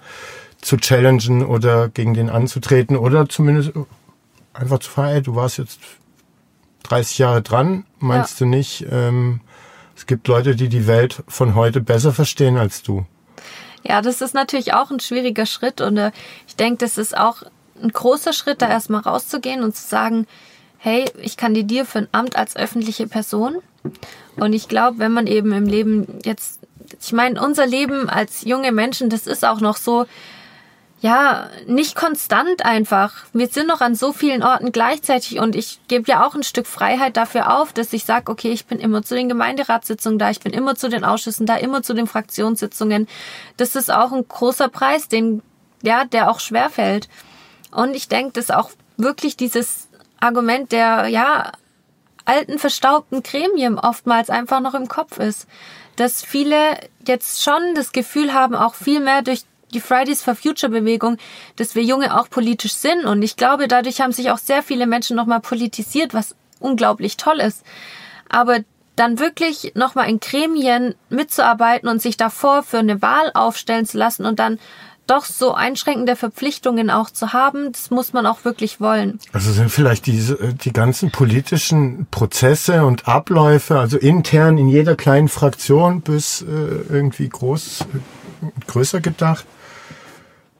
zu 0.61 0.77
challengen 0.77 1.45
oder 1.45 1.89
gegen 1.89 2.13
den 2.13 2.29
anzutreten 2.29 2.97
oder 2.97 3.29
zumindest 3.29 3.71
einfach 4.59 4.79
zu 4.79 4.89
fragen, 4.89 5.15
ey, 5.15 5.21
du 5.21 5.35
warst 5.35 5.57
jetzt 5.57 5.79
30 6.83 7.17
Jahre 7.17 7.41
dran, 7.41 7.85
meinst 7.99 8.39
ja. 8.39 8.45
du 8.45 8.49
nicht, 8.49 8.85
ähm, 8.91 9.41
es 9.95 10.05
gibt 10.05 10.27
Leute, 10.27 10.55
die 10.55 10.69
die 10.69 10.87
Welt 10.87 11.23
von 11.27 11.55
heute 11.55 11.81
besser 11.81 12.13
verstehen 12.13 12.57
als 12.57 12.83
du? 12.83 13.05
Ja, 13.83 14.01
das 14.01 14.21
ist 14.21 14.33
natürlich 14.33 14.73
auch 14.73 14.91
ein 14.91 14.99
schwieriger 14.99 15.45
Schritt 15.45 15.81
und 15.81 15.97
äh, 15.97 16.11
ich 16.47 16.55
denke, 16.55 16.77
das 16.77 16.97
ist 16.97 17.17
auch 17.17 17.43
ein 17.81 17.89
großer 17.89 18.33
Schritt, 18.33 18.61
da 18.61 18.69
erstmal 18.69 19.01
rauszugehen 19.01 19.63
und 19.63 19.75
zu 19.75 19.87
sagen, 19.87 20.27
hey, 20.77 21.05
ich 21.21 21.37
kandidiere 21.37 21.85
für 21.85 21.99
ein 21.99 22.07
Amt 22.11 22.35
als 22.35 22.55
öffentliche 22.55 23.07
Person. 23.07 23.57
Und 24.35 24.53
ich 24.53 24.67
glaube, 24.67 24.99
wenn 24.99 25.11
man 25.11 25.27
eben 25.27 25.51
im 25.53 25.65
Leben 25.65 26.19
jetzt, 26.23 26.59
ich 27.01 27.13
meine, 27.13 27.41
unser 27.41 27.65
Leben 27.65 28.09
als 28.09 28.43
junge 28.43 28.71
Menschen, 28.71 29.09
das 29.09 29.27
ist 29.27 29.45
auch 29.45 29.61
noch 29.61 29.77
so, 29.77 30.05
ja, 31.01 31.49
nicht 31.65 31.95
konstant 31.95 32.65
einfach. 32.65 33.13
Wir 33.31 33.47
sind 33.47 33.67
noch 33.67 33.79
an 33.79 33.95
so 33.95 34.11
vielen 34.11 34.43
Orten 34.43 34.73
gleichzeitig 34.73 35.39
und 35.39 35.55
ich 35.55 35.79
gebe 35.87 36.09
ja 36.09 36.25
auch 36.25 36.35
ein 36.35 36.43
Stück 36.43 36.67
Freiheit 36.67 37.15
dafür 37.15 37.57
auf, 37.57 37.71
dass 37.71 37.93
ich 37.93 38.03
sage, 38.03 38.29
okay, 38.29 38.51
ich 38.51 38.65
bin 38.65 38.79
immer 38.79 39.01
zu 39.01 39.15
den 39.15 39.29
Gemeinderatssitzungen 39.29 40.19
da, 40.19 40.29
ich 40.29 40.41
bin 40.41 40.51
immer 40.51 40.75
zu 40.75 40.89
den 40.89 41.05
Ausschüssen 41.05 41.45
da, 41.45 41.55
immer 41.55 41.83
zu 41.83 41.93
den 41.93 42.05
Fraktionssitzungen. 42.05 43.07
Das 43.55 43.77
ist 43.77 43.91
auch 43.91 44.11
ein 44.11 44.27
großer 44.27 44.67
Preis, 44.67 45.07
den, 45.07 45.41
ja, 45.81 46.03
der 46.03 46.29
auch 46.29 46.41
schwer 46.41 46.69
fällt. 46.69 47.07
Und 47.71 47.95
ich 47.95 48.09
denke, 48.09 48.33
dass 48.33 48.51
auch 48.51 48.71
wirklich 48.97 49.37
dieses 49.37 49.87
Argument 50.19 50.73
der, 50.73 51.07
ja, 51.07 51.53
alten, 52.25 52.59
verstaubten 52.59 53.23
Gremien 53.23 53.79
oftmals 53.79 54.29
einfach 54.29 54.59
noch 54.59 54.73
im 54.73 54.89
Kopf 54.89 55.17
ist. 55.17 55.47
Dass 55.95 56.23
viele 56.23 56.77
jetzt 57.07 57.41
schon 57.41 57.73
das 57.75 57.93
Gefühl 57.93 58.33
haben, 58.33 58.53
auch 58.55 58.75
viel 58.75 58.99
mehr 58.99 59.21
durch 59.21 59.43
die 59.73 59.79
Fridays 59.79 60.23
for 60.23 60.35
Future 60.35 60.71
Bewegung, 60.71 61.17
dass 61.55 61.75
wir 61.75 61.83
Junge 61.83 62.19
auch 62.19 62.29
politisch 62.29 62.73
sind. 62.73 63.05
Und 63.05 63.21
ich 63.21 63.35
glaube, 63.35 63.67
dadurch 63.67 64.01
haben 64.01 64.11
sich 64.11 64.31
auch 64.31 64.37
sehr 64.37 64.63
viele 64.63 64.87
Menschen 64.87 65.15
nochmal 65.15 65.39
politisiert, 65.39 66.13
was 66.13 66.35
unglaublich 66.59 67.17
toll 67.17 67.39
ist. 67.39 67.63
Aber 68.29 68.59
dann 68.95 69.17
wirklich 69.17 69.71
nochmal 69.75 70.09
in 70.09 70.19
Gremien 70.19 70.93
mitzuarbeiten 71.09 71.87
und 71.87 72.01
sich 72.01 72.17
davor 72.17 72.63
für 72.63 72.79
eine 72.79 73.01
Wahl 73.01 73.31
aufstellen 73.33 73.85
zu 73.85 73.97
lassen 73.97 74.25
und 74.25 74.39
dann 74.39 74.59
doch 75.09 75.25
so 75.25 75.53
einschränkende 75.53 76.15
Verpflichtungen 76.15 76.89
auch 76.91 77.09
zu 77.09 77.33
haben, 77.33 77.71
das 77.71 77.89
muss 77.89 78.13
man 78.13 78.25
auch 78.25 78.45
wirklich 78.45 78.79
wollen. 78.79 79.19
Also 79.33 79.51
sind 79.51 79.69
vielleicht 79.71 80.05
diese, 80.05 80.53
die 80.53 80.71
ganzen 80.71 81.11
politischen 81.11 82.07
Prozesse 82.11 82.85
und 82.85 83.07
Abläufe, 83.07 83.79
also 83.79 83.97
intern 83.97 84.57
in 84.57 84.67
jeder 84.67 84.95
kleinen 84.95 85.27
Fraktion 85.27 86.01
bis 86.01 86.41
äh, 86.41 86.45
irgendwie 86.45 87.27
groß, 87.27 87.85
größer 88.67 89.01
gedacht, 89.01 89.45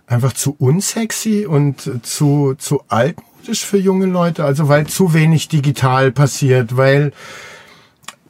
einfach 0.09 0.33
zu 0.33 0.55
unsexy 0.57 1.45
und 1.45 2.03
zu, 2.03 2.55
zu 2.57 2.81
altmodisch 2.89 3.65
für 3.65 3.77
junge 3.77 4.07
Leute, 4.07 4.43
also 4.43 4.67
weil 4.67 4.87
zu 4.87 5.13
wenig 5.13 5.47
digital 5.47 6.11
passiert, 6.11 6.75
weil 6.75 7.13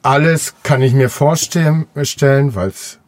alles 0.02 0.54
kann 0.62 0.82
ich 0.82 0.92
mir 0.92 1.08
vorstellen, 1.08 1.86
weil 1.94 2.68
es 2.68 2.98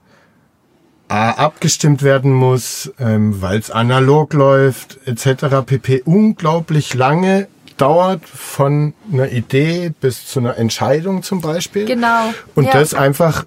abgestimmt 1.08 2.02
werden 2.02 2.32
muss, 2.32 2.90
ähm, 2.98 3.42
weil 3.42 3.58
es 3.58 3.70
analog 3.70 4.32
läuft, 4.32 4.98
etc. 5.06 5.64
pp. 5.66 6.02
unglaublich 6.06 6.94
lange 6.94 7.48
dauert 7.76 8.24
von 8.24 8.94
einer 9.12 9.30
Idee 9.30 9.92
bis 10.00 10.26
zu 10.26 10.40
einer 10.40 10.56
Entscheidung 10.56 11.22
zum 11.22 11.42
Beispiel. 11.42 11.84
Genau. 11.84 12.32
Und 12.54 12.64
ja. 12.64 12.72
das 12.72 12.94
einfach 12.94 13.44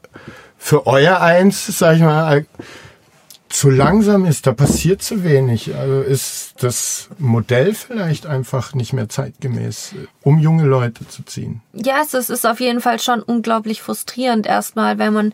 für 0.57 0.85
euer 0.85 1.21
eins, 1.21 1.65
sag 1.65 1.95
ich 1.95 2.01
mal, 2.01 2.45
zu 3.55 3.69
langsam 3.69 4.25
ist, 4.25 4.47
da 4.47 4.53
passiert 4.53 5.01
zu 5.01 5.23
wenig. 5.23 5.75
Also 5.75 6.01
ist 6.01 6.55
das 6.59 7.09
Modell 7.17 7.73
vielleicht 7.73 8.25
einfach 8.25 8.73
nicht 8.73 8.93
mehr 8.93 9.07
zeitgemäß, 9.07 9.95
um 10.23 10.39
junge 10.39 10.65
Leute 10.65 11.07
zu 11.07 11.23
ziehen. 11.23 11.61
Ja, 11.73 12.01
es 12.01 12.13
ist 12.13 12.45
auf 12.45 12.59
jeden 12.59 12.81
Fall 12.81 12.99
schon 12.99 13.21
unglaublich 13.21 13.81
frustrierend 13.81 14.45
erstmal, 14.45 14.97
wenn 14.97 15.13
man 15.13 15.33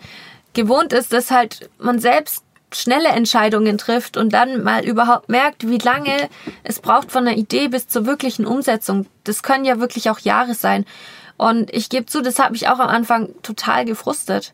gewohnt 0.54 0.94
ist, 0.94 1.14
dass 1.14 1.32
halt 1.32 1.70
man 1.80 2.00
selbst 2.00 2.44
schnelle 2.74 3.10
Entscheidungen 3.10 3.78
trifft 3.78 4.18
und 4.18 4.34
dann 4.34 4.64
mal 4.64 4.86
überhaupt 4.86 5.30
merkt, 5.30 5.68
wie 5.68 5.80
lange 5.80 6.30
es 6.64 6.80
braucht 6.80 7.12
von 7.12 7.26
der 7.26 7.38
Idee 7.38 7.68
bis 7.68 7.88
zur 7.88 8.06
wirklichen 8.06 8.46
Umsetzung. 8.46 9.08
Das 9.24 9.44
können 9.44 9.66
ja 9.66 9.80
wirklich 9.80 10.10
auch 10.10 10.20
Jahre 10.20 10.54
sein. 10.54 10.86
Und 11.38 11.74
ich 11.74 11.90
gebe 11.90 12.06
zu, 12.06 12.22
das 12.22 12.40
hat 12.40 12.52
mich 12.52 12.68
auch 12.70 12.80
am 12.80 12.88
Anfang 12.88 13.30
total 13.42 13.84
gefrustet, 13.84 14.54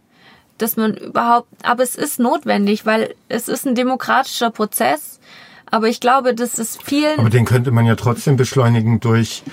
dass 0.57 0.77
man 0.77 0.95
überhaupt, 0.95 1.47
aber 1.63 1.83
es 1.83 1.95
ist 1.95 2.19
notwendig, 2.19 2.85
weil 2.85 3.15
es 3.29 3.47
ist 3.47 3.65
ein 3.65 3.75
demokratischer 3.75 4.51
Prozess. 4.51 5.19
Aber 5.69 5.87
ich 5.87 5.99
glaube, 5.99 6.33
das 6.33 6.59
ist 6.59 6.81
vielen. 6.81 7.19
Aber 7.19 7.29
den 7.29 7.45
könnte 7.45 7.71
man 7.71 7.85
ja 7.85 7.95
trotzdem 7.95 8.37
beschleunigen 8.37 8.99
durch, 8.99 9.43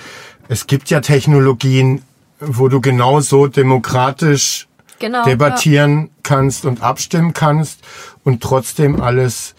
es 0.49 0.67
gibt 0.67 0.91
ja 0.91 1.01
Technologien, 1.01 2.03
wo 2.39 2.69
du 2.69 2.81
genauso 2.81 3.47
demokratisch 3.47 4.69
genau, 4.99 5.25
debattieren 5.25 6.03
ja. 6.03 6.09
kannst 6.23 6.65
und 6.65 6.83
abstimmen 6.83 7.33
kannst 7.33 7.81
und 8.23 8.43
trotzdem 8.43 9.01
alles 9.01 9.55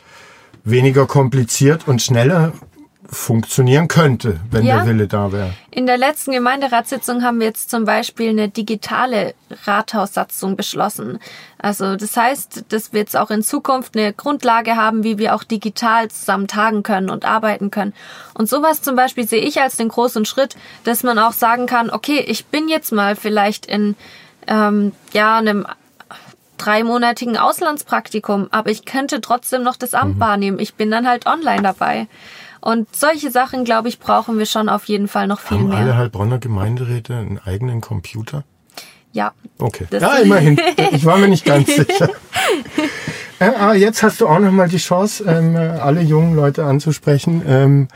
weniger 0.64 1.06
kompliziert 1.06 1.88
und 1.88 2.02
schneller 2.02 2.54
funktionieren 3.10 3.88
könnte, 3.88 4.40
wenn 4.52 4.66
ja. 4.66 4.78
der 4.78 4.88
Wille 4.88 5.08
da 5.08 5.32
wäre. 5.32 5.54
In 5.72 5.86
der 5.86 5.98
letzten 5.98 6.32
Gemeinderatssitzung 6.32 7.24
haben 7.24 7.40
wir 7.40 7.48
jetzt 7.48 7.70
zum 7.70 7.86
Beispiel 7.86 8.30
eine 8.30 8.50
digitale 8.50 9.34
Rathaussatzung 9.66 10.56
beschlossen. 10.56 11.20
Also 11.58 11.96
das 11.96 12.16
heißt, 12.16 12.66
dass 12.70 12.94
wir 12.94 13.02
jetzt 13.02 13.18
auch 13.18 13.32
in 13.32 13.44
Zukunft 13.44 13.98
eine 13.98 14.14
Grundlage 14.14 14.76
haben, 14.76 15.04
wie 15.04 15.18
wir 15.18 15.36
auch 15.36 15.44
digital 15.44 16.10
zusammen 16.10 16.48
tagen 16.48 16.84
können 16.84 17.10
und 17.10 17.26
arbeiten 17.26 17.72
können. 17.72 17.94
Und 18.34 18.50
sowas 18.50 18.82
zum 18.82 18.96
Beispiel 18.96 19.28
sehe 19.28 19.42
ich 19.42 19.62
als 19.62 19.78
den 19.78 19.90
großen 19.90 20.26
Schritt, 20.26 20.56
dass 20.84 21.04
man 21.04 21.20
auch 21.20 21.34
sagen 21.34 21.66
kann, 21.66 21.90
okay, 21.90 22.20
ich 22.20 22.46
bin 22.46 22.70
jetzt 22.70 22.92
mal 22.92 23.16
vielleicht 23.16 23.66
in 23.66 23.96
ähm, 24.48 24.94
ja, 25.14 25.38
einem 25.38 25.66
dreimonatigen 26.58 27.38
Auslandspraktikum, 27.38 28.48
aber 28.52 28.70
ich 28.70 28.86
könnte 28.86 29.22
trotzdem 29.22 29.64
noch 29.64 29.76
das 29.76 29.94
Amt 29.94 30.16
mhm. 30.16 30.20
wahrnehmen. 30.20 30.60
Ich 30.60 30.76
bin 30.76 30.92
dann 30.92 31.08
halt 31.08 31.26
online 31.26 31.62
dabei. 31.62 32.08
Und 32.66 32.96
solche 32.96 33.30
Sachen, 33.30 33.64
glaube 33.64 33.90
ich, 33.90 34.00
brauchen 34.00 34.40
wir 34.40 34.48
schon 34.48 34.70
auf 34.70 34.86
jeden 34.86 35.08
Fall 35.08 35.28
noch 35.28 35.40
viel 35.40 35.60
Haben 35.60 35.70
mehr. 35.70 35.78
alle 35.78 35.98
Heilbronner 35.98 36.40
Gemeinderäte 36.40 37.14
einen 37.14 37.40
eigenen 37.46 37.80
Computer? 37.80 38.44
Ja. 39.12 39.34
Okay. 39.60 39.86
ja, 39.92 40.16
immerhin. 40.18 40.60
Ich 40.92 41.06
war 41.06 41.18
mir 41.18 41.28
nicht 41.28 41.46
ganz 41.46 41.68
sicher. 41.76 42.10
Äh, 43.38 43.52
ah, 43.60 43.76
jetzt 43.76 44.02
hast 44.02 44.20
du 44.20 44.28
auch 44.28 44.40
noch 44.40 44.52
mal 44.52 44.68
die 44.68 44.78
Chance, 44.78 45.26
ähm, 45.28 45.56
alle 45.56 46.02
jungen 46.02 46.36
Leute 46.36 46.66
anzusprechen. 46.66 47.44
Ähm, 47.48 47.88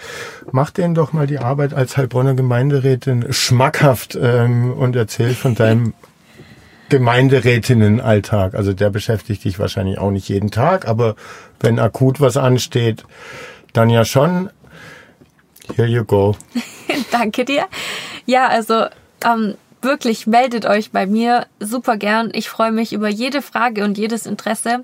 mach 0.51 0.70
denen 0.70 0.93
doch 0.93 1.13
mal 1.13 1.26
die 1.26 1.39
Arbeit 1.39 1.74
als 1.74 1.97
Heilbronner 1.97 2.36
Gemeinderätin 2.36 3.34
schmackhaft 3.34 4.20
ähm, 4.22 4.72
und 4.74 4.95
erzähl 4.95 5.34
von 5.34 5.55
deinem 5.55 5.95
Gemeinderätinnenalltag. 6.89 8.53
Also 8.53 8.74
der 8.74 8.91
beschäftigt 8.91 9.45
dich 9.45 9.57
wahrscheinlich 9.57 9.97
auch 9.97 10.11
nicht 10.11 10.30
jeden 10.30 10.51
Tag, 10.51 10.88
aber 10.88 11.15
wenn 11.59 11.80
akut 11.80 12.22
was 12.22 12.38
ansteht, 12.38 13.03
dann 13.74 13.89
ja 13.89 14.05
schon. 14.05 14.51
Here 15.76 15.88
you 15.88 16.03
go. 16.03 16.36
Danke 17.11 17.45
dir. 17.45 17.67
Ja, 18.26 18.47
also 18.47 18.86
ähm, 19.24 19.55
wirklich 19.82 20.28
meldet 20.28 20.65
euch 20.65 20.91
bei 20.91 21.05
mir 21.05 21.47
super 21.59 21.97
gern. 21.97 22.32
Ich 22.34 22.49
freue 22.49 22.72
mich 22.72 22.93
über 22.93 23.09
jede 23.09 23.41
Frage 23.41 23.84
und 23.84 23.97
jedes 23.97 24.26
Interesse. 24.26 24.84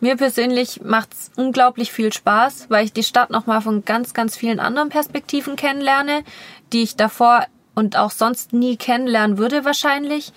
Mir 0.00 0.16
persönlich 0.16 0.82
macht's 0.82 1.32
unglaublich 1.34 1.92
viel 1.92 2.12
Spaß, 2.12 2.66
weil 2.68 2.84
ich 2.84 2.92
die 2.92 3.02
Stadt 3.02 3.30
nochmal 3.30 3.60
von 3.60 3.84
ganz, 3.84 4.14
ganz 4.14 4.36
vielen 4.36 4.60
anderen 4.60 4.90
Perspektiven 4.90 5.56
kennenlerne, 5.56 6.22
die 6.72 6.82
ich 6.82 6.94
davor 6.94 7.46
und 7.74 7.96
auch 7.96 8.12
sonst 8.12 8.52
nie 8.52 8.76
kennenlernen 8.76 9.38
würde 9.38 9.64
wahrscheinlich. 9.64 10.32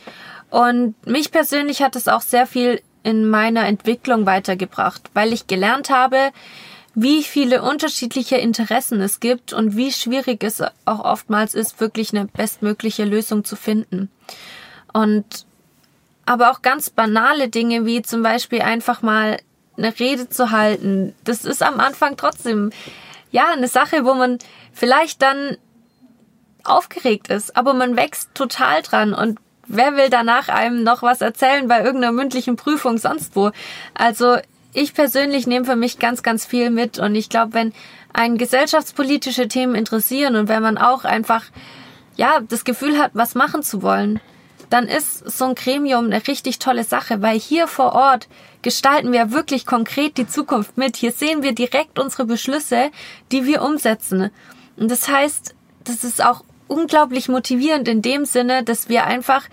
Und 0.49 0.95
mich 1.07 1.31
persönlich 1.31 1.81
hat 1.83 1.95
es 1.95 2.07
auch 2.07 2.21
sehr 2.21 2.47
viel 2.47 2.81
in 3.03 3.29
meiner 3.29 3.65
Entwicklung 3.65 4.25
weitergebracht, 4.25 5.09
weil 5.13 5.31
ich 5.33 5.47
gelernt 5.47 5.89
habe, 5.89 6.31
wie 6.93 7.23
viele 7.23 7.61
unterschiedliche 7.61 8.37
Interessen 8.37 9.01
es 9.01 9.19
gibt 9.19 9.53
und 9.53 9.77
wie 9.77 9.91
schwierig 9.91 10.43
es 10.43 10.61
auch 10.61 10.99
oftmals 11.03 11.53
ist, 11.53 11.79
wirklich 11.79 12.13
eine 12.13 12.25
bestmögliche 12.25 13.05
Lösung 13.05 13.45
zu 13.45 13.55
finden. 13.55 14.09
Und 14.93 15.45
aber 16.25 16.51
auch 16.51 16.61
ganz 16.61 16.89
banale 16.89 17.49
Dinge 17.49 17.85
wie 17.85 18.01
zum 18.01 18.23
Beispiel 18.23 18.61
einfach 18.61 19.01
mal 19.01 19.37
eine 19.77 19.97
Rede 19.99 20.29
zu 20.29 20.51
halten, 20.51 21.15
das 21.23 21.45
ist 21.45 21.63
am 21.63 21.79
Anfang 21.79 22.17
trotzdem 22.17 22.71
ja 23.31 23.47
eine 23.51 23.67
Sache, 23.67 24.05
wo 24.05 24.13
man 24.13 24.37
vielleicht 24.73 25.21
dann 25.21 25.57
aufgeregt 26.63 27.29
ist, 27.29 27.55
aber 27.55 27.73
man 27.73 27.95
wächst 27.95 28.29
total 28.35 28.81
dran 28.81 29.13
und 29.13 29.39
wer 29.67 29.95
will 29.95 30.09
danach 30.09 30.49
einem 30.49 30.83
noch 30.83 31.01
was 31.01 31.21
erzählen 31.21 31.67
bei 31.67 31.81
irgendeiner 31.81 32.11
mündlichen 32.11 32.55
Prüfung 32.55 32.97
sonst 32.97 33.35
wo? 33.35 33.51
Also 33.93 34.37
ich 34.73 34.93
persönlich 34.93 35.47
nehme 35.47 35.65
für 35.65 35.75
mich 35.75 35.99
ganz, 35.99 36.23
ganz 36.23 36.45
viel 36.45 36.69
mit 36.69 36.99
und 36.99 37.15
ich 37.15 37.29
glaube, 37.29 37.53
wenn 37.53 37.73
ein 38.13 38.37
gesellschaftspolitische 38.37 39.47
Themen 39.47 39.75
interessieren 39.75 40.35
und 40.35 40.47
wenn 40.47 40.61
man 40.61 40.77
auch 40.77 41.05
einfach 41.05 41.45
ja 42.15 42.39
das 42.41 42.63
Gefühl 42.63 42.97
hat, 42.97 43.11
was 43.13 43.35
machen 43.35 43.63
zu 43.63 43.81
wollen, 43.81 44.19
dann 44.69 44.87
ist 44.87 45.29
so 45.29 45.45
ein 45.45 45.55
Gremium 45.55 46.05
eine 46.05 46.25
richtig 46.27 46.59
tolle 46.59 46.85
Sache, 46.85 47.21
weil 47.21 47.37
hier 47.37 47.67
vor 47.67 47.93
Ort 47.93 48.29
gestalten 48.61 49.11
wir 49.11 49.31
wirklich 49.31 49.65
konkret 49.65 50.17
die 50.17 50.27
Zukunft 50.27 50.77
mit. 50.77 50.95
Hier 50.95 51.11
sehen 51.11 51.43
wir 51.43 51.53
direkt 51.53 51.99
unsere 51.99 52.25
Beschlüsse, 52.25 52.89
die 53.33 53.45
wir 53.45 53.63
umsetzen. 53.63 54.31
Und 54.77 54.89
das 54.89 55.09
heißt, 55.09 55.55
das 55.83 56.05
ist 56.05 56.23
auch 56.23 56.45
unglaublich 56.69 57.27
motivierend 57.27 57.89
in 57.89 58.01
dem 58.01 58.23
Sinne, 58.23 58.63
dass 58.63 58.87
wir 58.87 59.05
einfach 59.05 59.43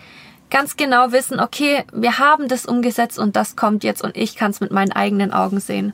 ganz 0.51 0.77
genau 0.77 1.13
wissen, 1.13 1.41
okay, 1.41 1.85
wir 1.93 2.19
haben 2.19 2.49
das 2.49 2.67
umgesetzt 2.67 3.19
und 3.19 3.37
das 3.37 3.57
kommt 3.57 3.85
jetzt 3.85 4.03
und 4.03 4.17
ich 4.17 4.37
kann 4.37 4.51
es 4.51 4.61
mit 4.61 4.71
meinen 4.71 4.93
eigenen 4.93 5.33
Augen 5.33 5.61
sehen. 5.61 5.93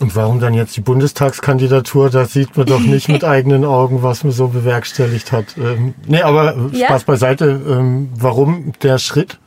Und 0.00 0.16
warum 0.16 0.40
dann 0.40 0.54
jetzt 0.54 0.76
die 0.76 0.80
Bundestagskandidatur? 0.80 2.10
Da 2.10 2.26
sieht 2.26 2.56
man 2.56 2.66
doch 2.66 2.80
nicht 2.80 3.08
mit 3.08 3.24
eigenen 3.24 3.64
Augen, 3.64 4.02
was 4.02 4.24
man 4.24 4.32
so 4.32 4.48
bewerkstelligt 4.48 5.32
hat. 5.32 5.56
Ähm, 5.56 5.94
nee, 6.06 6.20
aber 6.20 6.56
ja. 6.72 6.88
Spaß 6.88 7.04
beiseite. 7.04 7.60
Ähm, 7.66 8.10
warum 8.16 8.72
der 8.82 8.98
Schritt? 8.98 9.38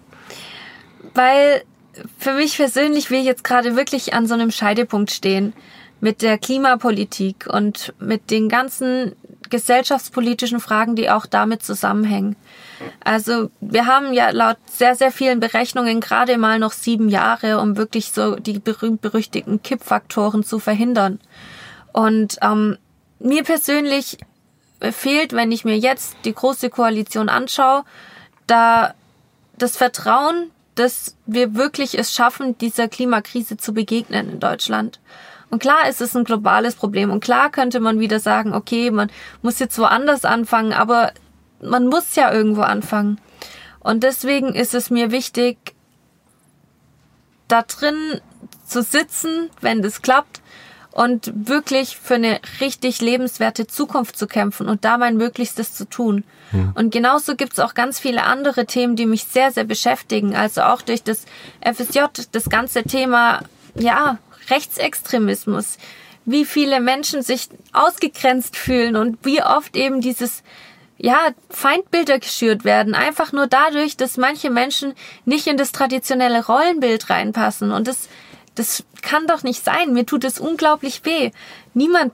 Weil 1.14 1.64
für 2.18 2.34
mich 2.34 2.58
persönlich 2.58 3.12
will 3.12 3.20
ich 3.20 3.26
jetzt 3.26 3.44
gerade 3.44 3.76
wirklich 3.76 4.14
an 4.14 4.28
so 4.28 4.36
einem 4.36 4.52
Scheidepunkt 4.52 5.12
stehen 5.12 5.54
mit 6.00 6.22
der 6.22 6.38
Klimapolitik 6.38 7.48
und 7.48 7.94
mit 8.00 8.30
den 8.32 8.50
ganzen 8.50 9.14
gesellschaftspolitischen 9.50 10.60
Fragen, 10.60 10.96
die 10.96 11.10
auch 11.10 11.26
damit 11.26 11.64
zusammenhängen. 11.64 12.36
Also 13.04 13.50
wir 13.60 13.86
haben 13.86 14.14
ja 14.14 14.30
laut 14.30 14.58
sehr, 14.70 14.96
sehr 14.96 15.12
vielen 15.12 15.40
Berechnungen 15.40 16.00
gerade 16.00 16.38
mal 16.38 16.60
noch 16.60 16.72
sieben 16.72 17.10
Jahre, 17.10 17.60
um 17.60 17.78
wirklich 17.78 18.12
so 18.12 18.36
die 18.36 18.60
berühmt-berüchtigten 18.60 19.62
Kippfaktoren 19.64 20.44
zu 20.44 20.60
verhindern. 20.60 21.20
Und 21.94 22.38
ähm, 22.42 22.78
mir 23.20 23.44
persönlich 23.44 24.18
fehlt, 24.92 25.34
wenn 25.34 25.52
ich 25.52 25.66
mir 25.66 25.78
jetzt 25.78 26.16
die 26.26 26.34
große 26.34 26.70
Koalition 26.70 27.30
anschaue, 27.30 27.84
da 28.46 28.94
das 29.58 29.78
Vertrauen, 29.78 30.52
dass 30.76 31.16
wir 31.26 31.56
wirklich 31.56 31.98
es 31.98 32.14
schaffen, 32.14 32.58
dieser 32.60 32.88
Klimakrise 32.88 33.58
zu 33.58 33.74
begegnen 33.74 34.30
in 34.30 34.40
Deutschland. 34.40 35.00
Und 35.50 35.60
klar 35.60 35.88
ist 35.90 36.02
es 36.02 36.16
ein 36.16 36.26
globales 36.26 36.76
Problem. 36.76 37.10
Und 37.10 37.24
klar 37.24 37.50
könnte 37.50 37.80
man 37.80 38.00
wieder 38.00 38.20
sagen, 38.20 38.54
okay, 38.54 38.92
man 38.92 39.10
muss 39.42 39.60
jetzt 39.60 39.80
woanders 39.80 40.26
anfangen, 40.26 40.74
aber 40.74 41.12
man 41.62 41.88
muss 41.88 42.16
ja 42.16 42.32
irgendwo 42.32 42.62
anfangen. 42.62 43.20
Und 43.80 44.04
deswegen 44.04 44.54
ist 44.54 44.74
es 44.74 44.90
mir 44.90 45.12
wichtig, 45.12 45.58
da 47.48 47.62
drin 47.62 48.22
zu 48.66 48.82
sitzen, 48.82 49.50
wenn 49.62 49.82
das 49.82 50.02
klappt 50.02 50.42
und 50.92 51.32
wirklich 51.48 51.96
für 51.96 52.16
eine 52.16 52.40
richtig 52.60 53.02
lebenswerte 53.02 53.68
Zukunft 53.68 54.18
zu 54.18 54.28
kämpfen 54.28 54.68
und 54.68 54.84
da 54.84 54.98
mein 54.98 55.16
Möglichstes 55.16 55.74
zu 55.74 55.86
tun. 55.86 56.24
Mhm. 56.52 56.72
Und 56.76 56.92
genauso 56.92 57.36
gibt's 57.36 57.60
auch 57.60 57.76
ganz 57.76 58.00
viele 58.00 58.24
andere 58.24 58.66
Themen, 58.66 58.96
die 58.96 59.06
mich 59.06 59.26
sehr, 59.26 59.52
sehr 59.52 59.64
beschäftigen. 59.64 60.36
Also 60.36 60.64
auch 60.64 60.82
durch 60.82 61.04
das 61.04 61.26
FSJ, 61.62 62.00
das 62.32 62.50
ganze 62.50 62.84
Thema, 62.84 63.42
ja, 63.76 64.18
Rechtsextremismus. 64.50 65.78
Wie 66.26 66.46
viele 66.46 66.82
Menschen 66.82 67.22
sich 67.22 67.48
ausgegrenzt 67.74 68.58
fühlen 68.58 68.96
und 68.96 69.24
wie 69.24 69.44
oft 69.44 69.78
eben 69.78 70.02
dieses 70.02 70.44
ja, 70.98 71.30
Feindbilder 71.50 72.20
geschürt 72.20 72.64
werden, 72.64 72.96
einfach 72.96 73.32
nur 73.32 73.48
dadurch, 73.48 73.98
dass 73.98 74.18
manche 74.18 74.50
Menschen 74.50 74.94
nicht 75.26 75.48
in 75.48 75.58
das 75.58 75.72
traditionelle 75.72 76.46
Rollenbild 76.46 77.10
reinpassen. 77.10 77.72
Und 77.72 77.88
das 77.88 78.10
das 78.58 78.84
kann 79.02 79.28
doch 79.28 79.44
nicht 79.44 79.64
sein. 79.64 79.94
Mir 79.94 80.06
tut 80.06 80.24
es 80.24 80.40
unglaublich 80.40 81.06
weh. 81.06 81.32
Niemand 81.74 82.14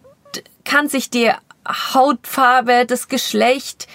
kann 0.65 0.89
sich 0.89 1.09
die 1.09 1.31
Hautfarbe, 1.67 2.85
das 2.85 3.07
Geschlecht, 3.07 3.87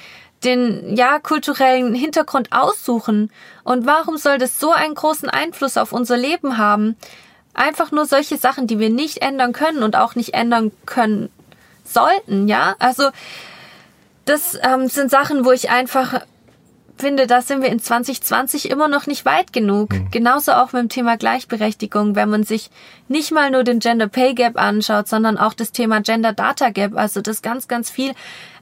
den 0.44 0.96
ja 0.96 1.18
kulturellen 1.18 1.94
Hintergrund 1.94 2.52
aussuchen. 2.52 3.30
Und 3.64 3.86
warum 3.86 4.16
soll 4.16 4.38
das 4.38 4.58
so 4.58 4.72
einen 4.72 4.94
großen 4.94 5.28
Einfluss 5.28 5.76
auf 5.76 5.92
unser 5.92 6.16
Leben 6.16 6.56
haben? 6.56 6.96
Einfach 7.54 7.90
nur 7.92 8.06
solche 8.06 8.38
Sachen, 8.38 8.66
die 8.66 8.78
wir 8.78 8.90
nicht 8.90 9.18
ändern 9.18 9.52
können 9.52 9.82
und 9.82 9.96
auch 9.96 10.14
nicht 10.14 10.32
ändern 10.32 10.72
können 10.86 11.28
sollten, 11.84 12.48
ja? 12.48 12.76
Also 12.78 13.10
das 14.28 14.58
ähm, 14.62 14.88
sind 14.88 15.10
Sachen, 15.10 15.44
wo 15.44 15.52
ich 15.52 15.70
einfach 15.70 16.20
finde, 17.00 17.26
da 17.26 17.40
sind 17.40 17.62
wir 17.62 17.68
in 17.68 17.78
2020 17.78 18.70
immer 18.70 18.88
noch 18.88 19.06
nicht 19.06 19.24
weit 19.24 19.52
genug. 19.52 19.92
Mhm. 19.92 20.10
Genauso 20.10 20.52
auch 20.52 20.72
mit 20.72 20.82
dem 20.82 20.88
Thema 20.88 21.16
Gleichberechtigung, 21.16 22.16
wenn 22.16 22.28
man 22.28 22.42
sich 22.42 22.70
nicht 23.06 23.30
mal 23.30 23.50
nur 23.50 23.64
den 23.64 23.78
Gender 23.78 24.08
Pay 24.08 24.34
Gap 24.34 24.60
anschaut, 24.60 25.08
sondern 25.08 25.38
auch 25.38 25.54
das 25.54 25.72
Thema 25.72 26.00
Gender 26.00 26.32
Data 26.32 26.70
Gap, 26.70 26.96
also 26.96 27.20
das 27.20 27.42
ganz, 27.42 27.68
ganz 27.68 27.88
viel 27.90 28.12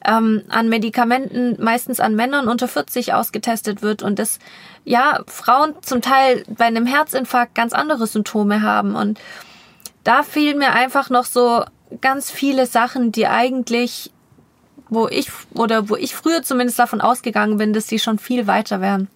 ähm, 0.04 0.42
an 0.48 0.68
Medikamenten 0.68 1.56
meistens 1.62 1.98
an 1.98 2.14
Männern 2.14 2.48
unter 2.48 2.68
40 2.68 3.14
ausgetestet 3.14 3.82
wird 3.82 4.02
und 4.02 4.18
das 4.18 4.38
ja 4.84 5.20
Frauen 5.26 5.74
zum 5.82 6.02
Teil 6.02 6.44
bei 6.48 6.66
einem 6.66 6.86
Herzinfarkt 6.86 7.54
ganz 7.54 7.72
andere 7.72 8.06
Symptome 8.06 8.62
haben 8.62 8.94
und 8.94 9.18
da 10.04 10.22
fiel 10.22 10.54
mir 10.54 10.72
einfach 10.72 11.10
noch 11.10 11.24
so 11.24 11.64
ganz 12.00 12.30
viele 12.30 12.66
Sachen, 12.66 13.10
die 13.10 13.26
eigentlich 13.26 14.12
wo 14.88 15.08
ich 15.08 15.30
oder 15.54 15.88
wo 15.88 15.96
ich 15.96 16.14
früher 16.14 16.42
zumindest 16.42 16.78
davon 16.78 17.00
ausgegangen 17.00 17.58
bin, 17.58 17.72
dass 17.72 17.88
sie 17.88 17.98
schon 17.98 18.18
viel 18.18 18.46
weiter 18.46 18.80
wären. 18.80 19.08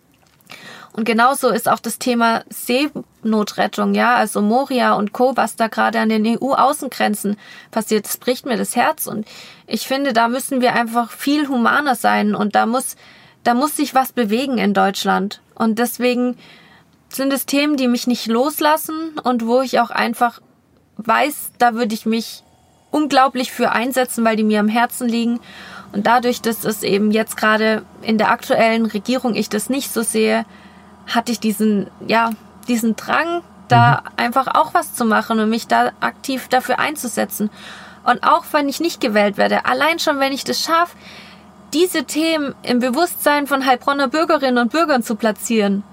Und 0.93 1.05
genauso 1.05 1.51
ist 1.51 1.69
auch 1.69 1.79
das 1.79 1.99
Thema 1.99 2.43
Seenotrettung, 2.49 3.95
ja, 3.95 4.17
also 4.17 4.43
Moria 4.43 4.95
und 4.95 5.13
Co., 5.13 5.37
was 5.37 5.55
da 5.55 5.69
gerade 5.69 6.01
an 6.01 6.09
den 6.09 6.27
EU-Außengrenzen 6.27 7.37
passiert, 7.71 8.07
das 8.07 8.17
bricht 8.17 8.45
mir 8.45 8.57
das 8.57 8.75
Herz. 8.75 9.07
Und 9.07 9.27
ich 9.69 9.87
finde, 9.87 10.13
da 10.13 10.27
müssen 10.27 10.61
wir 10.61 10.75
einfach 10.75 11.13
viel 11.13 11.47
humaner 11.49 11.95
sein 11.95 12.35
und 12.35 12.57
da 12.57 12.67
muss, 12.67 12.97
da 13.45 13.55
muss 13.55 13.77
sich 13.77 13.95
was 13.95 14.13
bewegen 14.13 14.59
in 14.59 14.75
Deutschland. 14.75 15.41
Und 15.55 15.79
deswegen 15.79 16.37
sind 17.09 17.33
es 17.33 17.47
Themen, 17.47 17.77
die 17.77 17.89
mich 17.89 18.09
nicht 18.09 18.27
loslassen 18.27 19.19
und 19.23 19.47
wo 19.47 19.61
ich 19.61 19.79
auch 19.79 19.91
einfach 19.91 20.41
weiß, 20.97 21.53
da 21.59 21.75
würde 21.75 21.95
ich 21.95 22.05
mich 22.05 22.43
unglaublich 22.91 23.53
für 23.53 23.73
einsetzen, 23.73 24.25
weil 24.25 24.37
die 24.37 24.45
mir 24.45 24.61
am 24.61 24.69
Herzen 24.69 25.09
liegen. 25.09 25.41
Und 25.93 26.07
dadurch, 26.07 26.41
dass 26.41 26.65
es 26.65 26.83
eben 26.83 27.11
jetzt 27.11 27.37
gerade 27.37 27.83
in 28.03 28.19
der 28.19 28.31
aktuellen 28.31 28.87
Regierung 28.87 29.35
ich 29.35 29.49
das 29.49 29.69
nicht 29.69 29.93
so 29.93 30.03
sehe, 30.03 30.45
hatte 31.07 31.33
ich 31.33 31.41
diesen, 31.41 31.89
ja, 32.07 32.31
diesen 32.69 32.97
Drang, 32.97 33.43
da 33.69 34.03
mhm. 34.03 34.11
einfach 34.17 34.47
auch 34.49 34.75
was 34.75 34.95
zu 34.95 35.05
machen 35.05 35.41
und 35.41 35.51
mich 35.51 35.67
da 35.67 35.93
aktiv 36.01 36.49
dafür 36.49 36.79
einzusetzen. 36.79 37.51
Und 38.05 38.23
auch 38.23 38.45
wenn 38.53 38.69
ich 38.69 38.81
nicht 38.81 39.01
gewählt 39.01 39.37
werde, 39.37 39.67
allein 39.67 39.99
schon 39.99 40.19
wenn 40.21 40.33
ich 40.33 40.45
das 40.45 40.61
schaffe, 40.61 40.97
diese 41.73 42.05
Themen 42.05 42.55
im 42.63 42.81
Bewusstsein 42.81 43.47
von 43.47 43.65
Heilbronner 43.65 44.09
Bürgerinnen 44.09 44.59
und 44.59 44.73
Bürgern 44.73 45.03
zu 45.03 45.15
platzieren, 45.15 45.85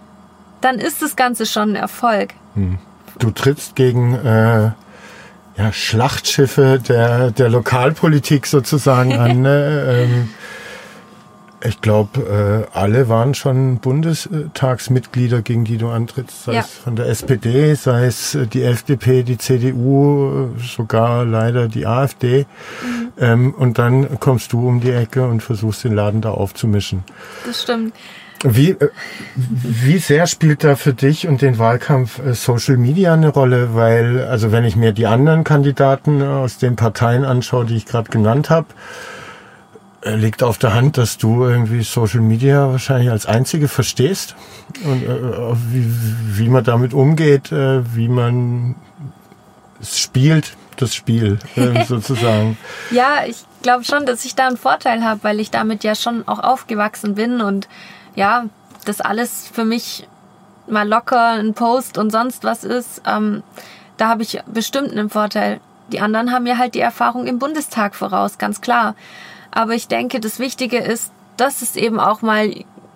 dann 0.62 0.80
ist 0.80 1.02
das 1.02 1.16
Ganze 1.16 1.46
schon 1.46 1.72
ein 1.72 1.76
Erfolg. 1.76 2.34
Hm. 2.56 2.80
Du 3.20 3.32
trittst 3.32 3.76
gegen 3.76 4.14
äh, 4.14 4.72
ja, 5.58 5.74
Schlachtschiffe 5.74 6.80
der, 6.88 7.32
der 7.32 7.50
Lokalpolitik 7.50 8.46
sozusagen 8.46 9.14
an. 9.20 9.42
Ne? 9.42 10.08
ähm, 10.10 10.30
ich 11.64 11.82
glaube, 11.82 12.68
äh, 12.74 12.78
alle 12.78 13.10
waren 13.10 13.34
schon 13.34 13.80
Bundestagsmitglieder, 13.80 15.42
gegen 15.42 15.66
die 15.66 15.78
du 15.78 15.90
antrittst, 15.90 16.44
sei 16.44 16.54
ja. 16.54 16.60
es 16.60 16.70
von 16.70 16.96
der 16.96 17.08
SPD, 17.08 17.74
sei 17.74 18.06
es 18.06 18.36
äh, 18.36 18.46
die 18.46 18.62
FDP, 18.62 19.24
die 19.24 19.40
CDU, 19.40 20.50
sogar 20.60 21.26
leider 21.26 21.68
die 21.68 21.88
AfD. 21.88 22.46
Mhm. 22.84 23.12
Ähm, 23.20 23.54
und 23.56 23.80
dann 23.80 24.20
kommst 24.20 24.54
du 24.54 24.68
um 24.68 24.82
die 24.82 24.92
Ecke 24.92 25.28
und 25.28 25.42
versuchst 25.42 25.84
den 25.84 25.96
Laden 25.96 26.22
da 26.22 26.30
aufzumischen. 26.30 27.04
Das 27.46 27.64
stimmt. 27.64 27.96
Wie, 28.44 28.72
äh, 28.72 28.90
wie 29.36 29.98
sehr 29.98 30.28
spielt 30.28 30.64
da 30.64 30.76
für 30.76 30.94
dich 30.94 31.28
und 31.28 31.42
den 31.42 31.58
Wahlkampf 31.58 32.20
äh, 32.20 32.34
Social 32.34 32.78
Media 32.78 33.14
eine 33.14 33.30
Rolle? 33.30 33.74
Weil, 33.74 34.26
also 34.26 34.52
wenn 34.52 34.64
ich 34.64 34.76
mir 34.76 34.92
die 34.92 35.08
anderen 35.08 35.44
Kandidaten 35.44 36.22
aus 36.22 36.58
den 36.58 36.76
Parteien 36.76 37.26
anschaue, 37.26 37.66
die 37.66 37.76
ich 37.76 37.86
gerade 37.86 38.10
genannt 38.10 38.50
habe, 38.50 38.68
äh, 40.02 40.16
liegt 40.16 40.44
auf 40.44 40.58
der 40.60 40.76
Hand, 40.76 40.98
dass 40.98 41.18
du 41.18 41.46
irgendwie 41.46 41.82
Social 41.82 42.22
Media 42.22 42.70
wahrscheinlich 42.70 43.10
als 43.10 43.26
einzige 43.26 43.68
verstehst 43.68 44.36
und 44.84 45.04
äh, 45.04 45.10
wie, 45.72 45.86
wie 46.38 46.50
man 46.50 46.64
damit 46.64 46.94
umgeht, 46.94 47.52
äh, 47.52 47.96
wie 47.96 48.08
man 48.08 48.76
es 49.82 50.00
spielt, 50.00 50.56
das 50.78 50.94
Spiel 50.94 51.40
äh, 51.56 51.84
sozusagen. 51.88 52.58
ja, 52.92 53.26
ich 53.28 53.38
glaube 53.64 53.84
schon, 53.84 54.06
dass 54.06 54.26
ich 54.26 54.36
da 54.36 54.48
einen 54.48 54.58
Vorteil 54.58 55.04
habe, 55.04 55.24
weil 55.24 55.40
ich 55.40 55.50
damit 55.50 55.84
ja 55.84 55.96
schon 55.96 56.28
auch 56.28 56.40
aufgewachsen 56.40 57.16
bin 57.16 57.42
und 57.42 57.68
ja, 58.18 58.48
das 58.86 59.00
alles 59.00 59.48
für 59.48 59.64
mich 59.64 60.08
mal 60.68 60.88
locker 60.88 61.34
ein 61.34 61.54
Post 61.54 61.98
und 61.98 62.12
sonst 62.12 62.44
was 62.44 62.64
ist, 62.64 63.02
ähm, 63.08 63.44
da 63.96 64.10
habe 64.10 64.24
ich 64.24 64.42
bestimmt 64.48 64.92
einen 64.92 65.10
Vorteil. 65.10 65.62
Die 65.92 66.02
anderen 66.02 66.32
haben 66.32 66.44
mir 66.44 66.58
halt 66.58 66.76
die 66.76 66.82
Erfahrung 66.82 67.28
im 67.28 67.40
Bundestag 67.40 67.96
voraus, 67.96 68.38
ganz 68.38 68.60
klar. 68.60 68.96
Aber 69.52 69.76
ich 69.76 69.88
denke, 69.88 70.20
das 70.20 70.40
Wichtige 70.40 70.80
ist, 70.80 71.12
dass 71.38 71.62
es 71.62 71.76
eben 71.76 72.00
auch 72.00 72.22
mal 72.22 72.52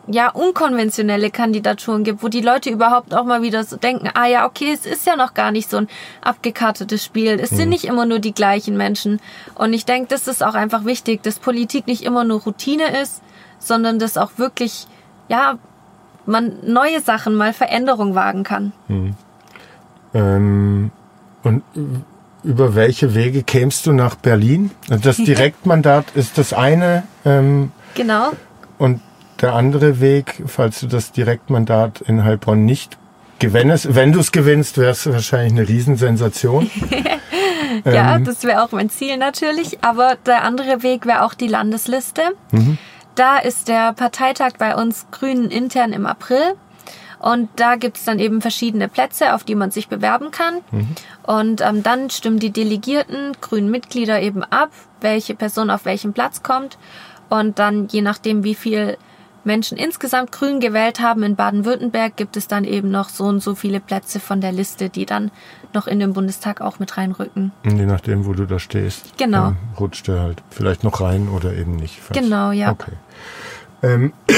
ja 0.07 0.29
unkonventionelle 0.29 1.29
Kandidaturen 1.29 2.03
gibt, 2.03 2.23
wo 2.23 2.27
die 2.27 2.41
Leute 2.41 2.71
überhaupt 2.71 3.13
auch 3.13 3.23
mal 3.23 3.43
wieder 3.43 3.63
so 3.63 3.77
denken, 3.77 4.09
ah 4.15 4.25
ja, 4.25 4.47
okay, 4.47 4.73
es 4.73 4.87
ist 4.87 5.05
ja 5.05 5.15
noch 5.15 5.35
gar 5.35 5.51
nicht 5.51 5.69
so 5.69 5.77
ein 5.77 5.87
abgekartetes 6.21 7.05
Spiel. 7.05 7.39
Es 7.39 7.51
mhm. 7.51 7.55
sind 7.57 7.69
nicht 7.69 7.85
immer 7.85 8.05
nur 8.05 8.19
die 8.19 8.33
gleichen 8.33 8.75
Menschen. 8.75 9.21
Und 9.53 9.73
ich 9.73 9.85
denke, 9.85 10.09
das 10.09 10.27
ist 10.27 10.43
auch 10.43 10.55
einfach 10.55 10.83
wichtig, 10.83 11.21
dass 11.21 11.37
Politik 11.37 11.85
nicht 11.85 12.03
immer 12.03 12.23
nur 12.23 12.41
Routine 12.41 12.99
ist, 12.99 13.21
sondern 13.59 13.99
dass 13.99 14.17
auch 14.17 14.31
wirklich 14.37 14.87
ja, 15.31 15.57
man 16.25 16.57
neue 16.63 16.99
Sachen 16.99 17.35
mal 17.35 17.53
Veränderung 17.53 18.15
wagen 18.15 18.43
kann. 18.43 18.73
Hm. 18.87 19.15
Ähm, 20.13 20.91
und 21.43 21.63
über 22.43 22.75
welche 22.75 23.15
Wege 23.15 23.43
kämst 23.43 23.85
du 23.85 23.93
nach 23.93 24.15
Berlin? 24.15 24.71
Das 24.89 25.17
Direktmandat 25.31 26.07
ist 26.15 26.37
das 26.37 26.51
eine. 26.51 27.03
Ähm, 27.23 27.71
genau. 27.95 28.31
Und 28.77 28.99
der 29.41 29.53
andere 29.53 30.01
Weg, 30.01 30.43
falls 30.47 30.81
du 30.81 30.87
das 30.87 31.13
Direktmandat 31.13 32.01
in 32.01 32.25
Heilbronn 32.25 32.65
nicht 32.65 32.97
gewinnest, 33.39 33.95
wenn 33.95 34.11
du 34.11 34.19
es 34.19 34.33
gewinnst, 34.33 34.77
wäre 34.77 34.91
es 34.91 35.09
wahrscheinlich 35.09 35.53
eine 35.53 35.67
Riesensensation. 35.67 36.69
ja, 37.85 38.17
ähm, 38.17 38.25
das 38.25 38.43
wäre 38.43 38.63
auch 38.63 38.71
mein 38.73 38.89
Ziel 38.89 39.15
natürlich. 39.15 39.81
Aber 39.81 40.17
der 40.25 40.43
andere 40.43 40.83
Weg 40.83 41.05
wäre 41.05 41.23
auch 41.23 41.33
die 41.33 41.47
Landesliste. 41.47 42.21
Mhm. 42.51 42.77
Da 43.15 43.37
ist 43.37 43.67
der 43.67 43.93
Parteitag 43.93 44.53
bei 44.57 44.75
uns 44.75 45.07
Grünen 45.11 45.49
intern 45.49 45.93
im 45.93 46.05
April. 46.05 46.55
Und 47.19 47.49
da 47.57 47.75
gibt's 47.75 48.03
dann 48.03 48.17
eben 48.17 48.41
verschiedene 48.41 48.87
Plätze, 48.87 49.35
auf 49.35 49.43
die 49.43 49.53
man 49.53 49.69
sich 49.69 49.87
bewerben 49.87 50.31
kann. 50.31 50.61
Mhm. 50.71 50.95
Und 51.23 51.61
ähm, 51.61 51.83
dann 51.83 52.09
stimmen 52.09 52.39
die 52.39 52.49
Delegierten, 52.49 53.33
grünen 53.41 53.69
Mitglieder 53.69 54.21
eben 54.21 54.43
ab, 54.43 54.71
welche 55.01 55.35
Person 55.35 55.69
auf 55.69 55.85
welchen 55.85 56.13
Platz 56.13 56.41
kommt. 56.41 56.79
Und 57.29 57.59
dann, 57.59 57.87
je 57.89 58.01
nachdem, 58.01 58.43
wie 58.43 58.55
viel 58.55 58.97
Menschen 59.43 59.77
insgesamt 59.77 60.31
grün 60.31 60.59
gewählt 60.59 60.99
haben 60.99 61.23
in 61.23 61.35
Baden-Württemberg, 61.35 62.15
gibt 62.15 62.37
es 62.37 62.47
dann 62.47 62.63
eben 62.63 62.91
noch 62.91 63.09
so 63.09 63.25
und 63.25 63.41
so 63.41 63.55
viele 63.55 63.79
Plätze 63.79 64.19
von 64.19 64.41
der 64.41 64.51
Liste, 64.51 64.89
die 64.89 65.05
dann 65.05 65.31
noch 65.73 65.87
in 65.87 65.99
den 65.99 66.13
Bundestag 66.13 66.61
auch 66.61 66.79
mit 66.79 66.97
reinrücken. 66.97 67.51
Je 67.63 67.85
nachdem, 67.85 68.25
wo 68.25 68.33
du 68.33 68.45
da 68.45 68.59
stehst. 68.59 69.17
Genau. 69.17 69.49
Ähm, 69.49 69.57
rutscht 69.79 70.07
der 70.07 70.21
halt 70.21 70.43
vielleicht 70.49 70.83
noch 70.83 71.01
rein 71.01 71.29
oder 71.29 71.53
eben 71.53 71.75
nicht. 71.75 71.99
Fast. 71.99 72.19
Genau, 72.19 72.51
ja. 72.51 72.71
Okay. 72.71 72.91
Ähm, 73.83 74.13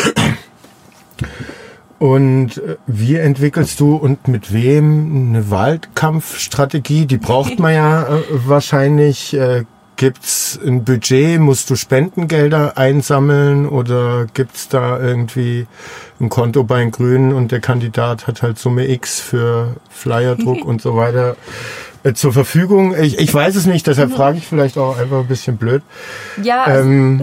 und 1.99 2.57
äh, 2.57 2.77
wie 2.87 3.17
entwickelst 3.17 3.79
du 3.79 3.95
und 3.95 4.27
mit 4.27 4.53
wem 4.53 5.29
eine 5.29 5.49
Wahlkampfstrategie? 5.49 7.05
Die 7.05 7.17
braucht 7.17 7.59
man 7.59 7.73
ja 7.73 8.03
äh, 8.03 8.21
wahrscheinlich. 8.29 9.33
Äh, 9.33 9.65
Gibt's 9.95 10.59
ein 10.65 10.83
Budget? 10.83 11.39
Musst 11.39 11.69
du 11.69 11.75
Spendengelder 11.75 12.77
einsammeln 12.77 13.67
oder 13.67 14.25
gibt's 14.33 14.67
da 14.67 14.99
irgendwie 14.99 15.67
ein 16.19 16.29
Konto 16.29 16.63
bei 16.63 16.79
den 16.79 16.91
Grünen 16.91 17.31
und 17.33 17.51
der 17.51 17.59
Kandidat 17.59 18.27
hat 18.27 18.41
halt 18.41 18.57
Summe 18.57 18.87
X 18.89 19.19
für 19.19 19.75
Flyerdruck 19.89 20.65
und 20.65 20.81
so 20.81 20.95
weiter 20.95 21.35
äh, 22.03 22.13
zur 22.13 22.33
Verfügung? 22.33 22.95
Ich, 22.99 23.19
ich 23.19 23.33
weiß 23.33 23.55
es 23.55 23.65
nicht, 23.65 23.85
deshalb 23.85 24.11
frage 24.13 24.37
ich 24.39 24.47
vielleicht 24.47 24.77
auch 24.77 24.97
einfach 24.97 25.19
ein 25.19 25.27
bisschen 25.27 25.57
blöd. 25.57 25.83
Ja, 26.41 26.63
also 26.63 26.89
Ähm, 26.89 27.21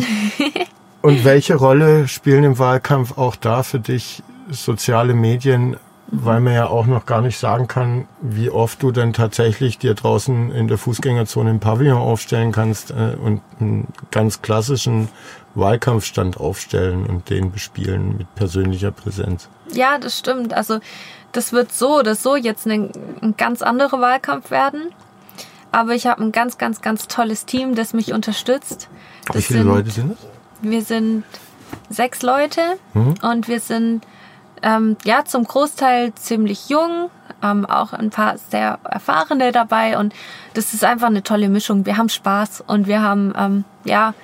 und 1.02 1.24
welche 1.24 1.56
Rolle 1.56 2.06
spielen 2.08 2.44
im 2.44 2.58
Wahlkampf 2.58 3.18
auch 3.18 3.36
da 3.36 3.62
für 3.62 3.80
dich 3.80 4.22
soziale 4.50 5.14
Medien? 5.14 5.76
Weil 6.12 6.40
man 6.40 6.54
ja 6.54 6.66
auch 6.66 6.86
noch 6.86 7.06
gar 7.06 7.20
nicht 7.20 7.38
sagen 7.38 7.68
kann, 7.68 8.08
wie 8.20 8.50
oft 8.50 8.82
du 8.82 8.90
denn 8.90 9.12
tatsächlich 9.12 9.78
dir 9.78 9.94
draußen 9.94 10.50
in 10.50 10.66
der 10.66 10.76
Fußgängerzone 10.76 11.50
im 11.50 11.60
Pavillon 11.60 11.98
aufstellen 11.98 12.50
kannst 12.50 12.90
äh, 12.90 13.14
und 13.22 13.40
einen 13.60 13.86
ganz 14.10 14.42
klassischen 14.42 15.08
Wahlkampfstand 15.54 16.38
aufstellen 16.38 17.06
und 17.06 17.30
den 17.30 17.52
bespielen 17.52 18.16
mit 18.18 18.34
persönlicher 18.34 18.90
Präsenz. 18.90 19.48
Ja, 19.72 19.98
das 19.98 20.18
stimmt. 20.18 20.52
Also 20.52 20.80
das 21.32 21.52
wird 21.52 21.72
so 21.72 21.98
oder 21.98 22.14
so 22.14 22.34
jetzt 22.34 22.66
ein, 22.66 22.90
ein 23.22 23.36
ganz 23.36 23.62
anderer 23.62 24.00
Wahlkampf 24.00 24.50
werden. 24.50 24.92
Aber 25.72 25.94
ich 25.94 26.06
habe 26.08 26.22
ein 26.22 26.32
ganz, 26.32 26.58
ganz, 26.58 26.80
ganz 26.82 27.06
tolles 27.06 27.46
Team, 27.46 27.76
das 27.76 27.92
mich 27.92 28.12
unterstützt. 28.12 28.88
Wie 29.26 29.32
Das 29.34 29.44
viele 29.44 29.60
sind, 29.60 29.68
Leute 29.68 29.90
sind 29.90 30.12
es? 30.12 30.18
Wir 30.62 30.82
sind 30.82 31.22
sechs 31.88 32.22
Leute 32.22 32.60
Mhm. 32.94 33.14
und 33.22 33.46
wir 33.46 33.60
sind 33.60 34.04
ähm, 34.62 34.96
ja 35.04 35.24
zum 35.24 35.44
Großteil 35.44 36.14
ziemlich 36.14 36.68
jung, 36.68 37.10
ähm, 37.42 37.64
auch 37.66 37.92
ein 37.92 38.10
paar 38.10 38.36
sehr 38.50 38.78
erfahrene 38.88 39.52
dabei 39.52 39.98
und 39.98 40.12
das 40.54 40.74
ist 40.74 40.84
einfach 40.84 41.06
eine 41.08 41.22
tolle 41.22 41.48
Mischung. 41.48 41.86
Wir 41.86 41.96
haben 41.96 42.08
Spaß 42.08 42.64
und 42.66 42.86
wir 42.86 43.02
haben 43.02 43.32
ähm, 43.38 43.64
ja 43.84 44.14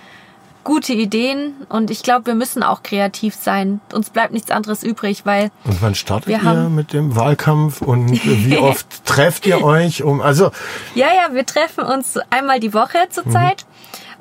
gute 0.65 0.93
Ideen 0.95 1.55
und 1.69 1.93
ich 1.93 2.03
glaube, 2.03 2.27
wir 2.27 2.35
müssen 2.35 2.65
auch 2.65 2.83
kreativ 2.83 3.37
sein. 3.37 3.81
Uns 3.93 4.11
bleibt 4.11 4.33
nichts 4.33 4.51
anderes 4.51 4.83
übrig, 4.83 5.25
weil 5.25 5.51
Und 5.65 5.81
wann 5.81 5.95
startet 5.95 6.27
Wir 6.27 6.39
ihr 6.39 6.43
haben- 6.43 6.75
mit 6.75 6.93
dem 6.93 7.15
Wahlkampf 7.15 7.83
und 7.83 8.11
wie 8.25 8.59
oft 8.59 9.05
trefft 9.07 9.47
ihr 9.47 9.63
euch 9.63 10.03
um, 10.03 10.21
also 10.21 10.51
Ja, 10.97 11.07
ja, 11.07 11.33
wir 11.35 11.47
treffen 11.47 11.85
uns 11.85 12.19
einmal 12.31 12.59
die 12.59 12.75
Woche 12.75 12.99
zurzeit. 13.11 13.65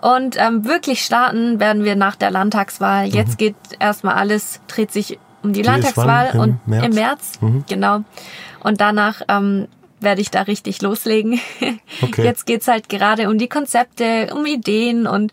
Und 0.02 0.36
ähm, 0.40 0.66
wirklich 0.66 1.04
starten 1.04 1.60
werden 1.60 1.84
wir 1.84 1.96
nach 1.96 2.16
der 2.16 2.30
Landtagswahl. 2.30 3.08
Jetzt 3.08 3.40
geht 3.40 3.56
erstmal 3.80 4.14
alles, 4.14 4.60
dreht 4.68 4.92
sich 4.92 5.18
um 5.46 5.54
die, 5.54 5.62
Die 5.62 5.68
Landtagswahl? 5.68 6.32
Im 6.34 6.40
und 6.40 6.68
März? 6.68 6.86
im 6.86 6.94
März. 6.94 7.40
Genau. 7.70 8.04
Und 8.62 8.82
danach 8.82 9.22
ähm, 9.28 9.68
werde 10.00 10.22
ich 10.22 10.32
da 10.32 10.42
richtig 10.42 10.82
loslegen. 10.82 11.40
Okay. 12.02 12.24
Jetzt 12.24 12.46
geht's 12.46 12.68
halt 12.68 12.90
gerade 12.90 13.30
um 13.30 13.38
die 13.38 13.48
Konzepte, 13.48 14.30
um 14.34 14.46
Ideen 14.46 15.08
und 15.08 15.32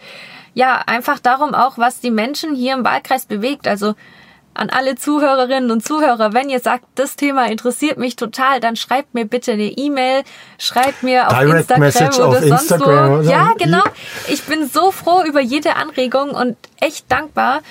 ja, 0.55 0.81
einfach 0.87 1.19
darum 1.19 1.55
auch, 1.55 1.77
was 1.77 2.01
die 2.01 2.11
Menschen 2.11 2.55
hier 2.55 2.75
im 2.75 2.85
Wahlkreis 2.85 3.27
bewegt. 3.27 3.67
Also 3.67 3.95
an 4.55 4.71
alle 4.71 4.95
Zuhörerinnen 4.95 5.71
und 5.71 5.85
Zuhörer, 5.85 6.35
wenn 6.35 6.51
ihr 6.51 6.61
sagt, 6.61 6.85
das 6.95 7.17
Thema 7.17 7.47
interessiert 7.47 7.99
mich 7.99 8.17
total, 8.17 8.61
dann 8.61 8.77
schreibt 8.77 9.15
mir 9.15 9.25
bitte 9.25 9.53
eine 9.53 9.65
E-Mail, 9.65 10.23
schreibt 10.59 11.03
mir 11.03 11.27
auf 11.29 11.39
Direct 11.39 11.71
Instagram 11.71 11.81
Message 11.81 12.19
oder 12.19 12.29
auf 12.29 12.45
sonst 12.45 12.63
Instagram 12.63 13.11
wo. 13.11 13.15
oder? 13.19 13.31
Ja, 13.31 13.53
genau. 13.59 13.83
Ich 14.29 14.43
bin 14.45 14.69
so 14.69 14.91
froh 14.93 15.23
über 15.27 15.41
jede 15.41 15.77
Anregung 15.77 16.31
und 16.31 16.57
echt 16.81 17.11
dankbar. 17.11 17.63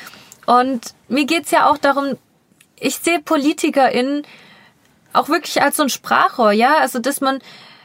Und 0.46 0.94
mir 1.08 1.26
geht's 1.26 1.52
ja 1.52 1.70
auch 1.70 1.78
darum, 1.78 2.18
ich 2.82 2.98
sehe 2.98 3.22
PolitikerInnen 3.22 4.24
auch 5.14 5.30
wirklich 5.30 5.62
als 5.62 5.78
so 5.78 5.84
ein 5.84 5.90
Sprachrohr, 5.90 6.52
ja, 6.52 6.78
also 6.78 7.00
dass 7.00 7.22
man 7.22 7.40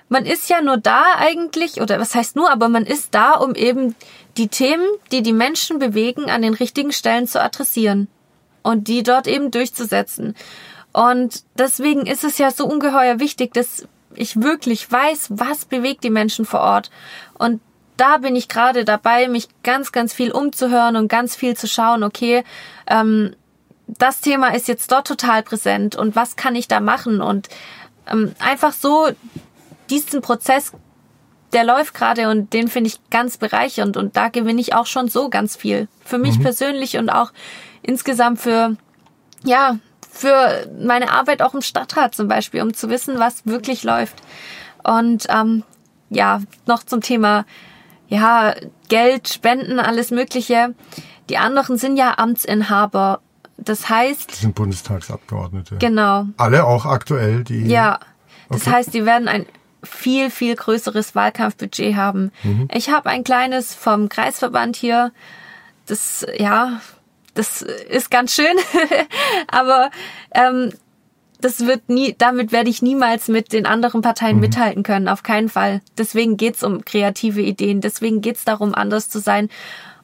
man 0.09 0.25
ist 0.25 0.49
ja 0.49 0.61
nur 0.61 0.77
da 0.77 1.03
eigentlich 1.17 1.81
oder 1.81 1.99
was 1.99 2.15
heißt 2.15 2.37
nur, 2.37 2.51
aber 2.51 2.69
man 2.69 2.85
ist 2.85 3.15
da, 3.15 3.35
um 3.35 3.55
eben 3.55 3.97
die 4.37 4.49
Themen, 4.49 4.87
die 5.11 5.23
die 5.23 5.33
Menschen 5.33 5.79
bewegen, 5.79 6.31
an 6.31 6.43
den 6.43 6.55
richtigen 6.55 6.93
Stellen 6.93 7.27
zu 7.27 7.43
adressieren 7.43 8.07
und 8.63 8.87
die 8.87 9.03
dort 9.03 9.27
eben 9.27 9.51
durchzusetzen. 9.51 10.35
Und 10.93 11.43
deswegen 11.59 12.07
ist 12.07 12.25
es 12.25 12.39
ja 12.39 12.51
so 12.51 12.67
ungeheuer 12.67 13.19
wichtig, 13.19 13.53
dass 13.53 13.89
ich 14.15 14.41
wirklich 14.41 14.91
weiß, 14.91 15.29
was 15.31 15.65
bewegt 15.65 16.05
die 16.05 16.11
Menschen 16.11 16.45
vor 16.45 16.61
Ort. 16.61 16.91
Und 17.39 17.61
da 17.97 18.19
bin 18.19 18.37
ich 18.37 18.49
gerade 18.49 18.85
dabei, 18.85 19.29
mich 19.29 19.49
ganz, 19.63 19.91
ganz 19.91 20.13
viel 20.15 20.31
umzuhören 20.31 20.97
und 20.97 21.09
ganz 21.09 21.35
viel 21.35 21.57
zu 21.57 21.67
schauen, 21.67 22.03
okay, 22.03 22.45
ähm, 22.87 23.35
das 23.87 24.21
Thema 24.21 24.55
ist 24.55 24.69
jetzt 24.69 24.91
dort 24.91 25.07
total 25.07 25.43
präsent 25.43 25.97
und 25.97 26.17
was 26.17 26.37
kann 26.37 26.55
ich 26.55 26.69
da 26.69 26.81
machen 26.81 27.21
und 27.21 27.49
ähm, 28.11 28.35
einfach 28.39 28.73
so 28.73 29.09
diesen 29.91 30.21
Prozess, 30.21 30.73
der 31.53 31.65
läuft 31.65 31.95
gerade 31.95 32.29
und 32.29 32.53
den 32.53 32.69
finde 32.69 32.89
ich 32.89 33.01
ganz 33.11 33.37
bereichernd 33.37 33.97
und 33.97 34.17
da 34.17 34.29
gewinne 34.29 34.61
ich 34.61 34.75
auch 34.75 34.87
schon 34.87 35.09
so 35.09 35.29
ganz 35.29 35.57
viel. 35.57 35.89
Für 36.05 36.19
mich 36.19 36.41
persönlich 36.41 36.97
und 36.97 37.09
auch 37.09 37.33
insgesamt 37.83 38.41
für, 38.41 38.77
ja, 39.45 39.79
für 40.11 40.69
meine 40.81 41.11
Arbeit 41.11 41.43
auch 41.43 41.55
im 41.55 41.63
Stadtrat 41.63 42.15
zum 42.15 42.27
Beispiel, 42.29 42.63
um 42.63 42.75
zu 42.75 42.89
wissen, 42.89 43.19
was 43.19 43.47
wirklich 43.47 43.85
läuft. 43.85 44.17
Und 44.83 45.27
ähm, 45.29 45.63
ja, 46.11 46.41
noch 46.67 46.83
zum 46.83 47.01
Thema 47.01 47.45
ja, 48.09 48.55
Geld, 48.89 49.29
Spenden, 49.29 49.79
alles 49.81 50.11
Mögliche. 50.11 50.75
Die 51.29 51.39
anderen 51.39 51.77
sind 51.77 51.97
ja 51.97 52.19
Amtsinhaber. 52.19 53.21
Das 53.59 53.89
heißt, 53.89 54.31
das 54.33 54.41
sind 54.41 54.55
Bundestagsabgeordnete. 54.55 55.77
genau, 55.79 56.27
Alle 56.37 56.65
auch 56.65 56.85
aktuell, 56.87 57.43
die 57.45 57.67
ja. 57.67 57.99
Das 58.49 58.63
Okay. 58.63 58.71
heißt, 58.71 58.95
die 58.95 59.05
werden 59.07 59.27
ein 59.29 59.47
viel, 59.83 60.31
viel 60.31 60.55
größeres 60.55 61.15
Wahlkampfbudget 61.15 61.97
haben. 61.97 62.31
Ich 62.73 62.91
habe 62.91 63.09
ein 63.11 63.25
kleines 63.25 63.75
vom 63.75 64.09
Kreisverband 64.09 64.77
hier. 64.77 65.13
Das, 65.87 66.27
ja, 66.39 66.81
das 67.35 67.63
ist 67.63 68.11
ganz 68.11 68.35
schön. 68.35 68.57
Aber 69.49 69.91
ähm, 70.33 70.73
das 71.41 71.67
wird 71.67 71.89
nie, 71.89 72.15
damit 72.17 72.51
werde 72.53 72.71
ich 72.71 72.83
niemals 72.83 73.29
mit 73.29 73.53
den 73.53 73.67
anderen 73.67 74.01
Parteien 74.03 74.41
mithalten 74.41 74.83
können, 74.83 75.07
auf 75.09 75.23
keinen 75.23 75.49
Fall. 75.49 75.83
Deswegen 75.99 76.37
geht's 76.37 76.63
um 76.63 76.85
kreative 76.85 77.43
Ideen, 77.43 77.81
deswegen 77.81 78.21
geht's 78.21 78.45
darum, 78.45 78.75
anders 78.75 79.09
zu 79.11 79.19
sein 79.21 79.49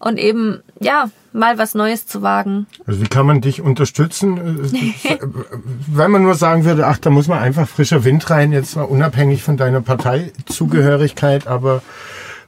und 0.03 0.18
eben, 0.18 0.61
ja, 0.80 1.11
mal 1.32 1.57
was 1.59 1.74
Neues 1.74 2.07
zu 2.07 2.20
wagen. 2.22 2.66
Also 2.86 3.00
wie 3.00 3.07
kann 3.09 3.24
man 3.24 3.40
dich 3.40 3.62
unterstützen? 3.62 4.72
Äh, 5.05 5.18
Wenn 5.86 6.11
man 6.11 6.22
nur 6.22 6.34
sagen 6.34 6.64
würde, 6.64 6.86
ach, 6.86 6.98
da 6.98 7.09
muss 7.11 7.28
man 7.28 7.38
einfach 7.38 7.68
frischer 7.68 8.05
Wind 8.05 8.28
rein, 8.28 8.53
jetzt 8.53 8.76
mal 8.76 8.82
unabhängig 8.82 9.42
von 9.42 9.57
deiner 9.57 9.80
Parteizugehörigkeit, 9.80 11.46
aber 11.46 11.82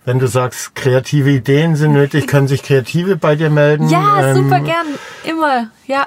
wenn 0.04 0.18
du 0.18 0.26
sagst, 0.26 0.74
kreative 0.74 1.30
Ideen 1.30 1.76
sind 1.76 1.92
nötig, 1.92 2.26
können 2.26 2.46
sich 2.48 2.62
Kreative 2.62 3.16
bei 3.16 3.36
dir 3.36 3.48
melden. 3.48 3.88
Ja, 3.88 4.20
Ähm, 4.32 4.36
super 4.36 4.60
gern, 4.60 4.86
immer, 5.24 5.68
ja. 5.86 6.06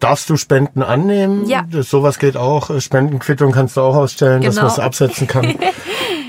Darfst 0.00 0.30
du 0.30 0.36
Spenden 0.38 0.82
annehmen? 0.82 1.46
Ja. 1.46 1.62
Das, 1.70 1.90
sowas 1.90 2.18
geht 2.18 2.36
auch. 2.36 2.70
Äh, 2.70 2.80
Spendenquittung 2.80 3.52
kannst 3.52 3.76
du 3.76 3.82
auch 3.82 3.94
ausstellen, 3.94 4.42
dass 4.42 4.54
Genau. 4.56 4.66
man 4.66 4.72
es 4.72 4.78
absetzen 4.80 5.26
kann. 5.28 5.44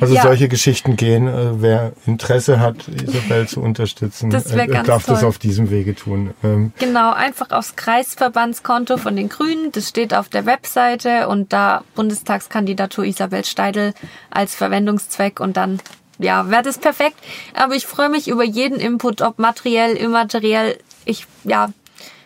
Also 0.01 0.15
Ja. 0.15 0.23
solche 0.23 0.47
Geschichten 0.49 0.95
gehen. 0.97 1.27
Äh, 1.27 1.61
Wer 1.61 1.93
Interesse 2.05 2.59
hat, 2.59 2.87
Isabel 2.87 3.47
zu 3.47 3.61
unterstützen, 3.61 4.29
Das 4.31 4.47
äh, 4.51 4.67
darf 4.67 5.05
das 5.05 5.19
toll. 5.21 5.29
auf 5.29 5.37
diesem 5.37 5.69
Wege 5.69 5.95
tun. 5.95 6.33
Ähm, 6.43 6.73
Genau, 6.79 7.11
einfach 7.13 7.51
aufs 7.51 7.75
Kreisverbandskonto 7.75 8.97
von 8.97 9.15
den 9.15 9.29
Grünen. 9.29 9.71
Das 9.71 9.87
steht 9.87 10.13
auf 10.13 10.27
der 10.29 10.45
Webseite 10.45 11.27
und 11.27 11.53
da 11.53 11.83
Bundestagskandidatur 11.95 13.05
Isabel 13.05 13.45
Steidel 13.45 13.93
als 14.29 14.55
Verwendungszweck 14.55 15.39
und 15.39 15.55
dann, 15.57 15.79
ja, 16.19 16.49
wäre 16.49 16.63
das 16.63 16.77
perfekt. 16.77 17.15
Aber 17.53 17.75
ich 17.75 17.85
freue 17.87 18.09
mich 18.09 18.27
über 18.27 18.43
jeden 18.43 18.79
Input, 18.79 19.21
ob 19.21 19.39
materiell, 19.39 19.95
immateriell. 19.95 20.77
Ich, 21.05 21.25
ja, 21.43 21.69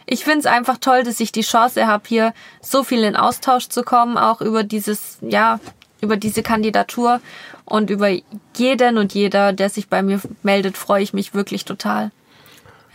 ich 0.05 0.23
finde 0.23 0.39
es 0.39 0.45
einfach 0.45 0.77
toll, 0.79 1.03
dass 1.03 1.19
ich 1.19 1.31
die 1.31 1.41
Chance 1.41 1.87
habe, 1.87 2.03
hier 2.07 2.33
so 2.61 2.83
viel 2.83 3.03
in 3.03 3.15
Austausch 3.15 3.69
zu 3.69 3.81
kommen, 3.83 4.17
auch 4.17 4.39
über 4.41 4.63
dieses, 4.63 5.17
ja, 5.21 5.59
über 6.01 6.17
diese 6.17 6.43
Kandidatur 6.43 7.19
und 7.65 7.89
über 7.89 8.09
jeden 8.55 8.97
und 8.97 9.13
jeder, 9.13 9.53
der 9.53 9.69
sich 9.69 9.87
bei 9.87 10.03
mir 10.03 10.19
meldet, 10.43 10.77
freue 10.77 11.01
ich 11.03 11.13
mich 11.13 11.33
wirklich 11.33 11.65
total. 11.65 12.11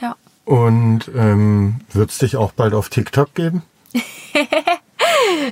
Ja. 0.01 0.17
und 0.45 1.11
ähm, 1.15 1.81
wird 1.93 2.11
es 2.11 2.19
dich 2.19 2.37
auch 2.37 2.53
bald 2.53 2.73
auf 2.75 2.89
TikTok 2.89 3.35
geben? 3.35 3.63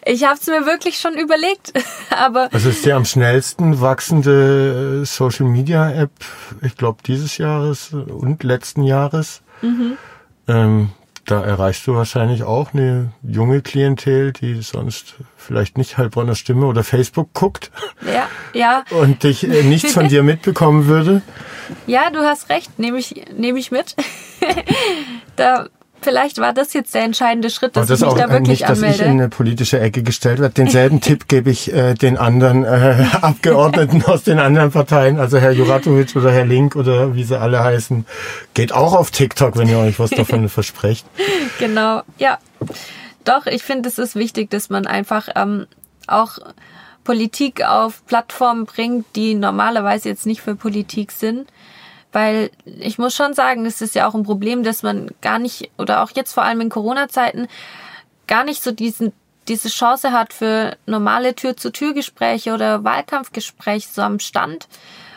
Ich 0.04 0.24
habe 0.24 0.38
es 0.40 0.46
mir 0.46 0.66
wirklich 0.66 0.98
schon 0.98 1.14
überlegt, 1.14 1.72
aber 2.10 2.48
Das 2.50 2.64
ist 2.64 2.84
die 2.84 2.92
am 2.92 3.04
schnellsten 3.04 3.80
wachsende 3.80 5.00
äh, 5.02 5.06
Social 5.06 5.46
Media 5.46 5.90
App, 5.90 6.10
ich 6.62 6.76
glaube, 6.76 7.02
dieses 7.06 7.38
Jahres 7.38 7.92
und 7.92 8.42
letzten 8.42 8.82
Jahres. 8.82 9.42
Mhm. 9.62 9.96
Ähm, 10.46 10.90
da 11.30 11.44
erreichst 11.44 11.86
du 11.86 11.94
wahrscheinlich 11.94 12.42
auch 12.42 12.72
eine 12.72 13.12
junge 13.22 13.60
Klientel, 13.60 14.32
die 14.32 14.62
sonst 14.62 15.14
vielleicht 15.36 15.76
nicht 15.76 15.98
Heilbronner 15.98 16.34
Stimme 16.34 16.66
oder 16.66 16.82
Facebook 16.84 17.32
guckt. 17.34 17.70
Ja, 18.06 18.28
ja. 18.54 18.84
Und 18.90 19.22
dich 19.22 19.44
äh, 19.44 19.62
nichts 19.62 19.92
von 19.92 20.08
dir 20.08 20.22
mitbekommen 20.22 20.86
würde. 20.86 21.22
Ja, 21.86 22.10
du 22.10 22.20
hast 22.20 22.48
recht, 22.48 22.78
nehme 22.78 22.98
ich, 22.98 23.26
nehme 23.36 23.58
ich 23.58 23.70
mit. 23.70 23.94
da 25.36 25.68
Vielleicht 26.00 26.38
war 26.38 26.52
das 26.52 26.72
jetzt 26.74 26.94
der 26.94 27.02
entscheidende 27.02 27.50
Schritt, 27.50 27.76
dass 27.76 27.88
das 27.88 28.00
ich 28.00 28.06
mich 28.06 28.14
da 28.14 28.30
wirklich 28.30 28.60
nicht, 28.60 28.64
anmelde. 28.66 28.86
dass 28.86 28.96
ich 28.96 29.02
in 29.02 29.12
eine 29.12 29.28
politische 29.28 29.80
Ecke 29.80 30.02
gestellt 30.02 30.38
werde. 30.38 30.54
Denselben 30.54 31.00
Tipp 31.02 31.28
gebe 31.28 31.50
ich 31.50 31.72
äh, 31.72 31.94
den 31.94 32.16
anderen 32.16 32.64
äh, 32.64 33.04
Abgeordneten 33.20 34.04
aus 34.04 34.22
den 34.22 34.38
anderen 34.38 34.70
Parteien, 34.70 35.18
also 35.18 35.38
Herr 35.38 35.52
Juratovic 35.52 36.14
oder 36.14 36.30
Herr 36.30 36.46
Link 36.46 36.76
oder 36.76 37.14
wie 37.14 37.24
sie 37.24 37.38
alle 37.38 37.62
heißen. 37.62 38.06
Geht 38.54 38.72
auch 38.72 38.94
auf 38.94 39.10
TikTok, 39.10 39.56
wenn 39.56 39.68
ihr 39.68 39.78
euch 39.78 39.98
was 39.98 40.10
davon 40.10 40.48
versprecht. 40.48 41.06
Genau, 41.58 42.02
ja. 42.18 42.38
Doch, 43.24 43.46
ich 43.46 43.62
finde, 43.62 43.88
es 43.88 43.98
ist 43.98 44.14
wichtig, 44.14 44.50
dass 44.50 44.70
man 44.70 44.86
einfach 44.86 45.28
ähm, 45.34 45.66
auch 46.06 46.38
Politik 47.04 47.64
auf 47.64 48.04
Plattformen 48.06 48.66
bringt, 48.66 49.06
die 49.16 49.34
normalerweise 49.34 50.08
jetzt 50.08 50.26
nicht 50.26 50.42
für 50.42 50.54
Politik 50.54 51.10
sind 51.12 51.48
weil 52.12 52.50
ich 52.64 52.98
muss 52.98 53.14
schon 53.14 53.34
sagen, 53.34 53.66
es 53.66 53.80
ist 53.80 53.94
ja 53.94 54.08
auch 54.08 54.14
ein 54.14 54.22
Problem, 54.22 54.62
dass 54.62 54.82
man 54.82 55.10
gar 55.20 55.38
nicht, 55.38 55.70
oder 55.78 56.02
auch 56.02 56.10
jetzt 56.14 56.32
vor 56.32 56.44
allem 56.44 56.60
in 56.60 56.70
Corona-Zeiten, 56.70 57.48
gar 58.26 58.44
nicht 58.44 58.62
so 58.62 58.72
diesen, 58.72 59.12
diese 59.48 59.68
Chance 59.68 60.12
hat 60.12 60.32
für 60.32 60.76
normale 60.86 61.34
Tür-zu-Tür-Gespräche 61.34 62.52
oder 62.52 62.84
Wahlkampfgespräche 62.84 63.88
so 63.90 64.02
am 64.02 64.20
Stand. 64.20 64.68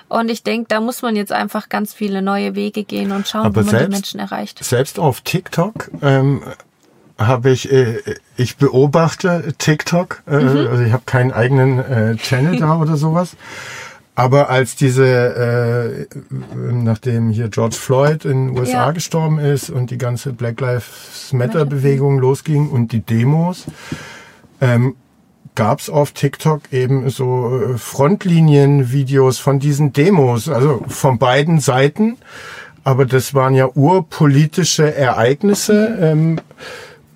Und 0.07 0.29
ich 0.29 0.43
denke, 0.43 0.67
da 0.67 0.81
muss 0.81 1.01
man 1.01 1.15
jetzt 1.15 1.31
einfach 1.31 1.69
ganz 1.69 1.93
viele 1.93 2.21
neue 2.21 2.53
Wege 2.55 2.83
gehen 2.83 3.13
und 3.13 3.27
schauen, 3.27 3.45
Aber 3.45 3.61
wie 3.61 3.65
man 3.65 3.69
selbst, 3.69 3.87
die 3.87 3.91
Menschen 3.91 4.19
erreicht. 4.19 4.63
Selbst 4.63 4.99
auf 4.99 5.21
TikTok 5.21 5.89
ähm, 6.01 6.43
habe 7.17 7.51
ich, 7.51 7.71
äh, 7.71 7.99
ich 8.35 8.57
beobachte 8.57 9.53
TikTok, 9.57 10.23
äh, 10.27 10.37
mhm. 10.37 10.67
also 10.67 10.83
ich 10.83 10.91
habe 10.91 11.03
keinen 11.05 11.31
eigenen 11.31 11.79
äh, 11.79 12.15
Channel 12.17 12.57
da 12.57 12.77
oder 12.77 12.97
sowas. 12.97 13.37
Aber 14.21 14.51
als 14.51 14.75
diese, 14.75 16.05
äh, 16.07 16.19
nachdem 16.71 17.31
hier 17.31 17.49
George 17.49 17.75
Floyd 17.75 18.23
in 18.23 18.49
den 18.49 18.59
USA 18.59 18.85
ja. 18.85 18.91
gestorben 18.91 19.39
ist 19.39 19.71
und 19.71 19.89
die 19.89 19.97
ganze 19.97 20.31
Black 20.31 20.61
Lives 20.61 21.33
Matter 21.33 21.65
Bewegung 21.65 22.19
losging 22.19 22.69
und 22.69 22.91
die 22.91 22.99
Demos, 22.99 23.65
ähm, 24.61 24.95
gab 25.55 25.79
es 25.79 25.89
auf 25.89 26.11
TikTok 26.11 26.71
eben 26.71 27.09
so 27.09 27.61
äh, 27.63 27.77
Frontlinien-Videos 27.79 29.39
von 29.39 29.57
diesen 29.57 29.91
Demos, 29.91 30.49
also 30.49 30.85
von 30.87 31.17
beiden 31.17 31.59
Seiten. 31.59 32.17
Aber 32.83 33.07
das 33.07 33.33
waren 33.33 33.55
ja 33.55 33.69
urpolitische 33.73 34.93
Ereignisse. 34.93 35.97
Ähm, 35.99 36.39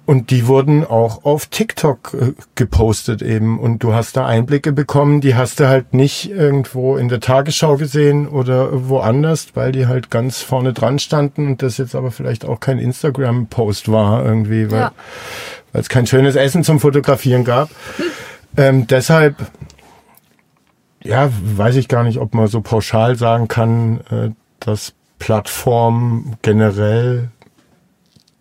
und 0.06 0.30
die 0.30 0.48
wurden 0.48 0.86
auch 0.86 1.26
auf 1.26 1.48
TikTok 1.48 2.14
äh, 2.14 2.34
gepostet 2.54 3.22
eben. 3.22 3.60
Und 3.60 3.84
du 3.84 3.94
hast 3.94 4.16
da 4.18 4.26
Einblicke 4.26 4.72
bekommen, 4.72 5.20
die 5.20 5.36
hast 5.36 5.60
du 5.60 5.68
halt 5.68 5.94
nicht 5.94 6.30
irgendwo 6.30 6.96
in 6.98 7.08
der 7.08 7.20
Tagesschau 7.20 7.78
gesehen 7.78 8.28
oder 8.28 8.90
woanders, 8.90 9.48
weil 9.56 9.72
die 9.72 9.88
halt 9.88 10.12
ganz 10.12 10.42
vorne 10.42 10.74
dran 10.74 11.00
standen 11.00 11.48
und 11.48 11.64
das 11.64 11.78
jetzt 11.78 11.96
aber 11.96 12.12
vielleicht 12.12 12.46
auch 12.46 12.60
kein 12.60 12.78
Instagram-Post 12.78 13.92
war 13.92 14.24
irgendwie, 14.24 14.70
weil 14.70 14.80
ja. 14.80 14.92
es 15.74 15.90
kein 15.90 16.06
schönes 16.06 16.36
Essen 16.36 16.64
zum 16.64 16.80
Fotografieren 16.80 17.44
gab. 17.44 17.70
Hm. 17.98 18.06
Ähm, 18.58 18.88
deshalb, 18.88 19.36
ja, 21.04 21.30
weiß 21.32 21.76
ich 21.78 21.88
gar 21.88 22.04
nicht, 22.04 22.20
ob 22.20 22.34
man 22.34 22.48
so 22.48 22.62
pauschal 22.62 23.16
sagen 23.16 23.48
kann, 23.48 24.02
äh, 24.12 24.30
dass 24.60 24.94
Plattformen 25.20 26.36
generell 26.42 27.30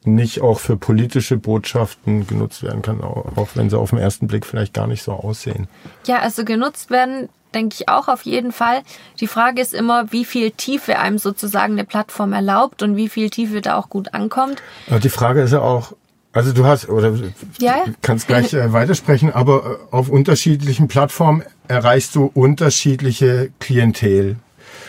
nicht 0.07 0.41
auch 0.41 0.61
für 0.61 0.77
politische 0.77 1.37
Botschaften 1.37 2.27
genutzt 2.27 2.63
werden 2.63 2.83
kann, 2.83 3.03
auch 3.03 3.49
wenn 3.55 3.71
sie 3.71 3.79
auf 3.79 3.91
den 3.91 3.99
ersten 3.99 4.27
Blick 4.27 4.47
vielleicht 4.47 4.75
gar 4.75 4.87
nicht 4.87 5.03
so 5.03 5.13
aussehen. 5.13 5.69
Ja, 6.07 6.19
also 6.19 6.45
genutzt 6.45 6.91
werden, 6.91 7.29
denke 7.55 7.77
ich 7.79 7.89
auch 7.89 8.09
auf 8.09 8.23
jeden 8.23 8.53
Fall. 8.53 8.83
Die 9.21 9.27
Frage 9.27 9.61
ist 9.61 9.75
immer, 9.75 10.13
wie 10.13 10.25
viel 10.25 10.51
Tiefe 10.51 10.99
einem 10.99 11.19
sozusagen 11.19 11.75
eine 11.75 11.85
Plattform 11.85 12.33
erlaubt 12.33 12.83
und 12.83 12.97
wie 12.97 13.09
viel 13.09 13.31
Tiefe 13.31 13.61
da 13.61 13.77
auch 13.77 13.89
gut 13.89 14.13
ankommt. 14.15 14.63
Aber 14.89 15.01
die 15.01 15.09
Frage 15.09 15.43
ist 15.43 15.53
ja 15.53 15.61
auch, 15.61 15.93
also 16.33 16.53
du 16.53 16.65
hast, 16.65 16.89
oder 16.89 17.15
ja? 17.59 17.85
kannst 18.03 18.27
gleich 18.27 18.53
äh, 18.55 18.73
weitersprechen, 18.73 19.33
aber 19.33 19.79
äh, 19.93 19.95
auf 19.95 20.09
unterschiedlichen 20.09 20.89
Plattformen 20.89 21.45
erreichst 21.69 22.15
du 22.17 22.31
unterschiedliche 22.35 23.51
Klientel 23.61 24.37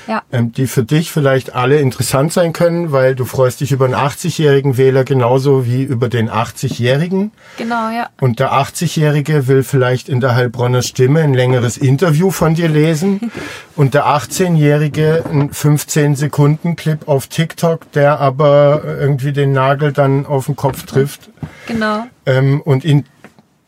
ja. 0.08 0.24
ähm, 0.32 0.51
die 0.51 0.68
für 0.68 0.84
dich 0.84 1.12
vielleicht 1.12 1.56
alle 1.56 1.80
interessant 1.80 2.34
sein 2.34 2.53
können, 2.53 2.91
weil 2.91 3.16
du 3.16 3.26
freust 3.26 3.62
dich 3.62 3.72
über 3.72 3.86
einen 3.86 3.95
80-jährigen 3.95 4.78
Wähler 4.78 5.03
genauso 5.03 5.66
wie 5.66 5.84
über 5.84 6.10
den 6.10 6.30
80-jährigen. 6.30 7.32
Genau, 7.58 7.89
ja. 7.89 8.10
Und 8.20 8.39
der 8.39 8.53
80-jährige 8.53 9.47
will 9.47 9.64
vielleicht 9.64 10.10
in 10.10 10.20
der 10.20 10.36
Heilbronner 10.36 10.82
Stimme 10.82 11.22
ein 11.22 11.34
längeres 11.34 11.78
Interview 11.78 12.32
von 12.32 12.56
dir 12.56 12.70
lesen 12.70 13.32
und 13.76 13.93
der 13.93 14.06
18-jährige 14.06 15.24
ein 15.32 15.51
15 15.51 16.16
Sekunden 16.16 16.76
Clip 16.76 17.08
auf 17.08 17.28
TikTok, 17.28 17.91
der 17.93 18.20
aber 18.20 18.84
irgendwie 18.86 19.34
den 19.34 19.51
Nagel 19.51 19.91
dann 19.91 20.26
auf 20.26 20.45
den 20.45 20.56
Kopf 20.56 20.84
trifft. 20.84 21.30
Genau. 21.68 22.06
Ähm, 22.26 22.62
und 22.62 22.86
ihn 22.86 23.06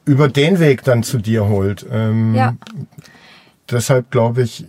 über 0.06 0.30
den 0.30 0.60
Weg 0.60 0.84
dann 0.84 1.04
zu 1.04 1.18
dir 1.18 1.48
holt. 1.48 1.86
Ähm, 1.92 2.34
ja. 2.34 2.56
Deshalb 3.70 4.10
glaube 4.12 4.44
ich, 4.44 4.66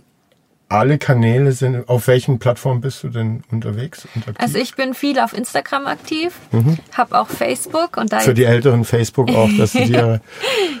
alle 0.69 0.99
Kanäle 0.99 1.51
sind, 1.51 1.89
auf 1.89 2.07
welchen 2.07 2.39
Plattformen 2.39 2.81
bist 2.81 3.03
du 3.03 3.09
denn 3.09 3.43
unterwegs? 3.51 4.07
Also 4.37 4.59
ich 4.59 4.75
bin 4.75 4.93
viel 4.93 5.19
auf 5.19 5.33
Instagram 5.33 5.87
aktiv, 5.87 6.33
mhm. 6.51 6.77
habe 6.95 7.19
auch 7.19 7.27
Facebook 7.27 7.97
und 7.97 8.13
da 8.13 8.19
für 8.19 8.35
die 8.35 8.45
Älteren 8.45 8.85
Facebook 8.85 9.29
auch, 9.31 9.49
dass 9.57 9.71
sie 9.71 9.85
dir 9.85 10.21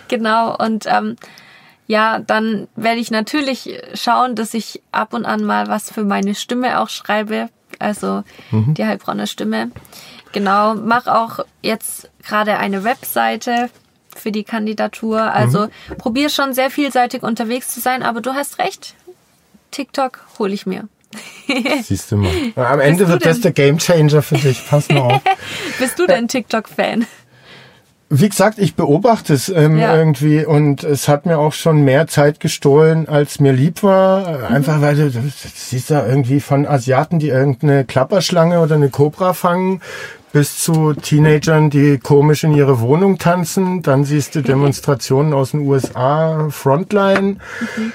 genau 0.07 0.55
und 0.55 0.85
ähm, 0.87 1.15
ja, 1.87 2.19
dann 2.19 2.67
werde 2.75 2.99
ich 2.99 3.09
natürlich 3.09 3.81
schauen, 3.95 4.35
dass 4.35 4.53
ich 4.53 4.83
ab 4.91 5.13
und 5.13 5.25
an 5.25 5.43
mal 5.43 5.67
was 5.67 5.91
für 5.91 6.03
meine 6.03 6.35
Stimme 6.35 6.79
auch 6.79 6.89
schreibe, 6.89 7.49
also 7.79 8.23
mhm. 8.51 8.75
die 8.75 8.85
Heilbronner 8.85 9.25
Stimme. 9.25 9.71
Genau, 10.31 10.75
mache 10.75 11.15
auch 11.15 11.39
jetzt 11.63 12.11
gerade 12.23 12.57
eine 12.57 12.83
Webseite 12.83 13.71
für 14.15 14.31
die 14.31 14.43
Kandidatur. 14.43 15.21
Also 15.33 15.65
mhm. 15.65 15.97
probiere 15.97 16.29
schon 16.29 16.53
sehr 16.53 16.69
vielseitig 16.69 17.23
unterwegs 17.23 17.73
zu 17.73 17.79
sein, 17.79 18.03
aber 18.03 18.21
du 18.21 18.33
hast 18.33 18.59
recht. 18.59 18.95
TikTok 19.71 20.19
hole 20.37 20.53
ich 20.53 20.65
mir. 20.65 20.87
Siehst 21.83 22.11
du 22.11 22.17
mal. 22.17 22.31
Am 22.55 22.79
Ende 22.79 23.07
wird 23.07 23.25
das 23.25 23.41
der 23.41 23.51
Gamechanger 23.51 24.21
für 24.21 24.37
dich. 24.37 24.61
Pass 24.67 24.89
mal 24.89 24.99
auf. 24.99 25.21
Bist 25.79 25.97
du 25.97 26.05
denn 26.05 26.27
TikTok-Fan? 26.27 27.05
Wie 28.11 28.29
gesagt, 28.29 28.57
ich 28.57 28.75
beobachte 28.75 29.35
es 29.35 29.49
ähm, 29.49 29.77
ja. 29.77 29.95
irgendwie 29.95 30.43
und 30.43 30.83
es 30.83 31.07
hat 31.07 31.27
mir 31.27 31.37
auch 31.37 31.53
schon 31.53 31.83
mehr 31.83 32.07
Zeit 32.07 32.39
gestohlen, 32.39 33.07
als 33.07 33.39
mir 33.39 33.53
lieb 33.53 33.83
war. 33.83 34.49
Einfach 34.49 34.81
weil 34.81 34.95
du, 34.95 35.11
du 35.11 35.21
siehst 35.29 35.91
da 35.91 36.07
irgendwie 36.07 36.39
von 36.39 36.65
Asiaten, 36.65 37.19
die 37.19 37.29
irgendeine 37.29 37.85
Klapperschlange 37.85 38.61
oder 38.61 38.75
eine 38.75 38.89
Kobra 38.89 39.33
fangen, 39.33 39.81
bis 40.31 40.57
zu 40.57 40.93
Teenagern, 40.93 41.69
die 41.69 41.99
komisch 41.99 42.43
in 42.43 42.55
ihre 42.55 42.79
Wohnung 42.79 43.19
tanzen. 43.19 43.83
Dann 43.83 44.05
siehst 44.05 44.33
du 44.33 44.41
Demonstrationen 44.41 45.33
aus 45.33 45.51
den 45.51 45.61
USA, 45.61 46.49
Frontline. 46.49 47.37
Mhm 47.77 47.93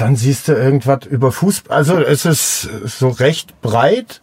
dann 0.00 0.16
siehst 0.16 0.48
du 0.48 0.52
irgendwas 0.52 1.04
über 1.06 1.30
Fußball. 1.30 1.76
Also 1.76 1.98
es 1.98 2.24
ist 2.24 2.62
so 2.62 3.08
recht 3.08 3.60
breit 3.60 4.22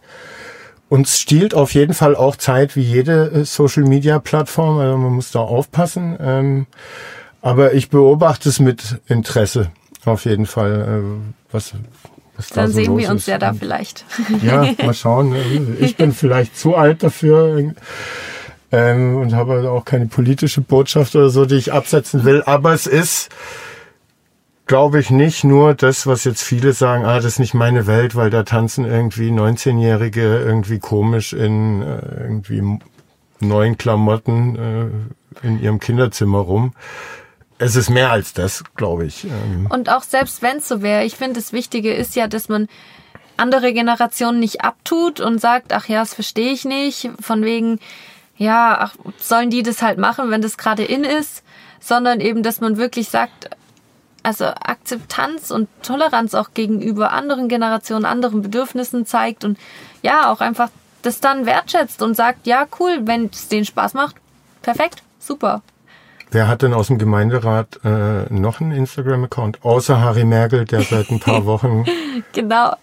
und 0.90 1.06
es 1.06 1.20
stiehlt 1.20 1.54
auf 1.54 1.74
jeden 1.74 1.94
Fall 1.94 2.16
auch 2.16 2.36
Zeit 2.36 2.76
wie 2.76 2.82
jede 2.82 3.30
äh, 3.32 3.46
Social 3.46 3.84
Media 3.84 4.18
Plattform. 4.18 4.80
Also 4.80 4.98
man 4.98 5.14
muss 5.14 5.32
da 5.32 5.40
aufpassen. 5.40 6.18
Ähm, 6.20 6.66
aber 7.42 7.74
ich 7.74 7.90
beobachte 7.90 8.50
es 8.50 8.60
mit 8.60 9.00
Interesse 9.08 9.72
auf 10.06 10.26
jeden 10.26 10.48
Fall. 10.48 11.04
Äh, 11.04 11.54
was, 11.54 11.74
was 12.36 12.50
Dann 12.50 12.66
da 12.66 12.68
so 12.70 12.74
sehen 12.74 12.98
wir 12.98 13.12
uns 13.12 13.22
ist. 13.22 13.28
ja 13.28 13.38
da 13.38 13.54
vielleicht. 13.54 14.04
Ja, 14.42 14.68
mal 14.84 14.94
schauen. 14.96 15.36
Ich 15.80 15.96
bin 15.96 16.12
vielleicht 16.14 16.58
zu 16.58 16.76
alt 16.76 17.04
dafür. 17.04 17.74
Ähm, 18.72 19.16
und 19.16 19.34
habe 19.34 19.70
auch 19.70 19.86
keine 19.86 20.08
politische 20.08 20.62
Botschaft 20.62 21.16
oder 21.16 21.30
so, 21.30 21.46
die 21.46 21.56
ich 21.56 21.72
absetzen 21.72 22.26
will. 22.26 22.44
Aber 22.46 22.74
es 22.74 22.88
ist 22.88 23.30
glaube 24.68 25.00
ich 25.00 25.10
nicht 25.10 25.44
nur 25.44 25.74
das, 25.74 26.06
was 26.06 26.24
jetzt 26.26 26.44
viele 26.44 26.74
sagen, 26.74 27.06
ah, 27.06 27.16
das 27.16 27.26
ist 27.26 27.40
nicht 27.40 27.54
meine 27.54 27.88
Welt, 27.88 28.16
weil 28.16 28.30
da 28.30 28.44
tanzen 28.44 28.86
irgendwie 28.86 29.30
19-Jährige 29.30 30.40
irgendwie 30.40 30.80
komisch 30.80 31.34
in 31.34 31.82
äh, 31.82 32.22
irgendwie 32.22 32.80
neuen 33.40 33.78
Klamotten 33.78 35.10
äh, 35.44 35.46
in 35.48 35.62
ihrem 35.62 35.80
Kinderzimmer 35.80 36.40
rum. 36.40 36.74
Es 37.60 37.76
ist 37.76 37.90
mehr 37.90 38.12
als 38.12 38.34
das, 38.34 38.64
glaube 38.76 39.06
ich. 39.06 39.24
Ähm. 39.24 39.68
Und 39.70 39.90
auch 39.90 40.04
selbst 40.04 40.42
wenn 40.42 40.58
es 40.58 40.68
so 40.68 40.82
wäre, 40.82 41.04
ich 41.06 41.16
finde, 41.16 41.40
das 41.40 41.54
Wichtige 41.54 41.94
ist 41.94 42.16
ja, 42.16 42.28
dass 42.28 42.50
man 42.50 42.68
andere 43.38 43.74
Generationen 43.74 44.40
nicht 44.40 44.62
abtut 44.62 45.20
und 45.20 45.40
sagt, 45.40 45.74
ach 45.74 45.88
ja, 45.88 46.00
das 46.02 46.14
verstehe 46.14 46.52
ich 46.52 46.66
nicht, 46.66 47.10
von 47.20 47.44
wegen, 47.44 47.80
ja, 48.36 48.78
ach, 48.80 48.96
sollen 49.18 49.50
die 49.50 49.64
das 49.64 49.82
halt 49.82 49.98
machen, 49.98 50.30
wenn 50.30 50.42
das 50.42 50.58
gerade 50.58 50.84
in 50.84 51.04
ist, 51.04 51.44
sondern 51.80 52.20
eben, 52.20 52.44
dass 52.44 52.62
man 52.62 52.78
wirklich 52.78 53.10
sagt, 53.10 53.50
also 54.24 54.46
Akzeptanz 54.46 55.52
und 55.52 55.70
Toleranz 55.84 56.34
auch 56.34 56.50
gegenüber 56.54 57.12
anderen 57.12 57.48
Generationen, 57.48 58.06
anderen 58.06 58.42
Bedürfnissen 58.42 59.06
zeigt 59.06 59.44
und 59.46 59.58
ja, 60.02 60.32
auch 60.32 60.42
einfach 60.42 60.70
das 61.02 61.20
dann 61.20 61.46
wertschätzt 61.46 62.02
und 62.02 62.16
sagt, 62.16 62.48
ja, 62.48 62.66
cool, 62.80 63.00
wenn 63.04 63.30
es 63.32 63.48
denen 63.48 63.66
Spaß 63.66 63.94
macht, 63.94 64.16
perfekt, 64.62 65.04
super. 65.20 65.62
Wer 66.30 66.48
hat 66.50 66.62
denn 66.62 66.74
aus 66.74 66.88
dem 66.88 66.98
Gemeinderat 66.98 67.80
äh, 67.86 68.32
noch 68.34 68.60
einen 68.60 68.74
Instagram-Account? 68.74 69.64
Außer 69.64 70.02
Harry 70.02 70.26
Merkel, 70.26 70.66
der 70.66 70.82
seit 70.82 71.10
ein 71.10 71.22
paar 71.22 71.46
Wochen. 71.46 71.86
genau. 72.34 72.74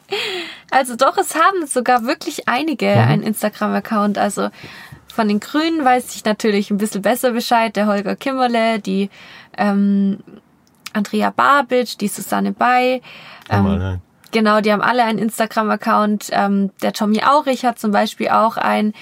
Also 0.70 0.96
doch, 0.96 1.18
es 1.18 1.34
haben 1.34 1.66
sogar 1.66 2.04
wirklich 2.04 2.48
einige 2.48 2.86
mhm. 2.86 2.98
einen 2.98 3.22
Instagram-Account. 3.22 4.16
Also 4.16 4.48
von 5.12 5.28
den 5.28 5.40
Grünen 5.40 5.84
weiß 5.84 6.16
ich 6.16 6.24
natürlich 6.24 6.70
ein 6.70 6.78
bisschen 6.78 7.02
besser 7.02 7.32
Bescheid. 7.32 7.76
Der 7.76 7.86
Holger 7.86 8.16
Kimmerle, 8.16 8.80
die 8.80 9.10
ähm, 9.58 10.18
Andrea 10.94 11.30
Babic, 11.30 11.98
die 11.98 12.08
Susanne 12.08 12.52
Bay. 12.52 13.02
Ähm, 13.50 14.00
genau, 14.30 14.60
die 14.60 14.72
haben 14.72 14.82
alle 14.82 15.04
einen 15.04 15.18
Instagram-Account. 15.18 16.30
Ähm, 16.32 16.70
der 16.82 16.92
Tommy 16.92 17.22
Aurich 17.22 17.64
hat 17.64 17.78
zum 17.78 17.90
Beispiel 17.90 18.28
auch 18.28 18.56
einen. 18.56 18.94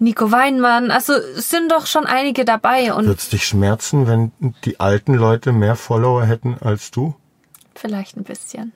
Nico 0.00 0.30
Weinmann, 0.30 0.92
also 0.92 1.14
sind 1.34 1.72
doch 1.72 1.86
schon 1.86 2.06
einige 2.06 2.44
dabei. 2.44 2.86
Würde 2.94 3.14
es 3.14 3.30
dich 3.30 3.44
schmerzen, 3.44 4.06
wenn 4.06 4.30
die 4.64 4.78
alten 4.78 5.14
Leute 5.14 5.50
mehr 5.50 5.74
Follower 5.74 6.24
hätten 6.24 6.56
als 6.60 6.92
du? 6.92 7.16
Vielleicht 7.74 8.16
ein 8.16 8.22
bisschen. 8.22 8.72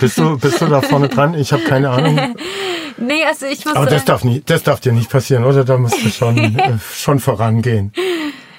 Bist 0.00 0.18
du, 0.18 0.38
bist 0.38 0.60
du 0.60 0.66
da 0.66 0.80
vorne 0.82 1.08
dran? 1.08 1.34
Ich 1.34 1.52
habe 1.52 1.62
keine 1.62 1.90
Ahnung. 1.90 2.34
nee, 2.96 3.24
also 3.24 3.46
ich 3.46 3.64
muss. 3.64 3.76
Aber 3.76 3.86
das 3.86 4.04
darf 4.04 4.24
nie, 4.24 4.42
das 4.44 4.62
darf 4.62 4.80
dir 4.80 4.92
nicht 4.92 5.10
passieren, 5.10 5.44
oder? 5.44 5.64
Da 5.64 5.78
musst 5.78 6.04
du 6.04 6.08
schon, 6.08 6.36
äh, 6.58 6.78
schon 6.92 7.20
vorangehen. 7.20 7.92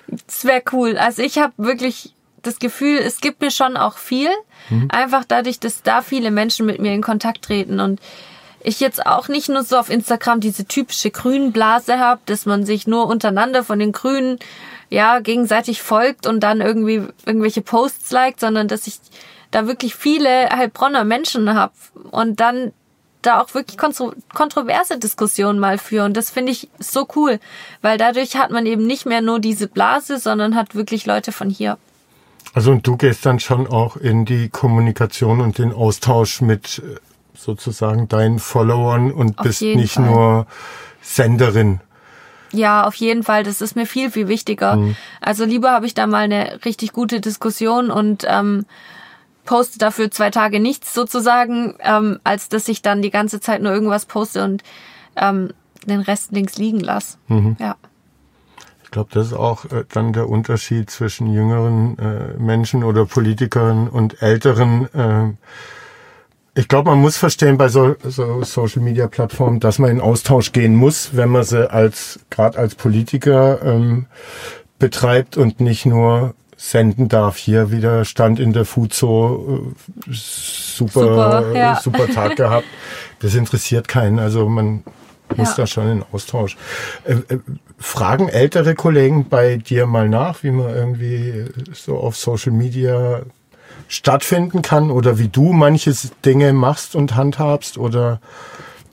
Das 0.07 0.45
wäre 0.45 0.63
cool. 0.71 0.97
Also 0.97 1.21
ich 1.21 1.37
habe 1.37 1.53
wirklich 1.57 2.14
das 2.45 2.59
Gefühl, 2.59 2.97
es 2.97 3.21
gibt 3.21 3.41
mir 3.41 3.51
schon 3.51 3.77
auch 3.77 3.97
viel. 3.97 4.29
Mhm. 4.69 4.87
Einfach 4.89 5.23
dadurch, 5.27 5.59
dass 5.59 5.83
da 5.83 6.01
viele 6.01 6.31
Menschen 6.31 6.65
mit 6.65 6.79
mir 6.79 6.93
in 6.93 7.01
Kontakt 7.01 7.43
treten 7.43 7.79
und 7.79 7.99
ich 8.65 8.79
jetzt 8.79 9.05
auch 9.05 9.27
nicht 9.27 9.47
nur 9.49 9.63
so 9.63 9.77
auf 9.77 9.89
Instagram 9.89 10.39
diese 10.39 10.65
typische 10.65 11.11
Grünblase 11.11 11.99
habe, 11.99 12.21
dass 12.25 12.45
man 12.45 12.65
sich 12.65 12.87
nur 12.87 13.07
untereinander 13.07 13.63
von 13.63 13.77
den 13.77 13.91
Grünen 13.91 14.39
ja 14.89 15.19
gegenseitig 15.19 15.81
folgt 15.81 16.25
und 16.25 16.39
dann 16.39 16.61
irgendwie 16.61 17.03
irgendwelche 17.25 17.61
Posts 17.61 18.11
liked, 18.11 18.39
sondern 18.39 18.67
dass 18.67 18.87
ich 18.87 18.95
da 19.51 19.67
wirklich 19.67 19.95
viele 19.95 20.49
Heilbronner 20.49 21.03
Menschen 21.03 21.53
habe 21.53 21.73
und 22.11 22.39
dann 22.39 22.73
da 23.21 23.41
auch 23.41 23.53
wirklich 23.53 23.77
kontro 23.77 24.13
kontroverse 24.33 24.99
Diskussionen 24.99 25.59
mal 25.59 25.77
führen. 25.77 26.13
Das 26.13 26.29
finde 26.29 26.51
ich 26.51 26.69
so 26.79 27.07
cool, 27.15 27.39
weil 27.81 27.97
dadurch 27.97 28.35
hat 28.35 28.51
man 28.51 28.65
eben 28.65 28.85
nicht 28.85 29.05
mehr 29.05 29.21
nur 29.21 29.39
diese 29.39 29.67
Blase, 29.67 30.19
sondern 30.19 30.55
hat 30.55 30.75
wirklich 30.75 31.05
Leute 31.05 31.31
von 31.31 31.49
hier. 31.49 31.77
Also 32.53 32.71
und 32.71 32.87
du 32.87 32.95
gehst 32.97 33.25
dann 33.25 33.39
schon 33.39 33.67
auch 33.67 33.97
in 33.97 34.25
die 34.25 34.49
Kommunikation 34.49 35.41
und 35.41 35.57
den 35.57 35.73
Austausch 35.73 36.41
mit 36.41 36.79
äh, 36.79 36.95
sozusagen 37.37 38.07
deinen 38.07 38.39
Followern 38.39 39.11
und 39.11 39.39
auf 39.39 39.45
bist 39.45 39.61
nicht 39.61 39.93
Fall. 39.93 40.05
nur 40.05 40.47
Senderin. 41.01 41.81
Ja, 42.51 42.85
auf 42.85 42.95
jeden 42.95 43.23
Fall. 43.23 43.43
Das 43.43 43.61
ist 43.61 43.75
mir 43.75 43.85
viel, 43.85 44.09
viel 44.11 44.27
wichtiger. 44.27 44.77
Mhm. 44.77 44.95
Also 45.19 45.45
lieber 45.45 45.71
habe 45.71 45.85
ich 45.85 45.93
da 45.93 46.07
mal 46.07 46.23
eine 46.23 46.59
richtig 46.65 46.93
gute 46.93 47.19
Diskussion 47.19 47.91
und 47.91 48.25
ähm, 48.27 48.65
poste 49.45 49.77
dafür 49.77 50.11
zwei 50.11 50.29
Tage 50.29 50.59
nichts 50.59 50.93
sozusagen, 50.93 51.75
ähm, 51.81 52.19
als 52.23 52.49
dass 52.49 52.67
ich 52.67 52.81
dann 52.81 53.01
die 53.01 53.11
ganze 53.11 53.39
Zeit 53.39 53.61
nur 53.61 53.71
irgendwas 53.71 54.05
poste 54.05 54.43
und 54.43 54.63
ähm, 55.15 55.51
den 55.85 56.01
Rest 56.01 56.31
links 56.31 56.57
liegen 56.57 56.79
lasse. 56.79 57.17
Mhm. 57.27 57.55
Ja. 57.59 57.75
Ich 58.95 58.97
glaube, 58.97 59.09
das 59.13 59.27
ist 59.27 59.33
auch 59.33 59.65
äh, 59.65 59.83
dann 59.91 60.13
der 60.13 60.29
Unterschied 60.29 60.89
zwischen 60.89 61.27
jüngeren 61.33 61.99
äh, 61.99 62.41
Menschen 62.41 62.81
oder 62.81 63.05
Politikern 63.05 63.89
und 63.89 64.21
älteren. 64.21 64.87
Äh, 64.93 65.33
ich 66.57 66.69
glaube, 66.69 66.91
man 66.91 67.01
muss 67.01 67.17
verstehen 67.17 67.57
bei 67.57 67.67
so, 67.67 67.97
so 68.05 68.41
Social 68.43 68.81
Media 68.81 69.07
Plattformen, 69.07 69.59
dass 69.59 69.79
man 69.79 69.91
in 69.91 69.99
Austausch 69.99 70.53
gehen 70.53 70.75
muss, 70.75 71.09
wenn 71.11 71.27
man 71.27 71.43
sie 71.43 71.69
als 71.69 72.21
gerade 72.29 72.57
als 72.57 72.75
Politiker 72.75 73.61
ähm, 73.63 74.05
betreibt 74.79 75.35
und 75.35 75.59
nicht 75.59 75.85
nur 75.85 76.33
senden 76.55 77.09
darf. 77.09 77.35
Hier 77.35 77.71
wieder 77.71 78.05
stand 78.05 78.39
in 78.39 78.53
der 78.53 78.63
Fuzo 78.63 79.73
äh, 80.07 80.13
super 80.13 80.91
super, 80.91 81.53
ja. 81.53 81.75
super 81.83 82.07
Tag 82.07 82.37
gehabt. 82.37 82.67
Das 83.19 83.35
interessiert 83.35 83.89
keinen. 83.89 84.19
Also 84.19 84.47
man 84.47 84.85
muss 85.35 85.49
ja. 85.49 85.55
da 85.63 85.67
schon 85.67 85.89
in 85.89 86.05
Austausch. 86.13 86.55
Fragen 87.77 88.29
ältere 88.29 88.75
Kollegen 88.75 89.27
bei 89.27 89.57
dir 89.57 89.85
mal 89.85 90.07
nach, 90.07 90.43
wie 90.43 90.51
man 90.51 90.73
irgendwie 90.73 91.45
so 91.73 91.97
auf 91.97 92.15
Social 92.15 92.51
Media 92.51 93.21
stattfinden 93.87 94.61
kann 94.61 94.91
oder 94.91 95.19
wie 95.19 95.27
du 95.27 95.53
manche 95.53 95.93
Dinge 96.23 96.53
machst 96.53 96.95
und 96.95 97.15
handhabst 97.15 97.77
oder 97.77 98.19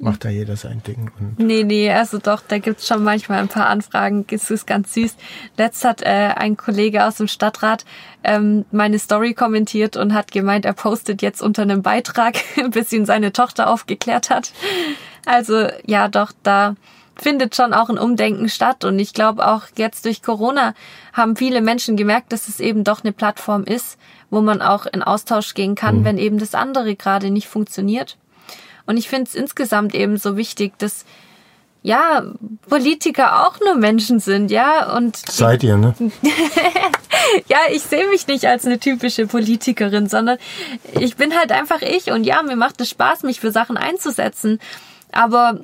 macht 0.03 0.24
da 0.24 0.28
jeder 0.28 0.57
sein 0.57 0.83
Ding? 0.83 1.11
Und 1.18 1.39
nee, 1.39 1.62
nee, 1.62 1.91
also 1.91 2.18
doch, 2.18 2.43
da 2.47 2.59
gibt's 2.59 2.89
schon 2.89 3.05
manchmal 3.05 3.39
ein 3.39 3.49
paar 3.49 3.68
Anfragen. 3.68 4.26
Es 4.30 4.51
ist 4.51 4.66
ganz 4.66 4.93
süß. 4.95 5.16
Letzt 5.57 5.85
hat 5.85 6.03
äh, 6.03 6.33
ein 6.35 6.57
Kollege 6.57 7.07
aus 7.07 7.16
dem 7.16 7.28
Stadtrat 7.28 7.85
ähm, 8.24 8.64
meine 8.72 8.99
Story 8.99 9.33
kommentiert 9.33 9.97
und 9.97 10.12
hat 10.12 10.33
gemeint, 10.33 10.64
er 10.64 10.72
postet 10.72 11.22
jetzt 11.22 11.41
unter 11.41 11.62
einem 11.62 11.83
Beitrag, 11.83 12.35
bis 12.70 12.93
ihn 12.93 13.07
seine 13.07 13.33
Tochter 13.33 13.70
aufgeklärt 13.70 14.28
hat. 14.28 14.53
Also 15.24 15.68
ja, 15.87 16.09
doch, 16.09 16.33
da 16.43 16.74
findet 17.16 17.54
schon 17.56 17.74
auch 17.74 17.88
ein 17.88 17.98
Umdenken 17.98 18.48
statt. 18.48 18.84
Und 18.84 18.98
ich 18.98 19.12
glaube 19.12 19.46
auch 19.46 19.62
jetzt 19.76 20.04
durch 20.04 20.22
Corona 20.22 20.74
haben 21.12 21.36
viele 21.36 21.60
Menschen 21.60 21.96
gemerkt, 21.96 22.32
dass 22.32 22.48
es 22.48 22.60
eben 22.60 22.84
doch 22.84 23.02
eine 23.02 23.12
Plattform 23.12 23.64
ist, 23.64 23.98
wo 24.30 24.40
man 24.40 24.62
auch 24.62 24.86
in 24.86 25.02
Austausch 25.02 25.54
gehen 25.54 25.74
kann, 25.74 26.00
mhm. 26.00 26.04
wenn 26.04 26.18
eben 26.18 26.38
das 26.38 26.54
andere 26.54 26.96
gerade 26.96 27.30
nicht 27.30 27.48
funktioniert. 27.48 28.16
Und 28.86 28.96
ich 28.96 29.08
finde 29.08 29.28
es 29.28 29.34
insgesamt 29.34 29.94
eben 29.94 30.16
so 30.16 30.36
wichtig, 30.36 30.78
dass 30.78 31.04
ja, 31.84 32.22
Politiker 32.68 33.46
auch 33.46 33.58
nur 33.58 33.74
Menschen 33.74 34.20
sind, 34.20 34.52
ja, 34.52 34.94
und. 34.94 35.16
Seid 35.16 35.64
ihr, 35.64 35.76
ne? 35.76 35.94
ja, 37.48 37.58
ich 37.72 37.82
sehe 37.82 38.08
mich 38.08 38.28
nicht 38.28 38.46
als 38.46 38.64
eine 38.64 38.78
typische 38.78 39.26
Politikerin, 39.26 40.08
sondern 40.08 40.38
ich 41.00 41.16
bin 41.16 41.36
halt 41.36 41.50
einfach 41.50 41.82
ich 41.82 42.12
und 42.12 42.22
ja, 42.22 42.40
mir 42.42 42.54
macht 42.54 42.80
es 42.80 42.88
Spaß, 42.90 43.24
mich 43.24 43.40
für 43.40 43.50
Sachen 43.50 43.76
einzusetzen. 43.76 44.60
Aber 45.10 45.60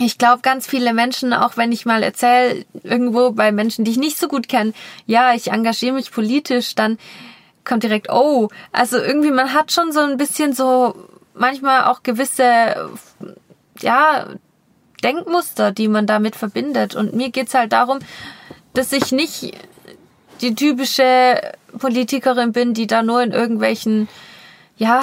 ich 0.00 0.18
glaube, 0.18 0.42
ganz 0.42 0.66
viele 0.66 0.92
Menschen, 0.92 1.32
auch 1.32 1.56
wenn 1.56 1.72
ich 1.72 1.86
mal 1.86 2.02
erzähle, 2.02 2.64
irgendwo 2.82 3.30
bei 3.30 3.50
Menschen, 3.52 3.84
die 3.84 3.92
ich 3.92 3.96
nicht 3.96 4.18
so 4.18 4.28
gut 4.28 4.48
kenne, 4.48 4.72
ja, 5.06 5.34
ich 5.34 5.52
engagiere 5.52 5.94
mich 5.94 6.10
politisch, 6.10 6.74
dann 6.74 6.98
kommt 7.64 7.82
direkt, 7.82 8.10
oh, 8.10 8.48
also 8.72 8.98
irgendwie, 8.98 9.30
man 9.30 9.52
hat 9.52 9.72
schon 9.72 9.92
so 9.92 10.00
ein 10.00 10.16
bisschen 10.16 10.52
so 10.52 10.94
manchmal 11.34 11.84
auch 11.84 12.02
gewisse, 12.02 12.90
ja, 13.80 14.26
Denkmuster, 15.02 15.72
die 15.72 15.88
man 15.88 16.06
damit 16.06 16.36
verbindet. 16.36 16.94
Und 16.94 17.14
mir 17.14 17.30
geht's 17.30 17.54
halt 17.54 17.72
darum, 17.72 17.98
dass 18.74 18.92
ich 18.92 19.12
nicht 19.12 19.54
die 20.40 20.54
typische 20.54 21.40
Politikerin 21.78 22.52
bin, 22.52 22.74
die 22.74 22.86
da 22.86 23.02
nur 23.02 23.22
in 23.22 23.32
irgendwelchen, 23.32 24.08
ja, 24.76 25.02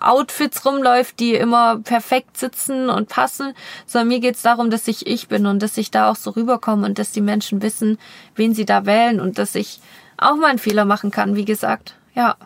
Outfits 0.00 0.64
rumläuft, 0.64 1.20
die 1.20 1.34
immer 1.34 1.78
perfekt 1.78 2.36
sitzen 2.36 2.88
und 2.88 3.08
passen, 3.08 3.54
sondern 3.86 4.08
mir 4.08 4.20
geht's 4.20 4.42
darum, 4.42 4.70
dass 4.70 4.88
ich 4.88 5.06
ich 5.06 5.28
bin 5.28 5.46
und 5.46 5.62
dass 5.62 5.76
ich 5.76 5.90
da 5.90 6.10
auch 6.10 6.16
so 6.16 6.30
rüberkomme 6.30 6.86
und 6.86 6.98
dass 6.98 7.12
die 7.12 7.20
Menschen 7.20 7.62
wissen, 7.62 7.98
wen 8.34 8.54
sie 8.54 8.64
da 8.64 8.86
wählen 8.86 9.20
und 9.20 9.38
dass 9.38 9.54
ich 9.54 9.80
auch 10.16 10.36
mal 10.36 10.50
einen 10.50 10.58
Fehler 10.58 10.84
machen 10.84 11.10
kann, 11.10 11.36
wie 11.36 11.44
gesagt. 11.44 11.96
Ja. 12.14 12.36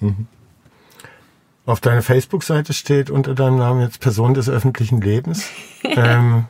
Mhm. 0.00 0.26
Auf 1.66 1.80
deiner 1.80 2.02
Facebook-Seite 2.02 2.72
steht 2.72 3.10
unter 3.10 3.34
deinem 3.34 3.58
Namen 3.58 3.82
jetzt 3.82 4.00
Person 4.00 4.34
des 4.34 4.48
öffentlichen 4.48 5.00
Lebens. 5.00 5.44
ähm, 5.84 6.46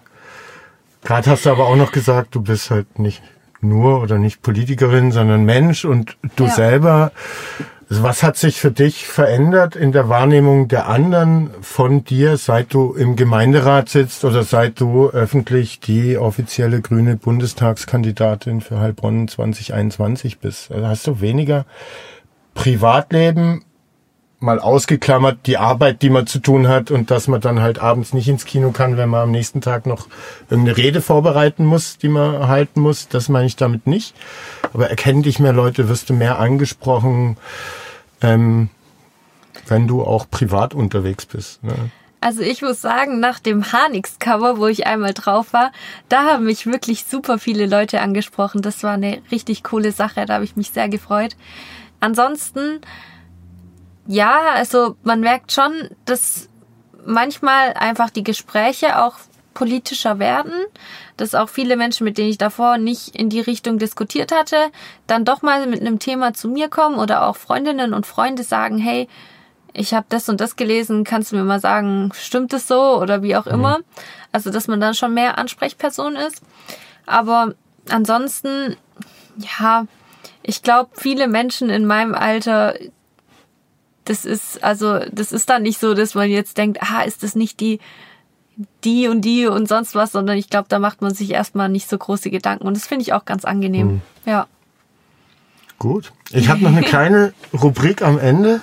Gerade 1.02 1.30
hast 1.30 1.46
du 1.46 1.50
aber 1.50 1.66
auch 1.66 1.76
noch 1.76 1.92
gesagt, 1.92 2.34
du 2.34 2.42
bist 2.42 2.70
halt 2.70 2.98
nicht 2.98 3.22
nur 3.60 4.00
oder 4.00 4.18
nicht 4.18 4.42
Politikerin, 4.42 5.10
sondern 5.10 5.44
Mensch 5.44 5.84
und 5.84 6.16
du 6.36 6.44
ja. 6.44 6.50
selber 6.50 7.12
was 7.90 8.22
hat 8.22 8.36
sich 8.36 8.60
für 8.60 8.70
dich 8.70 9.06
verändert 9.08 9.74
in 9.74 9.92
der 9.92 10.10
Wahrnehmung 10.10 10.68
der 10.68 10.88
anderen 10.88 11.50
von 11.62 12.04
dir, 12.04 12.36
seit 12.36 12.74
du 12.74 12.92
im 12.92 13.16
Gemeinderat 13.16 13.88
sitzt 13.88 14.26
oder 14.26 14.42
seit 14.42 14.78
du 14.80 15.08
öffentlich 15.08 15.80
die 15.80 16.18
offizielle 16.18 16.82
grüne 16.82 17.16
Bundestagskandidatin 17.16 18.60
für 18.60 18.78
Heilbronn 18.78 19.26
2021 19.26 20.38
bist? 20.38 20.70
Also 20.70 20.86
hast 20.86 21.06
du 21.06 21.20
weniger 21.22 21.64
Privatleben 22.52 23.64
mal 24.40 24.60
ausgeklammert, 24.60 25.46
die 25.46 25.58
Arbeit, 25.58 26.02
die 26.02 26.10
man 26.10 26.26
zu 26.26 26.38
tun 26.38 26.68
hat 26.68 26.90
und 26.90 27.10
dass 27.10 27.26
man 27.26 27.40
dann 27.40 27.60
halt 27.60 27.80
abends 27.80 28.12
nicht 28.12 28.28
ins 28.28 28.44
Kino 28.44 28.70
kann, 28.70 28.96
wenn 28.96 29.08
man 29.08 29.22
am 29.22 29.30
nächsten 29.32 29.60
Tag 29.60 29.86
noch 29.86 30.06
irgendeine 30.48 30.76
Rede 30.76 31.02
vorbereiten 31.02 31.64
muss, 31.64 31.98
die 31.98 32.08
man 32.08 32.46
halten 32.46 32.80
muss. 32.80 33.08
Das 33.08 33.28
meine 33.28 33.46
ich 33.46 33.56
damit 33.56 33.86
nicht. 33.86 34.14
Aber 34.72 34.88
erkennen 34.90 35.22
dich 35.22 35.40
mehr 35.40 35.52
Leute, 35.52 35.88
wirst 35.88 36.08
du 36.10 36.14
mehr 36.14 36.38
angesprochen, 36.38 37.36
ähm, 38.20 38.70
wenn 39.66 39.88
du 39.88 40.02
auch 40.02 40.30
privat 40.30 40.72
unterwegs 40.72 41.26
bist. 41.26 41.64
Ne? 41.64 41.74
Also 42.20 42.42
ich 42.42 42.62
muss 42.62 42.80
sagen, 42.80 43.20
nach 43.20 43.40
dem 43.40 43.72
Harnix-Cover, 43.72 44.58
wo 44.58 44.66
ich 44.66 44.86
einmal 44.86 45.14
drauf 45.14 45.52
war, 45.52 45.72
da 46.08 46.24
haben 46.24 46.44
mich 46.44 46.66
wirklich 46.66 47.04
super 47.04 47.38
viele 47.38 47.66
Leute 47.66 48.00
angesprochen. 48.00 48.62
Das 48.62 48.82
war 48.84 48.92
eine 48.92 49.20
richtig 49.32 49.64
coole 49.64 49.90
Sache, 49.90 50.26
da 50.26 50.34
habe 50.34 50.44
ich 50.44 50.56
mich 50.56 50.70
sehr 50.70 50.88
gefreut. 50.88 51.36
Ansonsten 52.00 52.80
ja, 54.08 54.40
also 54.54 54.96
man 55.04 55.20
merkt 55.20 55.52
schon, 55.52 55.90
dass 56.06 56.48
manchmal 57.04 57.74
einfach 57.74 58.10
die 58.10 58.24
Gespräche 58.24 59.02
auch 59.04 59.14
politischer 59.52 60.18
werden, 60.18 60.52
dass 61.18 61.34
auch 61.34 61.48
viele 61.48 61.76
Menschen, 61.76 62.04
mit 62.04 62.16
denen 62.16 62.30
ich 62.30 62.38
davor 62.38 62.78
nicht 62.78 63.14
in 63.14 63.28
die 63.28 63.40
Richtung 63.40 63.78
diskutiert 63.78 64.32
hatte, 64.32 64.56
dann 65.06 65.24
doch 65.24 65.42
mal 65.42 65.66
mit 65.66 65.80
einem 65.80 65.98
Thema 65.98 66.32
zu 66.32 66.48
mir 66.48 66.68
kommen 66.68 66.96
oder 66.96 67.26
auch 67.26 67.36
Freundinnen 67.36 67.92
und 67.92 68.06
Freunde 68.06 68.44
sagen, 68.44 68.78
hey, 68.78 69.08
ich 69.74 69.92
habe 69.92 70.06
das 70.08 70.28
und 70.28 70.40
das 70.40 70.56
gelesen, 70.56 71.04
kannst 71.04 71.32
du 71.32 71.36
mir 71.36 71.44
mal 71.44 71.60
sagen, 71.60 72.10
stimmt 72.14 72.52
es 72.54 72.66
so 72.66 72.98
oder 72.98 73.22
wie 73.22 73.36
auch 73.36 73.44
mhm. 73.44 73.52
immer. 73.52 73.78
Also, 74.32 74.50
dass 74.50 74.68
man 74.68 74.80
dann 74.80 74.94
schon 74.94 75.12
mehr 75.12 75.38
Ansprechperson 75.38 76.16
ist. 76.16 76.42
Aber 77.04 77.54
ansonsten, 77.90 78.76
ja, 79.36 79.86
ich 80.42 80.62
glaube, 80.62 80.90
viele 80.94 81.28
Menschen 81.28 81.68
in 81.68 81.84
meinem 81.84 82.14
Alter, 82.14 82.74
das 84.08 84.24
ist, 84.24 84.62
also, 84.64 85.00
das 85.12 85.32
ist 85.32 85.48
dann 85.50 85.62
nicht 85.62 85.80
so, 85.80 85.94
dass 85.94 86.14
man 86.14 86.30
jetzt 86.30 86.58
denkt, 86.58 86.78
ah, 86.82 87.02
ist 87.02 87.22
das 87.22 87.34
nicht 87.34 87.60
die 87.60 87.80
die 88.84 89.06
und 89.06 89.20
die 89.20 89.46
und 89.46 89.68
sonst 89.68 89.94
was, 89.94 90.12
sondern 90.12 90.36
ich 90.36 90.50
glaube, 90.50 90.66
da 90.68 90.78
macht 90.78 91.00
man 91.00 91.14
sich 91.14 91.30
erstmal 91.30 91.68
nicht 91.68 91.88
so 91.88 91.96
große 91.96 92.28
Gedanken 92.30 92.66
und 92.66 92.76
das 92.76 92.86
finde 92.86 93.02
ich 93.02 93.12
auch 93.12 93.24
ganz 93.24 93.44
angenehm. 93.44 93.86
Mhm. 93.86 94.00
Ja. 94.26 94.46
Gut. 95.78 96.12
Ich 96.32 96.48
habe 96.48 96.62
noch 96.62 96.72
eine 96.72 96.82
kleine 96.82 97.32
Rubrik 97.52 98.02
am 98.02 98.18
Ende. 98.18 98.60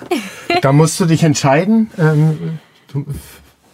Da 0.60 0.72
musst 0.72 1.00
du 1.00 1.06
dich 1.06 1.22
entscheiden. 1.22 1.90
Ähm, 1.96 2.58
du, 2.88 3.06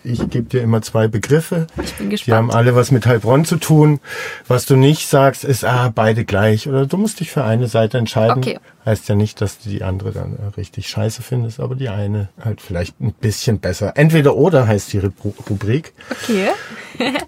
ich 0.04 0.28
gebe 0.30 0.48
dir 0.48 0.62
immer 0.62 0.82
zwei 0.82 1.08
Begriffe. 1.08 1.66
Ich 1.82 1.94
bin 1.94 2.10
gespannt. 2.10 2.26
Die 2.26 2.32
haben 2.32 2.50
alle 2.50 2.74
was 2.74 2.90
mit 2.90 3.06
Heilbronn 3.06 3.44
zu 3.44 3.56
tun. 3.56 4.00
Was 4.48 4.66
du 4.66 4.76
nicht 4.76 5.08
sagst, 5.08 5.44
ist, 5.44 5.64
ah, 5.64 5.92
beide 5.94 6.24
gleich. 6.24 6.68
Oder 6.68 6.86
du 6.86 6.96
musst 6.96 7.20
dich 7.20 7.30
für 7.30 7.44
eine 7.44 7.68
Seite 7.68 7.98
entscheiden. 7.98 8.38
Okay. 8.38 8.58
Heißt 8.84 9.08
ja 9.08 9.14
nicht, 9.14 9.40
dass 9.40 9.60
du 9.60 9.70
die 9.70 9.84
andere 9.84 10.10
dann 10.10 10.36
äh, 10.36 10.56
richtig 10.56 10.88
scheiße 10.88 11.22
findest, 11.22 11.60
aber 11.60 11.76
die 11.76 11.88
eine 11.88 12.28
halt 12.42 12.60
vielleicht 12.60 13.00
ein 13.00 13.12
bisschen 13.12 13.60
besser. 13.60 13.92
Entweder 13.96 14.34
oder 14.36 14.66
heißt 14.66 14.92
die 14.92 14.98
Rubrik. 14.98 15.92
Okay. 16.10 16.48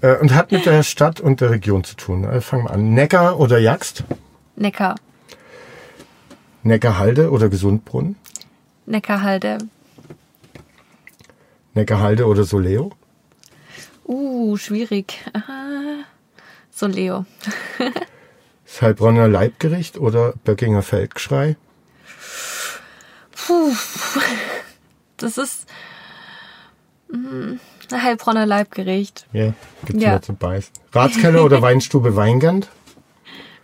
Äh, 0.03 0.18
und 0.18 0.35
hat 0.35 0.53
mit 0.53 0.66
der 0.66 0.83
Stadt 0.83 1.20
und 1.20 1.41
der 1.41 1.51
Region 1.51 1.85
zu 1.85 1.97
tun. 1.97 2.27
Also 2.27 2.43
fangen 2.43 2.64
wir 2.64 2.70
an. 2.70 2.93
Neckar 2.93 3.41
oder 3.41 3.59
Jagst? 3.59 4.05
Neckar. 4.57 4.97
Neckarhalde 6.62 7.31
oder 7.31 7.49
Gesundbrunnen? 7.49 8.16
Neckarhalde. 8.85 9.59
Neckarhalde 11.75 12.27
oder 12.27 12.45
Soleo? 12.45 12.93
Uh, 14.05 14.57
schwierig. 14.57 15.18
Aha. 15.33 16.05
Soleo. 16.70 17.25
das 18.64 18.83
Heilbronner 18.83 19.29
Leibgericht 19.29 19.99
oder 19.99 20.35
Böckinger 20.45 20.83
Feldgeschrei? 20.83 21.57
Puh. 23.33 23.72
Das 25.16 25.39
ist 25.39 25.66
mh, 27.09 27.18
hm, 27.18 27.61
Heilbronner 27.93 28.47
Leibgericht. 28.47 29.27
Ja, 29.33 29.55
gibt's 29.85 30.03
ja. 30.03 30.11
mehr 30.11 30.22
zu 30.22 30.35
beißen. 30.35 30.72
Ratskeller 30.93 31.45
oder 31.45 31.62
Weinstube 31.62 32.16
Weingand? 32.16 32.68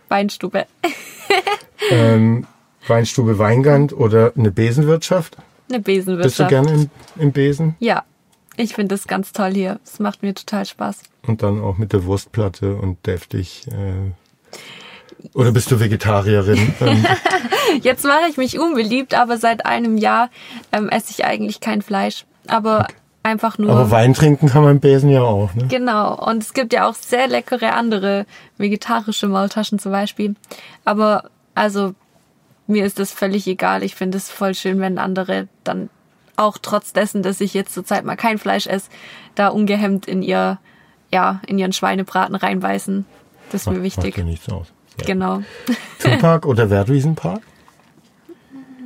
Weinstube. 0.09 0.65
ähm, 1.89 2.47
Weinstube 2.87 3.37
Weingand 3.37 3.93
oder 3.93 4.33
eine 4.37 4.51
Besenwirtschaft? 4.51 5.37
Eine 5.71 5.81
Besenwirtschaft. 5.81 6.23
Bist 6.23 6.39
du 6.39 6.47
gerne 6.47 6.73
im, 6.73 6.89
im 7.21 7.31
Besen? 7.31 7.75
Ja, 7.79 8.03
ich 8.57 8.73
finde 8.73 8.95
das 8.95 9.07
ganz 9.07 9.31
toll 9.31 9.51
hier. 9.53 9.79
Es 9.83 9.99
macht 9.99 10.21
mir 10.21 10.33
total 10.33 10.65
Spaß. 10.65 11.03
Und 11.27 11.43
dann 11.43 11.61
auch 11.61 11.77
mit 11.77 11.93
der 11.93 12.05
Wurstplatte 12.05 12.75
und 12.75 13.05
deftig. 13.07 13.65
Äh, 13.67 14.11
oder 15.33 15.51
bist 15.51 15.71
du 15.71 15.79
Vegetarierin? 15.79 16.73
Ähm, 16.81 17.05
Jetzt 17.83 18.03
mache 18.03 18.27
ich 18.29 18.37
mich 18.37 18.59
unbeliebt, 18.59 19.13
aber 19.13 19.37
seit 19.37 19.65
einem 19.65 19.97
Jahr 19.97 20.29
ähm, 20.73 20.89
esse 20.89 21.11
ich 21.11 21.23
eigentlich 21.23 21.59
kein 21.61 21.81
Fleisch. 21.81 22.25
Aber 22.47 22.81
okay. 22.81 22.93
einfach 23.23 23.57
nur. 23.57 23.71
Aber 23.71 23.91
Wein 23.91 24.13
trinken 24.13 24.49
kann 24.49 24.63
man 24.63 24.71
im 24.71 24.79
Besen 24.79 25.09
ja 25.09 25.21
auch, 25.21 25.53
ne? 25.53 25.67
Genau. 25.67 26.15
Und 26.15 26.43
es 26.43 26.53
gibt 26.53 26.73
ja 26.73 26.89
auch 26.89 26.95
sehr 26.95 27.27
leckere 27.27 27.73
andere 27.73 28.25
vegetarische 28.57 29.27
Maultaschen 29.27 29.79
zum 29.79 29.91
Beispiel. 29.91 30.35
Aber 30.83 31.29
also 31.55 31.93
mir 32.71 32.85
ist 32.85 32.99
das 32.99 33.11
völlig 33.11 33.45
egal. 33.47 33.83
Ich 33.83 33.95
finde 33.95 34.17
es 34.17 34.29
voll 34.29 34.55
schön, 34.55 34.79
wenn 34.79 34.97
andere 34.97 35.47
dann 35.63 35.89
auch 36.37 36.57
trotz 36.59 36.93
dessen, 36.93 37.21
dass 37.21 37.41
ich 37.41 37.53
jetzt 37.53 37.73
zurzeit 37.73 38.03
mal 38.03 38.15
kein 38.15 38.37
Fleisch 38.37 38.67
esse, 38.67 38.89
da 39.35 39.49
ungehemmt 39.49 40.07
in 40.07 40.23
ihr, 40.23 40.59
ja, 41.11 41.41
in 41.45 41.59
ihren 41.59 41.73
Schweinebraten 41.73 42.35
reinbeißen. 42.35 43.05
Das 43.51 43.61
ist 43.61 43.69
mir 43.69 43.83
wichtig. 43.83 44.05
Macht 44.05 44.17
ja 44.17 44.23
nichts 44.23 44.49
aus. 44.49 44.67
Sehr 44.97 45.05
genau. 45.05 45.43
Zoopark 45.99 46.45
oder 46.45 46.69
Wertwiesenpark? 46.69 47.41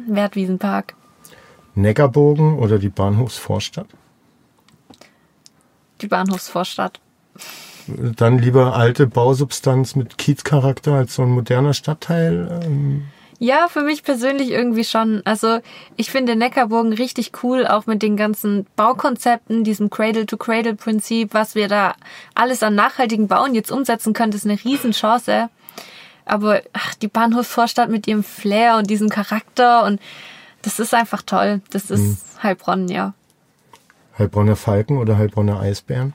Wertwiesenpark. 0.08 0.96
Neckarbogen 1.76 2.58
oder 2.58 2.80
die 2.80 2.90
Bahnhofsvorstadt? 2.90 3.88
Die 6.02 6.08
Bahnhofsvorstadt. 6.08 7.00
Dann 7.88 8.40
lieber 8.40 8.76
alte 8.76 9.06
Bausubstanz 9.06 9.96
mit 9.96 10.18
Kiezcharakter 10.18 10.94
als 10.94 11.16
so 11.16 11.22
ein 11.22 11.30
moderner 11.30 11.74
Stadtteil? 11.74 12.62
Ähm 12.64 13.06
ja, 13.40 13.68
für 13.70 13.82
mich 13.82 14.04
persönlich 14.04 14.50
irgendwie 14.50 14.84
schon. 14.84 15.22
Also 15.26 15.60
ich 15.98 16.12
finde 16.12 16.36
Neckarburgen 16.36 16.94
richtig 16.94 17.32
cool, 17.44 17.68
auch 17.68 17.86
mit 17.86 18.02
den 18.02 18.18
ganzen 18.18 18.66
Baukonzepten, 18.76 19.64
diesem 19.64 19.90
Cradle-to-Cradle-Prinzip, 19.90 21.34
was 21.34 21.56
wir 21.56 21.68
da 21.68 21.96
alles 22.34 22.64
an 22.64 22.76
nachhaltigen 22.76 23.28
Bauen 23.28 23.56
jetzt 23.56 23.72
umsetzen 23.72 24.14
können, 24.14 24.34
ist 24.34 24.46
eine 24.46 24.64
Riesenchance. 24.64 25.50
Aber 26.26 26.62
ach, 26.74 26.96
die 26.96 27.08
Bahnhofsvorstadt 27.08 27.90
mit 27.90 28.08
ihrem 28.08 28.24
Flair 28.24 28.78
und 28.78 28.90
diesem 28.90 29.10
Charakter 29.10 29.84
und 29.84 30.00
das 30.62 30.80
ist 30.80 30.94
einfach 30.94 31.22
toll. 31.22 31.62
Das 31.70 31.92
ist 31.92 32.38
mhm. 32.38 32.44
Heilbronn, 32.44 32.88
ja. 32.88 33.14
Heilbronner 34.18 34.56
Falken 34.56 34.98
oder 34.98 35.18
Heilbronner 35.18 35.60
Eisbären? 35.60 36.14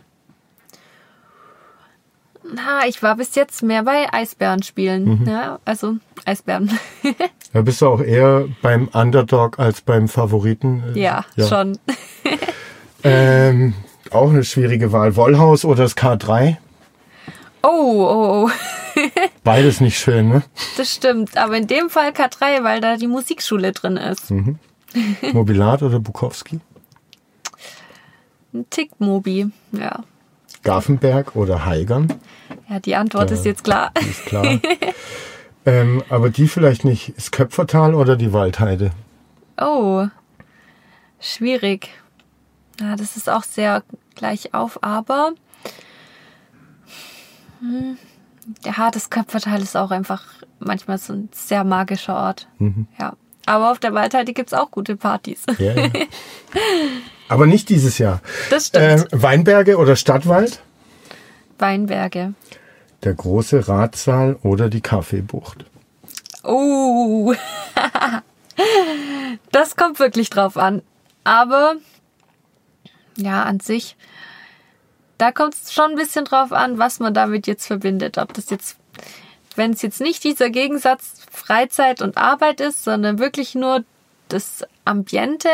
Na, 2.55 2.87
ich 2.87 3.03
war 3.03 3.17
bis 3.17 3.35
jetzt 3.35 3.63
mehr 3.63 3.83
bei 3.85 4.13
Eisbären 4.13 4.63
spielen. 4.63 5.21
Mhm. 5.21 5.29
Ja, 5.29 5.59
also 5.65 5.97
Eisbären. 6.25 6.79
da 7.53 7.63
bist 7.63 7.81
du 7.81 7.89
auch 7.89 8.01
eher 8.01 8.49
beim 8.63 8.89
Underdog 8.89 9.59
als 9.59 9.81
beim 9.81 10.09
Favoriten. 10.09 10.83
Ja, 10.95 11.25
ja. 11.37 11.47
schon. 11.47 11.79
ähm, 13.05 13.75
auch 14.11 14.31
eine 14.31 14.45
schwierige 14.45 14.93
Wahl. 14.93 15.17
Wollhaus 15.17 15.65
oder 15.65 15.85
das 15.85 15.97
K3? 15.97 16.57
Oh, 17.63 17.69
oh, 17.69 18.47
oh. 18.47 18.51
Beides 19.45 19.81
nicht 19.81 19.99
schön, 19.99 20.29
ne? 20.29 20.43
Das 20.77 20.93
stimmt, 20.93 21.37
aber 21.37 21.57
in 21.57 21.67
dem 21.67 21.91
Fall 21.91 22.11
K3, 22.11 22.65
weil 22.65 22.81
da 22.81 22.97
die 22.97 23.07
Musikschule 23.07 23.73
drin 23.73 23.97
ist. 23.97 24.31
Mhm. 24.31 24.59
Mobilat 25.33 25.83
oder 25.83 26.01
Bukowski? 26.01 26.61
Ein 28.53 28.67
Tick 28.71 28.91
Mobi, 28.99 29.51
ja. 29.73 30.01
Gaffenberg 30.63 31.37
oder 31.37 31.65
Heigern? 31.65 32.13
Ja, 32.69 32.81
die 32.81 32.97
Antwort 32.97 33.31
da, 33.31 33.35
ist 33.35 33.45
jetzt 33.45 33.65
klar. 33.65 33.93
Ist 34.01 34.27
klar. 34.27 34.61
ähm, 35.67 36.03
aber 36.09 36.31
die 36.31 36.49
vielleicht 36.49 36.85
nicht. 36.85 37.11
Ist 37.11 37.33
Köpfertal 37.33 37.95
oder 37.95 38.17
die 38.17 38.33
Waldheide? 38.33 38.91
Oh, 39.61 40.07
schwierig. 41.21 41.91
Ja, 42.81 42.97
das 42.97 43.17
ist 43.17 43.29
auch 43.29 43.43
sehr 43.43 43.83
gleich 44.15 44.55
auf, 44.55 44.83
aber 44.83 45.33
hm, 47.61 47.99
ja, 48.65 48.91
das 48.91 49.11
Köpfertal 49.11 49.61
ist 49.63 49.77
auch 49.77 49.91
einfach 49.91 50.25
manchmal 50.59 50.99
so 50.99 51.13
ein 51.13 51.29
sehr 51.33 51.65
magischer 51.65 52.17
Ort. 52.17 52.49
Mhm. 52.59 52.87
Ja. 52.99 53.15
Aber 53.47 53.71
auf 53.71 53.79
der 53.79 53.95
Waldheide 53.95 54.33
gibt 54.33 54.53
es 54.53 54.59
auch 54.59 54.71
gute 54.71 54.97
Partys. 54.97 55.45
Ja, 55.59 55.73
ja. 55.73 55.89
Aber 57.31 57.47
nicht 57.47 57.69
dieses 57.69 57.99
Jahr. 57.99 58.21
Das 58.51 58.67
stimmt. 58.67 59.13
Äh, 59.13 59.23
Weinberge 59.23 59.77
oder 59.77 59.95
Stadtwald? 59.95 60.61
Weinberge. 61.61 62.35
Der 63.05 63.15
große 63.15 63.69
Ratsaal 63.69 64.37
oder 64.43 64.69
die 64.69 64.81
Kaffeebucht? 64.81 65.65
Oh, 66.43 67.33
das 69.53 69.77
kommt 69.77 70.01
wirklich 70.01 70.29
drauf 70.29 70.57
an. 70.57 70.83
Aber 71.23 71.77
ja, 73.17 73.45
an 73.45 73.61
sich, 73.61 73.97
da 75.17 75.31
kommt 75.31 75.55
es 75.55 75.73
schon 75.73 75.93
ein 75.93 75.97
bisschen 75.97 76.25
drauf 76.25 76.51
an, 76.51 76.79
was 76.79 76.99
man 76.99 77.15
damit 77.15 77.47
jetzt 77.47 77.69
verbindet. 77.69 78.19
Ob 78.19 78.35
das 78.35 78.51
jetzt, 78.51 78.77
wenn 79.55 79.71
es 79.71 79.83
jetzt 79.83 80.01
nicht 80.01 80.25
dieser 80.25 80.51
Gegensatz 80.51 81.23
Freizeit 81.31 82.03
und 82.03 82.17
Arbeit 82.17 82.61
ist, 82.61 82.83
sondern 82.83 83.21
wirklich 83.21 83.55
nur 83.55 83.85
das 84.27 84.65
Ambiente, 84.85 85.49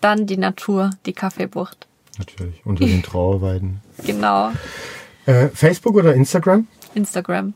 dann 0.00 0.26
die 0.26 0.36
Natur, 0.36 0.90
die 1.06 1.12
Kaffeebucht. 1.12 1.86
Natürlich, 2.18 2.64
unter 2.64 2.84
den 2.86 3.02
Trauerweiden. 3.04 3.80
genau. 4.04 4.52
Äh, 5.26 5.48
Facebook 5.48 5.96
oder 5.96 6.14
Instagram? 6.14 6.66
Instagram. 6.94 7.54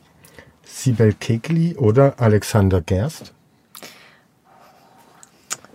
Sibel 0.63 1.13
Kekli 1.13 1.75
oder 1.75 2.19
Alexander 2.19 2.81
Gerst? 2.81 3.33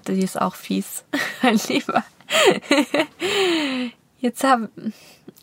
Die 0.07 0.23
ist 0.23 0.41
auch 0.41 0.55
fies, 0.55 1.05
mein 1.43 1.59
Lieber. 1.69 2.05
Jetzt 4.19 4.45
haben, 4.45 4.69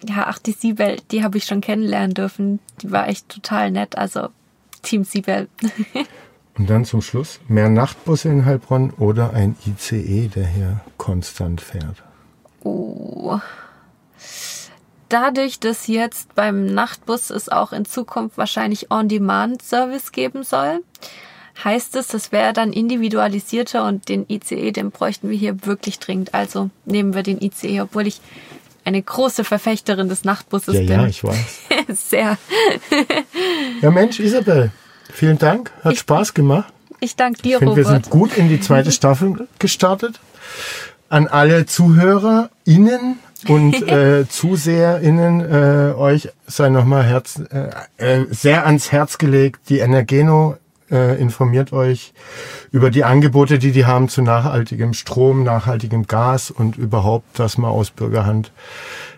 ja, 0.07 0.25
ach, 0.27 0.39
die 0.39 0.53
Sibel, 0.53 0.97
die 1.11 1.23
habe 1.23 1.37
ich 1.37 1.45
schon 1.45 1.61
kennenlernen 1.61 2.13
dürfen. 2.13 2.59
Die 2.81 2.91
war 2.91 3.07
echt 3.07 3.29
total 3.29 3.71
nett. 3.71 3.97
Also 3.97 4.29
Team 4.81 5.03
Sibel. 5.03 5.47
Und 6.57 6.69
dann 6.69 6.85
zum 6.85 7.01
Schluss 7.01 7.39
mehr 7.47 7.69
Nachtbusse 7.69 8.29
in 8.29 8.45
Heilbronn 8.45 8.91
oder 8.91 9.33
ein 9.33 9.55
ICE, 9.65 10.27
der 10.27 10.45
hier 10.45 10.81
konstant 10.97 11.61
fährt. 11.61 12.03
Oh. 12.63 13.39
Dadurch, 15.09 15.59
dass 15.59 15.87
jetzt 15.87 16.33
beim 16.35 16.65
Nachtbus 16.65 17.29
es 17.29 17.49
auch 17.49 17.71
in 17.73 17.85
Zukunft 17.85 18.37
wahrscheinlich 18.37 18.91
On-Demand-Service 18.91 20.11
geben 20.11 20.43
soll, 20.43 20.81
heißt 21.63 21.95
es, 21.95 22.07
das 22.07 22.31
wäre 22.31 22.53
dann 22.53 22.71
individualisierter 22.73 23.85
und 23.85 24.09
den 24.09 24.25
ICE, 24.29 24.71
den 24.71 24.91
bräuchten 24.91 25.29
wir 25.29 25.37
hier 25.37 25.65
wirklich 25.65 25.99
dringend. 25.99 26.33
Also 26.33 26.69
nehmen 26.85 27.13
wir 27.13 27.23
den 27.23 27.41
ICE, 27.41 27.81
obwohl 27.81 28.07
ich 28.07 28.21
eine 28.85 29.01
große 29.01 29.43
Verfechterin 29.43 30.09
des 30.09 30.23
Nachtbusses 30.23 30.73
Ja, 30.75 30.79
bin. 30.81 30.89
ja, 30.89 31.07
ich 31.07 31.23
weiß. 31.23 31.61
Sehr. 32.09 32.37
Ja, 33.81 33.91
Mensch, 33.91 34.19
Isabel, 34.19 34.71
vielen 35.11 35.37
Dank. 35.37 35.71
Hat 35.83 35.93
Ich- 35.93 35.99
Spaß 35.99 36.33
gemacht. 36.33 36.71
Ich 36.99 37.15
danke 37.17 37.37
Ich 37.37 37.41
dir, 37.41 37.59
finde, 37.59 37.75
wir 37.75 37.83
Robert. 37.85 38.05
sind 38.05 38.09
gut 38.11 38.37
in 38.37 38.47
die 38.49 38.61
zweite 38.61 38.91
Staffel 38.99 39.47
gestartet. 39.59 40.19
An 41.09 41.27
alle 41.27 41.65
ZuhörerInnen 41.65 43.19
und 43.47 43.81
äh, 43.87 44.25
ZuseherInnen, 44.27 45.41
äh, 45.41 45.93
euch 45.95 46.29
sei 46.47 46.69
nochmal 46.69 47.03
Herz, 47.03 47.41
äh, 47.51 48.21
äh, 48.21 48.25
sehr 48.31 48.65
ans 48.65 48.91
Herz 48.91 49.17
gelegt. 49.17 49.61
Die 49.69 49.79
Energeno 49.79 50.55
äh, 50.89 51.19
informiert 51.19 51.73
euch 51.73 52.13
über 52.71 52.89
die 52.89 53.03
Angebote, 53.03 53.59
die 53.59 53.71
die 53.71 53.85
haben 53.85 54.07
zu 54.09 54.21
nachhaltigem 54.21 54.93
Strom, 54.93 55.43
nachhaltigem 55.43 56.07
Gas 56.07 56.51
und 56.51 56.77
überhaupt, 56.77 57.37
dass 57.37 57.57
man 57.57 57.71
aus 57.71 57.91
Bürgerhand 57.91 58.51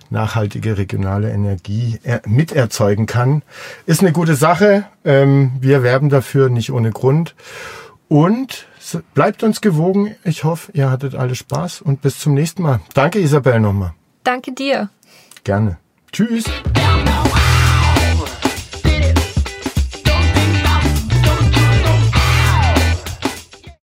nachhaltige 0.10 0.78
regionale 0.78 1.32
Energie 1.32 2.00
er 2.04 2.22
miterzeugen 2.26 3.06
kann. 3.06 3.44
Ist 3.86 4.02
eine 4.02 4.12
gute 4.12 4.36
Sache. 4.36 4.86
Ähm, 5.04 5.52
wir 5.60 5.84
werben 5.84 6.10
dafür 6.10 6.50
nicht 6.50 6.72
ohne 6.72 6.92
Grund. 6.92 7.36
Und 8.08 8.68
bleibt 9.14 9.44
uns 9.44 9.62
gewogen. 9.62 10.16
Ich 10.24 10.44
hoffe, 10.44 10.72
ihr 10.74 10.92
hattet 10.92 11.16
alle 11.16 11.36
Spaß 11.36 11.82
und 11.82 12.02
bis 12.02 12.20
zum 12.20 12.34
nächsten 12.34 12.62
Mal. 12.62 12.82
Danke, 12.94 13.20
Isabel, 13.20 13.60
nochmal. 13.60 13.94
Danke 14.24 14.54
dir. 14.54 14.90
Gerne. 15.44 15.78
Tschüss. 16.12 16.46